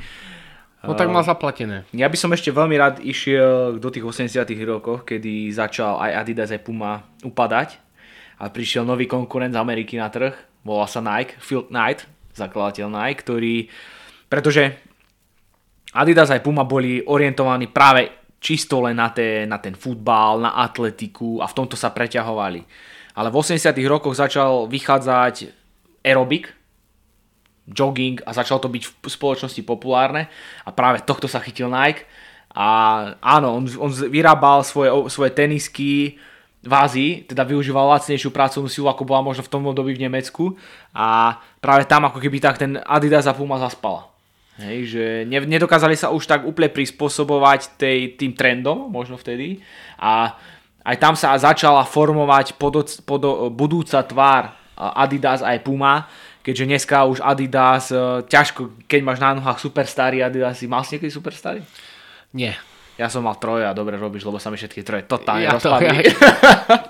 No 0.85 0.95
tak 0.95 1.09
má 1.09 1.25
zaplatené. 1.25 1.89
Ja 1.97 2.09
by 2.09 2.17
som 2.19 2.31
ešte 2.33 2.53
veľmi 2.53 2.77
rád 2.77 3.01
išiel 3.01 3.81
do 3.81 3.89
tých 3.89 4.05
80 4.05 4.45
rokoch, 4.69 5.09
kedy 5.09 5.49
začal 5.53 5.97
aj 6.01 6.25
Adidas 6.25 6.53
aj 6.53 6.61
Puma 6.65 7.05
upadať 7.25 7.81
a 8.39 8.51
prišiel 8.51 8.85
nový 8.85 9.09
konkurent 9.09 9.55
z 9.55 9.61
Ameriky 9.61 9.97
na 9.97 10.13
trh, 10.13 10.35
volá 10.67 10.85
sa 10.85 11.01
Nike, 11.01 11.39
Phil 11.41 11.65
Knight, 11.71 12.05
zakladateľ 12.37 12.87
Nike, 12.91 13.21
ktorý, 13.23 13.55
pretože 14.29 14.77
Adidas 15.95 16.35
aj 16.35 16.43
Puma 16.43 16.67
boli 16.67 17.01
orientovaní 17.07 17.71
práve 17.71 18.11
čisto 18.43 18.85
len 18.85 19.01
na, 19.01 19.09
te, 19.09 19.49
na 19.49 19.57
ten 19.57 19.73
futbal, 19.73 20.43
na 20.43 20.53
atletiku 20.61 21.41
a 21.41 21.49
v 21.49 21.57
tomto 21.57 21.81
sa 21.81 21.95
preťahovali. 21.95 22.61
Ale 23.15 23.29
v 23.31 23.37
80 23.41 23.73
rokoch 23.87 24.19
začal 24.19 24.67
vychádzať 24.69 25.49
aerobik, 26.05 26.51
jogging 27.69 28.21
a 28.25 28.37
začalo 28.37 28.61
to 28.61 28.69
byť 28.69 28.83
v 28.85 29.09
spoločnosti 29.09 29.63
populárne 29.65 30.29
a 30.65 30.71
práve 30.73 31.01
tohto 31.05 31.29
sa 31.29 31.41
chytil 31.41 31.73
Nike 31.73 32.05
a 32.55 32.67
áno, 33.19 33.59
on, 33.59 33.65
on 33.81 33.91
vyrábal 33.91 34.63
svoje, 34.63 34.93
svoje 35.11 35.35
tenisky 35.35 36.21
v 36.65 36.73
Ázii, 36.73 37.11
teda 37.29 37.45
využíval 37.45 37.93
lacnejšiu 37.93 38.33
pracovnú 38.33 38.73
silu, 38.73 38.89
ako 38.89 39.05
bola 39.05 39.21
možno 39.21 39.45
v 39.45 39.53
tom 39.53 39.67
období 39.69 39.93
v 39.93 40.05
Nemecku 40.09 40.57
a 40.97 41.37
práve 41.61 41.85
tam 41.85 42.09
ako 42.09 42.23
keby 42.23 42.41
tak 42.41 42.57
ten 42.57 42.81
Adidas 42.81 43.29
a 43.29 43.37
Puma 43.37 43.61
zaspala. 43.61 44.09
Hej, 44.55 44.79
že 44.87 45.05
nedokázali 45.27 45.99
sa 45.99 46.15
už 46.15 46.31
tak 46.31 46.47
úplne 46.47 46.71
prispôsobovať 46.71 47.75
tej, 47.75 48.15
tým 48.15 48.39
trendom, 48.39 48.87
možno 48.87 49.19
vtedy. 49.19 49.59
A 49.99 50.39
aj 50.87 50.97
tam 51.03 51.19
sa 51.19 51.35
začala 51.35 51.83
formovať 51.83 52.55
pod, 52.55 52.87
pod, 53.03 53.51
budúca 53.51 53.99
tvár 54.07 54.55
Adidas 54.79 55.43
aj 55.43 55.59
Puma, 55.67 56.07
keďže 56.45 56.69
dneska 56.69 57.09
už 57.09 57.25
Adidas, 57.25 57.89
e, 57.89 58.21
ťažko, 58.29 58.85
keď 58.85 59.01
máš 59.01 59.19
na 59.19 59.33
nohách 59.33 59.59
superstarý 59.59 60.21
Adidas, 60.21 60.61
si 60.61 60.69
mal 60.69 60.85
si 60.85 61.01
niekedy 61.01 61.11
superstarý? 61.11 61.65
Nie. 62.37 62.61
Ja 62.95 63.11
som 63.11 63.27
mal 63.27 63.35
troje 63.43 63.67
a 63.67 63.75
dobre 63.75 63.99
robíš, 63.99 64.23
lebo 64.23 64.39
sa 64.39 64.55
mi 64.55 64.61
všetky 64.61 64.87
troje 64.87 65.03
totálne 65.03 65.51
ja 65.51 65.59
rozpadli. 65.59 65.99
To, 65.99 66.15
ja, 66.15 66.15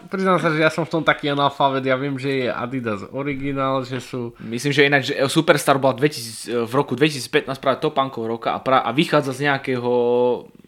priznám 0.12 0.36
sa, 0.36 0.52
že 0.52 0.60
ja 0.60 0.68
som 0.68 0.84
v 0.84 0.92
tom 0.92 1.00
taký 1.00 1.32
analfabet, 1.32 1.80
ja 1.80 1.96
viem, 1.96 2.20
že 2.20 2.44
je 2.44 2.48
Adidas 2.52 3.08
originál, 3.08 3.88
že 3.88 4.04
sú... 4.04 4.36
Myslím, 4.36 4.76
že 4.76 4.84
ináč 4.84 5.02
že 5.08 5.16
Superstar 5.32 5.80
bola 5.80 5.96
2000, 5.96 6.68
v 6.68 6.72
roku 6.76 6.92
2015 6.92 7.56
práve 7.56 7.80
topánkou 7.80 8.28
roka 8.28 8.52
a, 8.52 8.60
pra, 8.60 8.84
a 8.84 8.92
vychádza 8.92 9.32
z 9.32 9.48
nejakého 9.48 9.92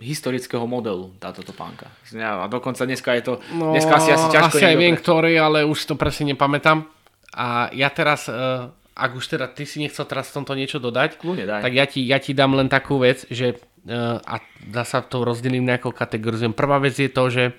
historického 0.00 0.64
modelu 0.64 1.12
táto 1.20 1.44
topánka. 1.44 1.92
A 2.16 2.48
dokonca 2.48 2.88
dneska 2.88 3.12
je 3.20 3.22
to, 3.28 3.32
no, 3.52 3.76
dneska 3.76 3.92
asi 3.92 4.16
asi 4.16 4.32
ťažko... 4.32 4.56
Asi 4.56 4.64
aj 4.64 4.76
viem, 4.80 4.96
ktorý, 4.96 5.36
ale 5.36 5.68
už 5.68 5.84
to 5.84 6.00
presne 6.00 6.32
nepamätám. 6.32 6.95
A 7.36 7.68
ja 7.76 7.92
teraz... 7.92 8.26
Uh 8.26 8.72
ak 8.96 9.12
už 9.12 9.28
teda 9.28 9.46
ty 9.52 9.68
si 9.68 9.76
nechcel 9.76 10.08
teraz 10.08 10.32
v 10.32 10.40
tomto 10.40 10.56
niečo 10.56 10.80
dodať, 10.80 11.20
Kľudne, 11.20 11.44
daj. 11.44 11.60
tak 11.60 11.72
ja 11.76 11.84
ti, 11.84 12.00
ja 12.00 12.16
ti 12.16 12.32
dám 12.32 12.56
len 12.56 12.72
takú 12.72 12.96
vec, 12.96 13.28
že 13.28 13.52
uh, 13.52 14.16
a 14.24 14.40
dá 14.64 14.88
sa 14.88 15.04
to 15.04 15.20
rozdelím 15.20 15.68
nejakou 15.68 15.92
kategóriou. 15.92 16.56
Prvá 16.56 16.80
vec 16.80 16.96
je 16.96 17.12
to, 17.12 17.28
že 17.28 17.52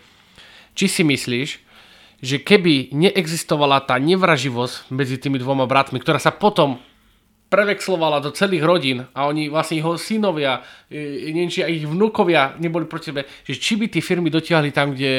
či 0.73 0.89
si 0.89 1.05
myslíš, 1.05 1.49
že 2.25 2.41
keby 2.41 2.89
neexistovala 2.89 3.85
tá 3.85 4.01
nevraživosť 4.01 4.89
medzi 4.89 5.21
tými 5.21 5.37
dvoma 5.37 5.69
bratmi, 5.69 6.01
ktorá 6.01 6.17
sa 6.17 6.33
potom 6.33 6.81
prevexlovala 7.47 8.19
do 8.19 8.33
celých 8.33 8.65
rodín 8.65 9.07
a 9.13 9.29
oni 9.29 9.47
vlastne 9.47 9.79
jeho 9.79 9.95
synovia, 9.95 10.65
e, 10.91 11.31
neviem, 11.31 11.47
či 11.47 11.63
ich 11.63 11.87
vnúkovia 11.87 12.59
neboli 12.59 12.83
proti 12.89 13.13
sebe, 13.13 13.23
že 13.47 13.55
či 13.55 13.79
by 13.79 13.87
tie 13.87 14.03
firmy 14.03 14.27
dotiahli 14.27 14.73
tam, 14.75 14.91
kde 14.91 15.13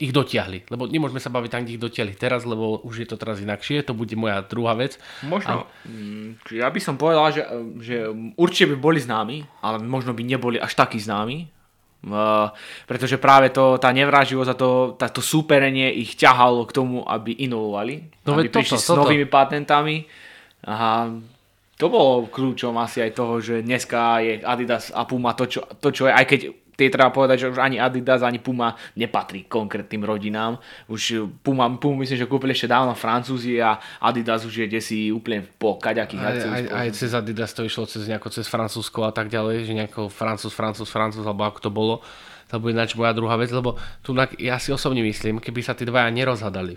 ich 0.00 0.16
dotiahli. 0.16 0.72
Lebo 0.72 0.88
nemôžeme 0.88 1.20
sa 1.20 1.28
baviť 1.28 1.50
tam, 1.52 1.62
kde 1.62 1.76
ich 1.76 1.84
dotiahli 1.84 2.16
teraz, 2.16 2.48
lebo 2.48 2.80
už 2.80 3.04
je 3.04 3.08
to 3.12 3.20
teraz 3.20 3.36
inakšie. 3.44 3.84
To 3.84 3.92
bude 3.92 4.16
moja 4.16 4.40
druhá 4.40 4.72
vec. 4.72 4.96
Možno. 5.20 5.68
A... 5.68 5.86
Mm, 5.86 6.40
ja 6.56 6.72
by 6.72 6.80
som 6.80 6.96
povedal, 6.96 7.28
že, 7.30 7.44
že 7.84 7.96
určite 8.40 8.72
by 8.72 8.76
boli 8.80 8.98
známi, 8.98 9.44
ale 9.60 9.76
možno 9.84 10.16
by 10.16 10.24
neboli 10.24 10.56
až 10.56 10.72
takí 10.72 10.96
známi. 10.96 11.52
Uh, 12.00 12.48
pretože 12.88 13.20
práve 13.20 13.52
to, 13.52 13.76
tá 13.76 13.92
nevraživosť 13.92 14.50
a 14.50 14.56
to, 14.56 14.96
táto 14.96 15.20
súperenie 15.20 15.92
ich 16.00 16.16
ťahalo 16.16 16.64
k 16.64 16.72
tomu, 16.72 17.04
aby 17.04 17.36
inovovali. 17.44 18.24
No 18.24 18.40
aby 18.40 18.48
prišli 18.48 18.80
toto, 18.80 18.84
s 18.84 18.88
toto. 18.88 19.04
novými 19.04 19.28
patentami. 19.28 20.08
A 20.64 21.12
to 21.76 21.92
bolo 21.92 22.28
kľúčom 22.32 22.72
asi 22.80 23.04
aj 23.04 23.12
toho, 23.12 23.40
že 23.44 23.60
dneska 23.60 24.20
je 24.24 24.40
Adidas 24.40 24.88
a 24.96 25.04
Puma 25.04 25.36
to, 25.36 25.44
čo, 25.44 25.60
to, 25.76 25.92
čo 25.92 26.08
je, 26.08 26.12
aj 26.12 26.24
keď 26.24 26.40
tie 26.80 26.88
treba 26.88 27.12
povedať, 27.12 27.44
že 27.44 27.46
už 27.52 27.60
ani 27.60 27.76
Adidas, 27.76 28.24
ani 28.24 28.40
Puma 28.40 28.72
nepatrí 28.96 29.44
konkrétnym 29.44 30.00
rodinám. 30.00 30.56
Už 30.88 31.28
Puma, 31.44 31.68
Puma 31.76 32.00
myslím, 32.00 32.24
že 32.24 32.30
kúpili 32.30 32.56
ešte 32.56 32.72
dávno 32.72 32.96
Francúzi 32.96 33.60
a 33.60 33.76
Adidas 34.00 34.48
už 34.48 34.64
je 34.64 34.66
desi 34.72 35.12
úplne 35.12 35.44
po 35.44 35.76
kaďakých 35.76 36.20
aj, 36.24 36.36
aj, 36.40 36.62
aj 36.72 36.88
cez 36.96 37.10
Adidas 37.12 37.52
to 37.52 37.68
išlo 37.68 37.84
cez, 37.84 38.08
nejako 38.08 38.32
cez 38.32 38.48
Francúzsko 38.48 39.04
a 39.04 39.12
tak 39.12 39.28
ďalej, 39.28 39.68
že 39.68 39.76
nejako 39.76 40.08
Francúz, 40.08 40.56
Francúz, 40.56 40.88
Francúz, 40.88 41.28
alebo 41.28 41.44
ako 41.44 41.60
to 41.60 41.70
bolo. 41.70 41.94
To 42.50 42.58
bude 42.58 42.74
ináč 42.74 42.98
moja 42.98 43.14
druhá 43.14 43.38
vec, 43.38 43.54
lebo 43.54 43.78
tu 44.02 44.10
ja 44.42 44.58
si 44.58 44.74
osobne 44.74 45.06
myslím, 45.06 45.38
keby 45.38 45.62
sa 45.62 45.78
tí 45.78 45.86
dvaja 45.86 46.10
nerozhadali, 46.10 46.74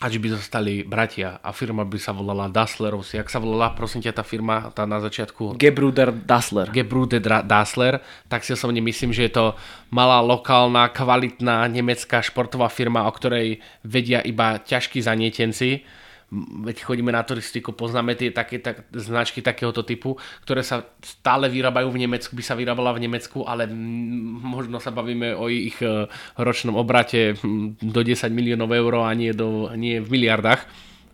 až 0.00 0.16
by 0.16 0.32
zostali 0.32 0.80
bratia 0.80 1.36
a 1.44 1.52
firma 1.52 1.84
by 1.84 2.00
sa 2.00 2.16
volala 2.16 2.48
Dasslerovsi. 2.48 3.20
Jak 3.20 3.28
sa 3.28 3.36
volala, 3.36 3.76
prosím 3.76 4.00
ťa, 4.00 4.16
tá 4.16 4.24
firma 4.24 4.72
tá 4.72 4.88
na 4.88 4.96
začiatku? 4.96 5.60
Gebruder 5.60 6.08
Dassler. 6.08 6.72
Gebruder 6.72 7.20
Dassler, 7.44 8.00
tak 8.32 8.40
si 8.40 8.56
osobne 8.56 8.80
myslím, 8.80 9.12
že 9.12 9.28
je 9.28 9.32
to 9.36 9.46
malá, 9.92 10.24
lokálna, 10.24 10.88
kvalitná 10.88 11.68
nemecká 11.68 12.24
športová 12.24 12.72
firma, 12.72 13.04
o 13.04 13.12
ktorej 13.12 13.60
vedia 13.84 14.24
iba 14.24 14.56
ťažkí 14.56 15.04
zanietenci 15.04 15.84
veď 16.62 16.86
chodíme 16.86 17.10
na 17.10 17.26
turistiku, 17.26 17.74
poznáme 17.74 18.14
tie 18.14 18.30
také, 18.30 18.62
tak, 18.62 18.86
značky 18.94 19.42
takéhoto 19.42 19.82
typu, 19.82 20.14
ktoré 20.46 20.62
sa 20.62 20.86
stále 21.02 21.50
vyrábajú 21.50 21.90
v 21.90 22.06
Nemecku, 22.06 22.38
by 22.38 22.44
sa 22.46 22.54
vyrábala 22.54 22.94
v 22.94 23.10
Nemecku, 23.10 23.42
ale 23.42 23.66
možno 23.66 24.78
sa 24.78 24.94
bavíme 24.94 25.34
o 25.34 25.50
ich 25.50 25.74
e, 25.82 26.06
ročnom 26.38 26.78
obrate 26.78 27.34
do 27.82 28.00
10 28.06 28.30
miliónov 28.30 28.70
eur 28.70 29.02
a 29.02 29.10
nie, 29.10 29.34
do, 29.34 29.74
nie 29.74 29.98
v 29.98 30.06
miliardách. 30.06 30.62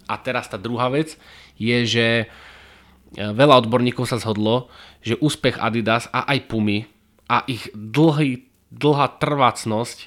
A 0.07 0.14
teraz 0.21 0.53
tá 0.53 0.61
druhá 0.61 0.93
vec 0.93 1.17
je, 1.57 1.79
že 1.89 2.07
e, 2.21 2.27
veľa 3.17 3.64
odborníkov 3.64 4.05
sa 4.05 4.21
zhodlo, 4.21 4.69
že 5.01 5.17
úspech 5.17 5.57
Adidas 5.57 6.12
a 6.12 6.29
aj 6.29 6.45
Pumy 6.45 6.85
a 7.33 7.41
ich 7.49 7.73
dlhý, 7.73 8.45
dlhá 8.69 9.17
trvácnosť 9.17 9.99
e, 9.99 10.07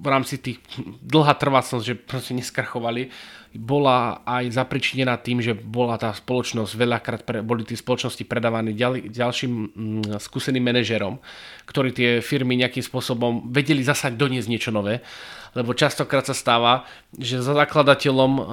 v 0.00 0.06
rámci 0.08 0.40
tých 0.40 0.58
dlhá 1.04 1.36
trvácnosť, 1.36 1.84
že 1.84 1.94
proste 2.00 2.32
neskrachovali, 2.32 3.12
bola 3.54 4.26
aj 4.26 4.58
zapričinená 4.58 5.14
tým, 5.22 5.38
že 5.38 5.54
bola 5.54 5.94
tá 5.94 6.10
spoločnosť, 6.10 6.72
veľakrát 6.74 7.22
pre, 7.22 7.38
boli 7.38 7.62
tie 7.62 7.78
spoločnosti 7.78 8.26
predávané 8.26 8.74
ďal, 8.74 9.06
ďalším 9.06 9.52
mm, 9.52 10.18
skúseným 10.18 10.62
manažerom, 10.62 11.22
ktorí 11.62 11.94
tie 11.94 12.10
firmy 12.18 12.58
nejakým 12.58 12.82
spôsobom 12.82 13.54
vedeli 13.54 13.86
zasať 13.86 14.18
doniesť 14.18 14.50
niečo 14.50 14.70
nové 14.74 15.06
lebo 15.54 15.72
častokrát 15.72 16.26
sa 16.26 16.34
stáva, 16.34 16.84
že 17.14 17.38
za 17.38 17.54
zakladateľom 17.54 18.32
uh, 18.36 18.44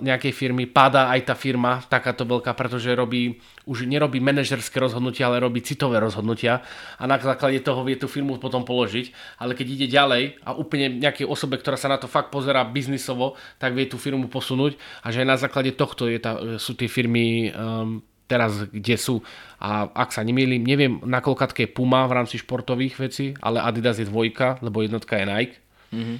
nejakej 0.00 0.32
firmy 0.32 0.64
padá 0.64 1.12
aj 1.12 1.28
tá 1.28 1.34
firma, 1.36 1.84
takáto 1.86 2.24
veľká, 2.24 2.56
pretože 2.56 2.88
robí, 2.96 3.38
už 3.68 3.84
nerobí 3.84 4.18
manažerské 4.18 4.80
rozhodnutia, 4.80 5.28
ale 5.28 5.44
robí 5.44 5.60
citové 5.60 6.00
rozhodnutia 6.00 6.64
a 6.96 7.04
na 7.04 7.20
základe 7.20 7.60
toho 7.60 7.84
vie 7.84 8.00
tú 8.00 8.08
firmu 8.08 8.40
potom 8.40 8.64
položiť, 8.64 9.12
ale 9.38 9.52
keď 9.52 9.66
ide 9.68 9.86
ďalej 9.92 10.22
a 10.42 10.56
úplne 10.56 10.96
nejakej 10.98 11.28
osobe, 11.28 11.60
ktorá 11.60 11.76
sa 11.76 11.92
na 11.92 12.00
to 12.00 12.08
fakt 12.08 12.32
pozera 12.32 12.64
biznisovo, 12.64 13.36
tak 13.60 13.76
vie 13.76 13.84
tú 13.84 14.00
firmu 14.00 14.26
posunúť 14.32 14.80
a 15.04 15.12
že 15.12 15.22
aj 15.22 15.28
na 15.28 15.36
základe 15.36 15.76
tohto 15.76 16.08
je 16.08 16.18
tá, 16.18 16.32
sú 16.56 16.72
tie 16.72 16.88
firmy 16.88 17.52
um, 17.52 18.00
teraz 18.28 18.68
kde 18.68 18.96
sú. 19.00 19.24
A 19.58 19.88
ak 19.88 20.12
sa 20.12 20.22
nemýlim, 20.22 20.62
neviem 20.62 21.00
na 21.02 21.24
je 21.24 21.66
Puma 21.66 22.04
v 22.06 22.16
rámci 22.22 22.36
športových 22.38 23.00
vecí, 23.00 23.26
ale 23.40 23.64
Adidas 23.64 23.98
je 23.98 24.06
dvojka, 24.06 24.60
lebo 24.60 24.84
jednotka 24.84 25.16
je 25.16 25.24
Nike. 25.24 25.56
Mm-hmm. 25.90 26.18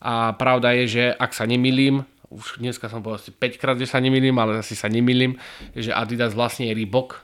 A 0.00 0.36
pravda 0.36 0.76
je, 0.76 0.84
že 0.86 1.04
ak 1.16 1.32
sa 1.32 1.48
nemýlim, 1.48 2.04
už 2.28 2.58
dneska 2.60 2.90
som 2.90 3.00
povedal 3.00 3.22
asi 3.22 3.32
5 3.32 3.60
krát, 3.62 3.76
že 3.78 3.88
sa 3.88 4.02
nemýlim, 4.02 4.34
ale 4.36 4.60
asi 4.60 4.74
sa 4.74 4.90
nemýlim, 4.90 5.38
že 5.72 5.94
Adidas 5.94 6.34
vlastne 6.34 6.68
je 6.68 6.74
Reebok. 6.74 7.22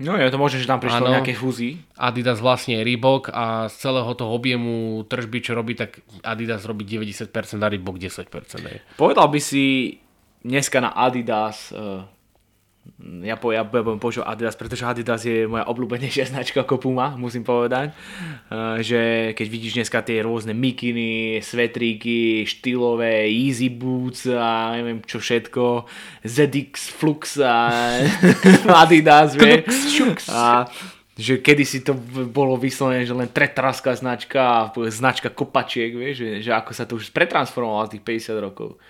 No 0.00 0.16
je 0.16 0.32
to 0.32 0.40
možné, 0.40 0.64
že 0.64 0.70
tam 0.70 0.80
prišlo 0.80 1.12
ano, 1.12 1.20
nejaké 1.20 1.36
fúzy. 1.36 1.84
Adidas 2.00 2.40
vlastne 2.40 2.80
je 2.80 2.82
Reebok 2.88 3.28
a 3.28 3.68
z 3.68 3.74
celého 3.84 4.08
toho 4.16 4.32
objemu 4.32 5.04
tržby, 5.04 5.44
čo 5.44 5.52
robí, 5.52 5.76
tak 5.76 6.00
Adidas 6.24 6.64
robí 6.64 6.88
90% 6.88 7.28
a 7.60 7.68
Reebok 7.68 8.00
10%. 8.00 8.32
Povedal 8.96 9.28
by 9.28 9.40
si 9.44 10.00
dneska 10.40 10.80
na 10.80 10.96
Adidas 10.96 11.68
uh, 11.76 12.08
ja, 13.24 13.36
po, 13.36 13.52
ja 13.52 13.64
budem 13.64 14.00
používať 14.00 14.28
Adidas, 14.28 14.56
pretože 14.56 14.84
Adidas 14.84 15.24
je 15.24 15.48
moja 15.48 15.64
obľúbenejšia 15.68 16.32
značka 16.32 16.64
ako 16.64 16.80
Puma, 16.80 17.16
musím 17.16 17.44
povedať. 17.44 17.92
Uh, 18.48 18.80
že 18.80 19.32
keď 19.36 19.46
vidíš 19.48 19.72
dneska 19.80 20.00
tie 20.04 20.20
rôzne 20.24 20.52
mikiny, 20.52 21.40
svetríky, 21.40 22.44
štýlové, 22.44 23.28
easy 23.28 23.72
boots 23.72 24.28
a 24.28 24.76
neviem 24.76 25.00
čo 25.04 25.20
všetko, 25.20 25.88
ZX 26.24 26.74
Flux 26.92 27.40
a 27.40 27.68
Adidas, 28.84 29.36
vie. 29.36 29.64
A 30.32 30.68
že 31.20 31.44
kedysi 31.44 31.84
to 31.84 31.92
bolo 32.32 32.56
vyslovené, 32.56 33.04
že 33.04 33.12
len 33.12 33.28
tretraská 33.28 33.92
značka, 33.92 34.72
značka 34.88 35.28
kopačiek, 35.28 35.92
vieš, 35.92 36.16
že, 36.16 36.30
že 36.48 36.50
ako 36.56 36.70
sa 36.72 36.88
to 36.88 36.96
už 36.96 37.12
pretransformovalo 37.12 37.92
z 37.92 38.00
tých 38.00 38.04
50 38.32 38.40
rokov. 38.40 38.80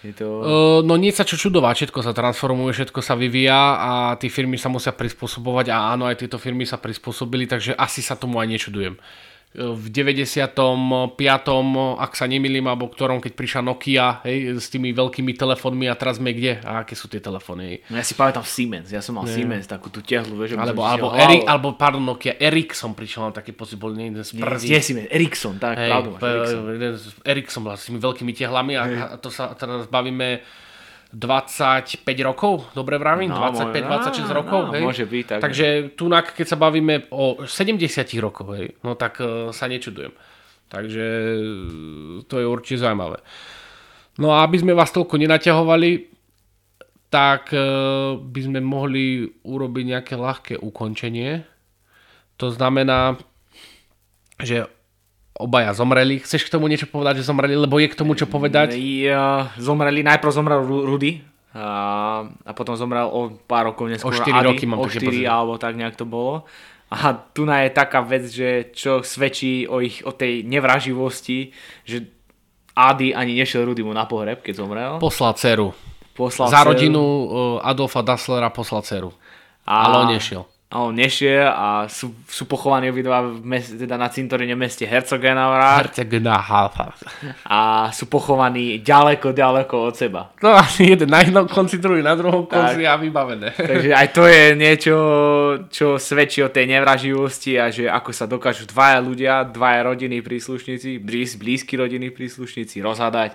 Je 0.00 0.16
to... 0.16 0.26
Uh, 0.40 0.80
no 0.80 0.96
nie 0.96 1.12
sa 1.12 1.28
čo 1.28 1.36
čudovať, 1.36 1.84
všetko 1.84 2.00
sa 2.00 2.16
transformuje, 2.16 2.72
všetko 2.72 3.00
sa 3.04 3.12
vyvíja 3.20 3.60
a 3.76 3.90
tie 4.16 4.32
firmy 4.32 4.56
sa 4.56 4.72
musia 4.72 4.96
prispôsobovať 4.96 5.76
a 5.76 5.92
áno, 5.92 6.08
aj 6.08 6.24
tieto 6.24 6.40
firmy 6.40 6.64
sa 6.64 6.80
prispôsobili, 6.80 7.44
takže 7.44 7.76
asi 7.76 8.00
sa 8.00 8.16
tomu 8.16 8.40
aj 8.40 8.48
nečudujem. 8.48 8.96
V 9.50 9.86
95. 9.90 10.54
ak 11.98 12.12
sa 12.14 12.24
nemýlim, 12.30 12.62
alebo 12.70 12.86
ktorom, 12.86 13.18
keď 13.18 13.32
prišla 13.34 13.60
Nokia 13.66 14.22
hej, 14.22 14.62
s 14.62 14.70
tými 14.70 14.94
veľkými 14.94 15.34
telefónmi 15.34 15.90
a 15.90 15.98
teraz 15.98 16.22
sme 16.22 16.30
kde? 16.30 16.62
A 16.62 16.86
aké 16.86 16.94
sú 16.94 17.10
tie 17.10 17.18
telefóny? 17.18 17.82
No 17.90 17.98
ja 17.98 18.06
si 18.06 18.14
pamätám 18.14 18.46
Siemens, 18.46 18.94
ja 18.94 19.02
som 19.02 19.18
mal 19.18 19.26
Nie. 19.26 19.42
Siemens, 19.42 19.66
takú 19.66 19.90
tú 19.90 20.06
tehlu, 20.06 20.38
vieš, 20.38 20.54
alebo, 20.54 20.86
alebo, 20.86 21.10
Eri, 21.18 21.42
alebo, 21.42 21.74
pardon, 21.74 21.98
Nokia, 21.98 22.38
Ericsson 22.38 22.94
prišiel, 22.94 23.26
mám 23.26 23.34
taký 23.34 23.50
pocit, 23.50 23.74
bol 23.74 23.90
jeden 23.90 24.22
z 24.22 24.38
prvých. 24.38 24.70
Nie, 24.70 24.80
Siemens, 24.86 25.10
Ericsson, 25.10 25.58
tak, 25.58 25.82
hej, 25.82 25.90
pravdu 25.90 26.08
máš, 26.14 26.22
Ericsson. 26.22 26.62
Ericsson 27.26 27.62
bol 27.66 27.74
s 27.74 27.84
tými 27.90 27.98
veľkými 27.98 28.32
tehlami 28.38 28.72
a, 28.78 28.82
a 28.86 29.14
to 29.18 29.34
sa 29.34 29.50
teraz 29.58 29.90
bavíme 29.90 30.46
25 31.10 32.06
rokov, 32.22 32.70
dobre 32.70 32.94
vravím? 32.94 33.34
No, 33.34 33.50
25-26 33.50 34.30
rokov, 34.30 34.70
no, 34.70 34.72
hej? 34.78 34.82
Môže 34.86 35.06
byť, 35.10 35.24
tak. 35.26 35.38
Takže 35.42 35.66
tu, 35.98 36.06
keď 36.06 36.46
sa 36.46 36.54
bavíme 36.54 37.10
o 37.10 37.42
70 37.42 37.82
rokoch, 38.22 38.54
hej, 38.54 38.78
no 38.86 38.94
tak 38.94 39.18
uh, 39.18 39.50
sa 39.50 39.66
nečudujem. 39.66 40.14
Takže 40.70 41.02
e, 41.02 41.42
to 42.30 42.38
je 42.38 42.46
určite 42.46 42.86
zaujímavé. 42.86 43.18
No 44.22 44.30
a 44.30 44.46
aby 44.46 44.62
sme 44.62 44.70
vás 44.70 44.94
toľko 44.94 45.18
nenaťahovali, 45.18 45.90
tak 47.10 47.50
uh, 47.50 48.14
by 48.14 48.40
sme 48.46 48.62
mohli 48.62 49.26
urobiť 49.42 49.84
nejaké 49.90 50.14
ľahké 50.14 50.54
ukončenie. 50.62 51.42
To 52.38 52.54
znamená, 52.54 53.18
že 54.38 54.70
obaja 55.40 55.72
zomreli. 55.72 56.20
Chceš 56.20 56.46
k 56.46 56.52
tomu 56.52 56.68
niečo 56.68 56.84
povedať, 56.84 57.24
že 57.24 57.28
zomreli, 57.28 57.56
lebo 57.56 57.80
je 57.80 57.88
k 57.88 57.96
tomu 57.96 58.12
čo 58.12 58.28
povedať? 58.28 58.76
Ja, 58.76 59.50
zomreli, 59.56 60.04
najprv 60.04 60.30
zomrel 60.30 60.60
Rudy 60.62 61.24
a, 61.56 61.66
a 62.28 62.50
potom 62.52 62.76
zomrel 62.76 63.08
o 63.08 63.34
pár 63.48 63.72
rokov 63.72 63.88
neskôr. 63.88 64.12
O 64.12 64.16
4 64.16 64.30
Adi, 64.30 64.46
roky 64.46 64.64
mám 64.68 64.78
O 64.78 64.86
4 64.86 65.02
alebo 65.24 65.56
tak 65.56 65.74
nejak 65.74 65.96
to 65.96 66.04
bolo. 66.04 66.44
A 66.90 67.14
tu 67.14 67.46
je 67.46 67.70
taká 67.70 68.02
vec, 68.02 68.26
že 68.26 68.74
čo 68.74 69.00
svedčí 69.06 69.64
o, 69.64 69.78
ich, 69.78 70.02
o 70.02 70.10
tej 70.10 70.42
nevraživosti, 70.42 71.54
že 71.86 72.06
Adi 72.74 73.14
ani 73.14 73.34
nešiel 73.38 73.66
Rudymu 73.66 73.94
na 73.94 74.06
pohreb, 74.06 74.42
keď 74.42 74.54
zomrel. 74.58 74.92
Poslal 75.02 75.34
dceru. 75.38 75.74
Poslal 76.14 76.50
Za 76.50 76.62
dceru. 76.62 76.68
rodinu 76.74 77.02
Adolfa 77.62 78.02
Dasslera 78.02 78.50
poslal 78.50 78.82
dceru. 78.82 79.10
A... 79.64 79.86
Ale 79.86 79.94
on 80.06 80.08
nešiel 80.14 80.44
a 80.70 80.86
on 80.86 80.94
nešiel 80.94 81.50
a 81.50 81.90
sú, 81.90 82.14
sú 82.30 82.46
pochovaní 82.46 82.94
obidva 82.94 83.26
v 83.26 83.42
meste, 83.42 83.74
teda 83.74 83.98
na 83.98 84.06
cintoríne 84.06 84.54
meste 84.54 84.86
Herzogenaurach. 84.86 85.90
Herzogenaurach. 85.90 86.94
A 87.42 87.90
sú 87.90 88.06
pochovaní 88.06 88.78
ďaleko, 88.78 89.34
ďaleko 89.34 89.74
od 89.90 89.94
seba. 89.98 90.30
No 90.38 90.54
asi 90.54 90.94
jeden 90.94 91.10
na 91.10 91.26
jednom 91.26 91.50
konci, 91.50 91.82
druhý 91.82 92.06
na 92.06 92.14
druhom 92.14 92.46
tak, 92.46 92.54
konci 92.54 92.86
a 92.86 92.94
vybavené. 92.94 93.50
Takže 93.74 93.90
aj 93.90 94.08
to 94.14 94.22
je 94.30 94.42
niečo, 94.54 94.96
čo 95.74 95.98
svedčí 95.98 96.38
o 96.46 96.54
tej 96.54 96.70
nevraživosti 96.70 97.58
a 97.58 97.74
že 97.74 97.90
ako 97.90 98.14
sa 98.14 98.30
dokážu 98.30 98.70
dvaja 98.70 99.02
ľudia, 99.02 99.50
dvaja 99.50 99.90
rodiny 99.90 100.22
príslušníci, 100.22 101.02
blíz, 101.02 101.34
blízky 101.34 101.82
rodiny 101.82 102.14
príslušníci 102.14 102.78
rozhadať 102.78 103.34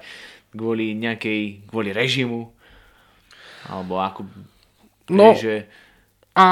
kvôli 0.55 0.95
nejakej, 0.95 1.67
kvôli 1.67 1.91
režimu. 1.91 2.47
Alebo 3.67 3.99
ako... 3.99 4.23
No, 5.11 5.35
že, 5.35 5.67
a 6.35 6.47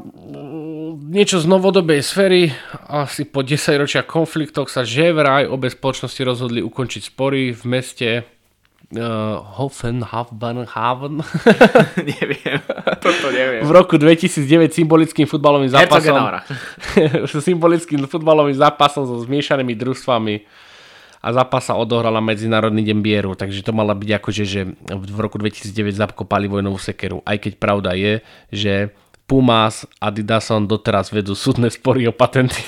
mm, 0.00 1.12
niečo 1.12 1.36
z 1.36 1.44
novodobej 1.44 2.00
sféry, 2.00 2.48
asi 2.88 3.28
po 3.28 3.44
10 3.44 3.76
ročia 3.76 4.00
konfliktoch 4.00 4.72
sa 4.72 4.88
že 4.88 5.12
vraj 5.12 5.44
obe 5.44 5.68
spoločnosti 5.68 6.20
rozhodli 6.24 6.64
ukončiť 6.64 7.02
spory 7.12 7.52
v 7.52 7.62
meste 7.68 8.08
uh, 8.24 9.36
Hoffenhaven. 9.60 11.20
neviem, 12.16 12.60
toto 13.04 13.28
neviem. 13.28 13.68
V 13.68 13.72
roku 13.72 14.00
2009 14.00 14.72
symbolickým 14.72 15.28
futbalovým 15.28 15.76
zápasom 15.76 16.16
symbolickým 17.52 18.08
futbalovým 18.08 18.56
zápasom 18.56 19.04
so 19.04 19.20
zmiešanými 19.28 19.76
družstvami 19.76 20.34
a 21.18 21.28
zápas 21.34 21.68
sa 21.68 21.76
odohral 21.76 22.14
na 22.14 22.24
Medzinárodný 22.24 22.80
deň 22.80 22.98
Bieru, 23.02 23.34
takže 23.34 23.60
to 23.60 23.74
mala 23.74 23.92
byť 23.92 24.10
akože, 24.22 24.44
že 24.46 24.60
v 24.88 25.18
roku 25.18 25.36
2009 25.36 25.98
zakopali 25.98 26.46
vojnovú 26.46 26.78
sekeru. 26.78 27.20
Aj 27.26 27.36
keď 27.36 27.58
pravda 27.58 27.92
je, 27.98 28.22
že 28.54 28.94
Puma 29.28 29.68
s 29.68 29.84
Adidasom 30.00 30.64
doteraz 30.64 31.12
vedú 31.12 31.36
súdne 31.36 31.68
spory 31.68 32.08
o 32.08 32.16
patenty. 32.16 32.64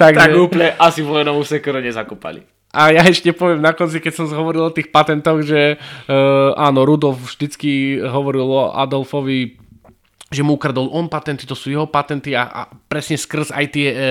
Takže... 0.00 0.16
Tak 0.24 0.32
úplne 0.40 0.72
asi 0.80 1.04
vojnovú 1.04 1.44
sekeru 1.44 1.84
nezakopali. 1.84 2.40
A 2.74 2.90
ja 2.90 3.06
ešte 3.06 3.30
poviem 3.30 3.62
na 3.62 3.70
konci, 3.70 4.02
keď 4.02 4.12
som 4.18 4.26
hovoril 4.34 4.66
o 4.66 4.74
tých 4.74 4.90
patentoch, 4.90 5.46
že 5.46 5.78
uh, 5.78 6.50
áno, 6.58 6.82
Rudolf 6.82 7.22
vždycky 7.22 8.02
hovoril 8.02 8.48
o 8.50 8.74
Adolfovi 8.74 9.54
že 10.34 10.42
mu 10.42 10.58
ukradol 10.58 10.90
on 10.90 11.06
patenty, 11.06 11.46
to 11.46 11.54
sú 11.54 11.70
jeho 11.70 11.86
patenty 11.86 12.34
a, 12.34 12.44
a 12.44 12.60
presne 12.90 13.14
skrz 13.14 13.54
aj 13.54 13.66
tie 13.70 13.88
e, 13.90 13.96
e, 13.96 14.02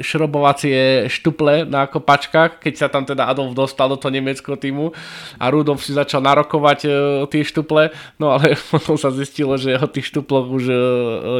šrobovacie 0.00 1.10
štuple 1.10 1.66
na 1.66 1.90
kopačkách, 1.90 2.62
keď 2.62 2.74
sa 2.78 2.86
tam 2.86 3.02
teda 3.02 3.26
Adolf 3.26 3.58
dostal 3.58 3.90
do 3.90 3.98
toho 3.98 4.14
nemeckého 4.14 4.54
týmu 4.54 4.94
a 5.42 5.44
Rudolf 5.50 5.82
si 5.82 5.90
začal 5.90 6.22
narokovať 6.22 6.78
e, 6.86 6.88
tie 7.28 7.42
štuple, 7.42 7.90
no 8.22 8.38
ale 8.38 8.54
potom 8.72 8.94
sa 8.94 9.10
zistilo, 9.10 9.58
že 9.58 9.74
o 9.74 9.90
tých 9.90 10.14
štuploch 10.14 10.46
už 10.46 10.64
e, 10.70 10.76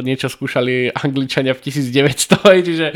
niečo 0.03 0.27
skúšali 0.27 0.91
Angličania 0.91 1.55
v 1.55 1.63
1900, 1.63 2.59
čiže 2.67 2.87
e, 2.91 2.95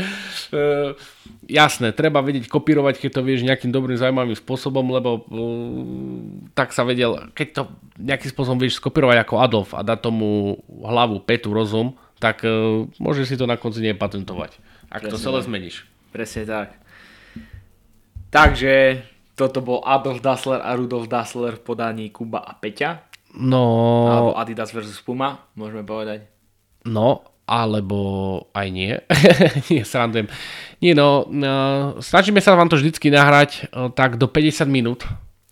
jasné, 1.50 1.90
treba 1.90 2.22
vedieť 2.22 2.46
kopírovať, 2.46 3.02
keď 3.02 3.10
to 3.18 3.26
vieš 3.26 3.42
nejakým 3.42 3.74
dobrým, 3.74 3.98
zaujímavým 3.98 4.38
spôsobom, 4.38 4.86
lebo 4.94 5.10
uh, 5.18 5.24
tak 6.54 6.70
sa 6.70 6.86
vedel, 6.86 7.18
keď 7.34 7.48
to 7.50 7.62
nejakým 7.98 8.30
spôsobom 8.30 8.62
vieš 8.62 8.78
skopírovať 8.78 9.26
ako 9.26 9.34
Adolf 9.42 9.70
a 9.74 9.82
dať 9.82 9.98
tomu 9.98 10.56
hlavu, 10.70 11.20
petu, 11.26 11.50
rozum, 11.50 11.98
tak 12.22 12.46
uh, 12.46 12.86
môžeš 13.02 13.34
si 13.34 13.36
to 13.36 13.50
na 13.50 13.58
konci 13.58 13.82
nepatentovať, 13.82 14.62
ak 14.88 15.02
Presne 15.04 15.12
to 15.12 15.18
celé 15.18 15.38
zmeníš. 15.42 15.76
Presne 16.14 16.46
tak. 16.46 16.68
Takže 18.30 19.02
toto 19.34 19.58
bol 19.58 19.82
Adolf 19.82 20.22
Dassler 20.22 20.62
a 20.62 20.70
Rudolf 20.78 21.10
Dassler 21.10 21.58
v 21.58 21.62
podaní 21.66 22.14
Kuba 22.14 22.46
a 22.46 22.54
Peťa. 22.54 23.10
No... 23.34 23.62
Alebo 24.06 24.30
Adidas 24.38 24.70
versus 24.74 24.98
Puma, 25.02 25.50
môžeme 25.54 25.86
povedať. 25.86 26.26
No, 26.86 27.22
alebo 27.50 27.98
aj 28.54 28.68
nie. 28.70 28.94
nie, 29.74 29.82
srandujem. 29.82 30.30
Nie 30.78 30.94
no, 30.94 31.26
no, 31.26 31.98
snažíme 31.98 32.38
sa 32.38 32.54
vám 32.54 32.70
to 32.70 32.78
vždycky 32.78 33.10
nahrať 33.10 33.66
uh, 33.74 33.90
tak 33.90 34.22
do 34.22 34.30
50 34.30 34.70
minút. 34.70 35.02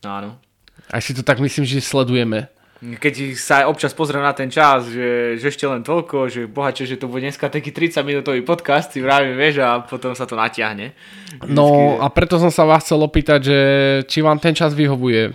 Áno. 0.06 0.38
Aj 0.86 1.02
si 1.02 1.10
to 1.10 1.26
tak 1.26 1.42
myslím, 1.42 1.66
že 1.66 1.82
sledujeme. 1.82 2.46
Keď 2.78 3.34
sa 3.34 3.66
občas 3.66 3.90
pozriem 3.90 4.22
na 4.22 4.30
ten 4.30 4.46
čas, 4.46 4.86
že, 4.86 5.34
že 5.34 5.50
ešte 5.50 5.66
len 5.66 5.82
toľko, 5.82 6.30
že 6.30 6.46
bohače, 6.46 6.86
že 6.86 6.94
to 6.94 7.10
bude 7.10 7.26
dneska 7.26 7.50
taký 7.50 7.74
30 7.74 8.06
minútový 8.06 8.46
podcast, 8.46 8.94
si 8.94 9.02
vravím, 9.02 9.34
vieš, 9.34 9.66
a 9.66 9.82
potom 9.82 10.14
sa 10.14 10.30
to 10.30 10.38
natiahne. 10.38 10.94
Vždycky... 11.42 11.58
No 11.58 11.98
a 11.98 12.06
preto 12.14 12.38
som 12.38 12.54
sa 12.54 12.62
vás 12.62 12.86
chcel 12.86 13.02
opýtať, 13.02 13.40
že 13.50 13.58
či 14.06 14.22
vám 14.22 14.38
ten 14.38 14.54
čas 14.54 14.78
vyhovuje, 14.78 15.34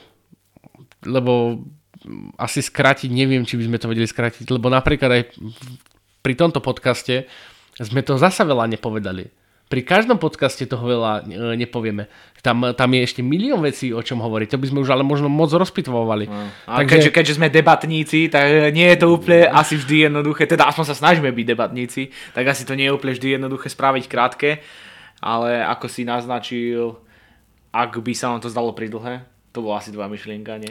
lebo 1.03 1.59
asi 2.39 2.63
skrátiť, 2.63 3.11
neviem, 3.11 3.43
či 3.43 3.59
by 3.59 3.63
sme 3.67 3.77
to 3.79 3.91
vedeli 3.91 4.07
skrátiť, 4.07 4.47
lebo 4.47 4.71
napríklad 4.71 5.11
aj 5.11 5.23
pri 6.23 6.33
tomto 6.39 6.63
podcaste 6.63 7.27
sme 7.75 8.01
to 8.01 8.15
zasa 8.15 8.47
veľa 8.47 8.71
nepovedali. 8.71 9.27
Pri 9.67 9.81
každom 9.81 10.21
podcaste 10.21 10.69
toho 10.69 10.85
veľa 10.85 11.25
e, 11.25 11.57
nepovieme. 11.57 12.05
Tam, 12.45 12.61
tam 12.77 12.89
je 12.93 13.01
ešte 13.01 13.21
milión 13.25 13.57
vecí, 13.63 13.89
o 13.89 13.99
čom 14.05 14.21
hovoriť. 14.21 14.53
To 14.53 14.61
by 14.61 14.67
sme 14.69 14.79
už 14.85 14.93
ale 14.93 15.01
možno 15.01 15.33
moc 15.33 15.49
rozpitvovali. 15.49 16.29
No. 16.29 16.47
Takže... 16.69 16.87
Keďže, 16.87 17.09
keďže 17.09 17.37
sme 17.41 17.47
debatníci, 17.49 18.29
tak 18.29 18.69
nie 18.69 18.85
je 18.93 18.97
to 19.01 19.07
úplne 19.09 19.49
asi 19.49 19.75
vždy 19.81 20.11
jednoduché. 20.11 20.45
Teda 20.45 20.69
aspoň 20.69 20.85
sa 20.93 20.95
snažíme 20.95 21.33
byť 21.33 21.45
debatníci, 21.47 22.13
tak 22.37 22.45
asi 22.53 22.69
to 22.69 22.77
nie 22.77 22.85
je 22.85 22.93
úplne 22.93 23.17
vždy 23.17 23.27
jednoduché 23.41 23.67
spraviť 23.73 24.05
krátke. 24.05 24.49
Ale 25.23 25.63
ako 25.65 25.89
si 25.89 26.05
naznačil, 26.05 26.99
ak 27.73 27.97
by 27.97 28.13
sa 28.13 28.29
vám 28.29 28.45
to 28.45 28.53
zdalo 28.53 28.77
pridlhé, 28.77 29.25
to 29.49 29.65
bola 29.65 29.81
asi 29.81 29.89
dva 29.89 30.05
myšlienka, 30.05 30.61
nie? 30.61 30.69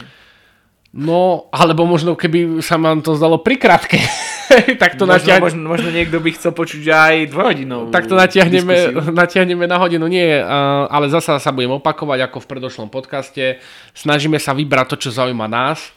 No, 0.93 1.49
alebo 1.49 1.89
možno 1.89 2.13
keby 2.13 2.61
sa 2.61 2.77
vám 2.77 3.01
to 3.01 3.17
zdalo 3.17 3.41
prikrátke, 3.41 3.97
tak 3.97 4.42
to 5.01 5.05
možno, 5.05 5.19
natiahne... 5.19 5.43
možno, 5.43 5.61
možno 5.67 5.89
niekto 5.93 6.19
by 6.21 6.31
chcel 6.37 6.53
počuť 6.53 6.85
aj 6.89 7.15
dvojhodinovú 7.33 7.85
Tak 7.91 8.07
to 8.07 8.15
natiahneme, 8.15 8.97
natiahneme 9.23 9.65
na 9.67 9.79
hodinu. 9.81 10.05
Nie, 10.09 10.41
ale 10.89 11.09
zasa 11.09 11.41
sa 11.41 11.51
budem 11.51 11.77
opakovať 11.77 12.29
ako 12.29 12.39
v 12.43 12.51
predošlom 12.51 12.89
podcaste. 12.93 13.61
Snažíme 13.97 14.37
sa 14.37 14.53
vybrať 14.53 14.87
to, 14.95 14.97
čo 15.09 15.11
zaujíma 15.13 15.47
nás, 15.49 15.93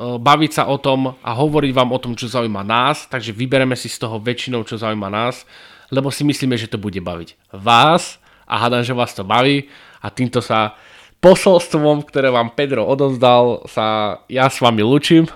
baviť 0.00 0.50
sa 0.54 0.62
o 0.70 0.80
tom 0.80 1.12
a 1.20 1.30
hovoriť 1.34 1.72
vám 1.76 1.90
o 1.92 1.98
tom, 2.00 2.16
čo 2.16 2.30
zaujíma 2.30 2.64
nás, 2.64 3.10
takže 3.10 3.36
vybereme 3.36 3.76
si 3.76 3.90
z 3.90 4.00
toho 4.00 4.16
väčšinou, 4.16 4.64
čo 4.64 4.80
zaujíma 4.80 5.10
nás, 5.12 5.44
lebo 5.92 6.08
si 6.08 6.22
myslíme, 6.24 6.54
že 6.56 6.70
to 6.70 6.78
bude 6.80 6.96
baviť 7.02 7.36
vás 7.52 8.16
a 8.48 8.54
hádam, 8.56 8.86
že 8.86 8.96
vás 8.96 9.12
to 9.12 9.26
baví 9.26 9.68
a 10.00 10.08
týmto 10.08 10.40
sa 10.40 10.78
posolstvom, 11.20 12.08
ktoré 12.08 12.32
vám 12.32 12.56
Pedro 12.56 12.88
odovzdal, 12.88 13.68
sa 13.68 14.18
ja 14.26 14.48
s 14.48 14.58
vami 14.64 14.80
lučím. 14.80 15.28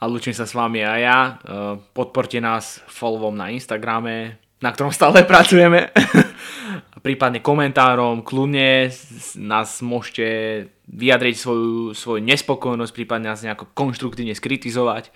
A 0.00 0.08
lučím 0.08 0.32
sa 0.32 0.48
s 0.48 0.56
vami 0.56 0.80
aj 0.80 1.00
ja. 1.04 1.18
E, 1.20 1.30
podporte 1.92 2.40
nás 2.40 2.80
followom 2.88 3.36
na 3.36 3.52
Instagrame, 3.52 4.40
na 4.64 4.72
ktorom 4.72 4.96
stále 4.96 5.24
pracujeme. 5.28 5.92
Prípadne 7.04 7.44
komentárom, 7.44 8.24
kľudne 8.24 8.88
nás 9.40 9.84
môžete 9.84 10.26
vyjadriť 10.88 11.36
svoju, 11.36 11.92
svoju 11.92 12.20
nespokojnosť, 12.24 12.92
prípadne 12.96 13.32
nás 13.32 13.44
nejako 13.44 13.68
konštruktívne 13.76 14.32
skritizovať. 14.32 15.12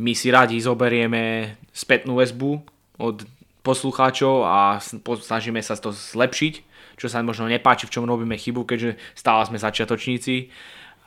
My 0.00 0.12
si 0.12 0.28
radi 0.28 0.60
zoberieme 0.60 1.56
spätnú 1.72 2.20
väzbu 2.20 2.60
od 3.00 3.24
poslucháčov 3.64 4.44
a 4.44 4.78
snažíme 5.00 5.60
sa 5.64 5.76
to 5.76 5.92
zlepšiť, 5.92 6.54
čo 7.00 7.06
sa 7.08 7.24
možno 7.24 7.48
nepáči, 7.48 7.88
v 7.88 7.92
čom 7.96 8.08
robíme 8.08 8.36
chybu, 8.36 8.64
keďže 8.64 8.96
stále 9.16 9.44
sme 9.48 9.58
začiatočníci 9.60 10.52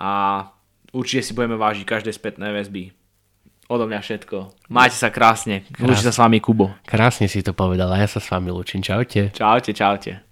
a 0.02 0.44
určite 0.92 1.22
si 1.22 1.32
budeme 1.38 1.56
vážiť 1.56 1.86
každé 1.86 2.12
spätné 2.12 2.52
väzby. 2.52 2.99
Odo 3.70 3.86
mňa 3.86 4.02
všetko. 4.02 4.38
Majte 4.74 4.98
sa 4.98 5.14
krásne. 5.14 5.62
Lúči 5.78 6.02
sa 6.02 6.10
s 6.10 6.18
vami 6.18 6.42
Kubo. 6.42 6.74
Krásne 6.90 7.30
si 7.30 7.46
to 7.46 7.54
povedal 7.54 7.94
a 7.94 8.02
ja 8.02 8.10
sa 8.10 8.18
s 8.18 8.26
vami 8.34 8.50
lúčim. 8.50 8.82
Čaute. 8.82 9.30
Čaute, 9.30 9.78
čaute. 9.78 10.29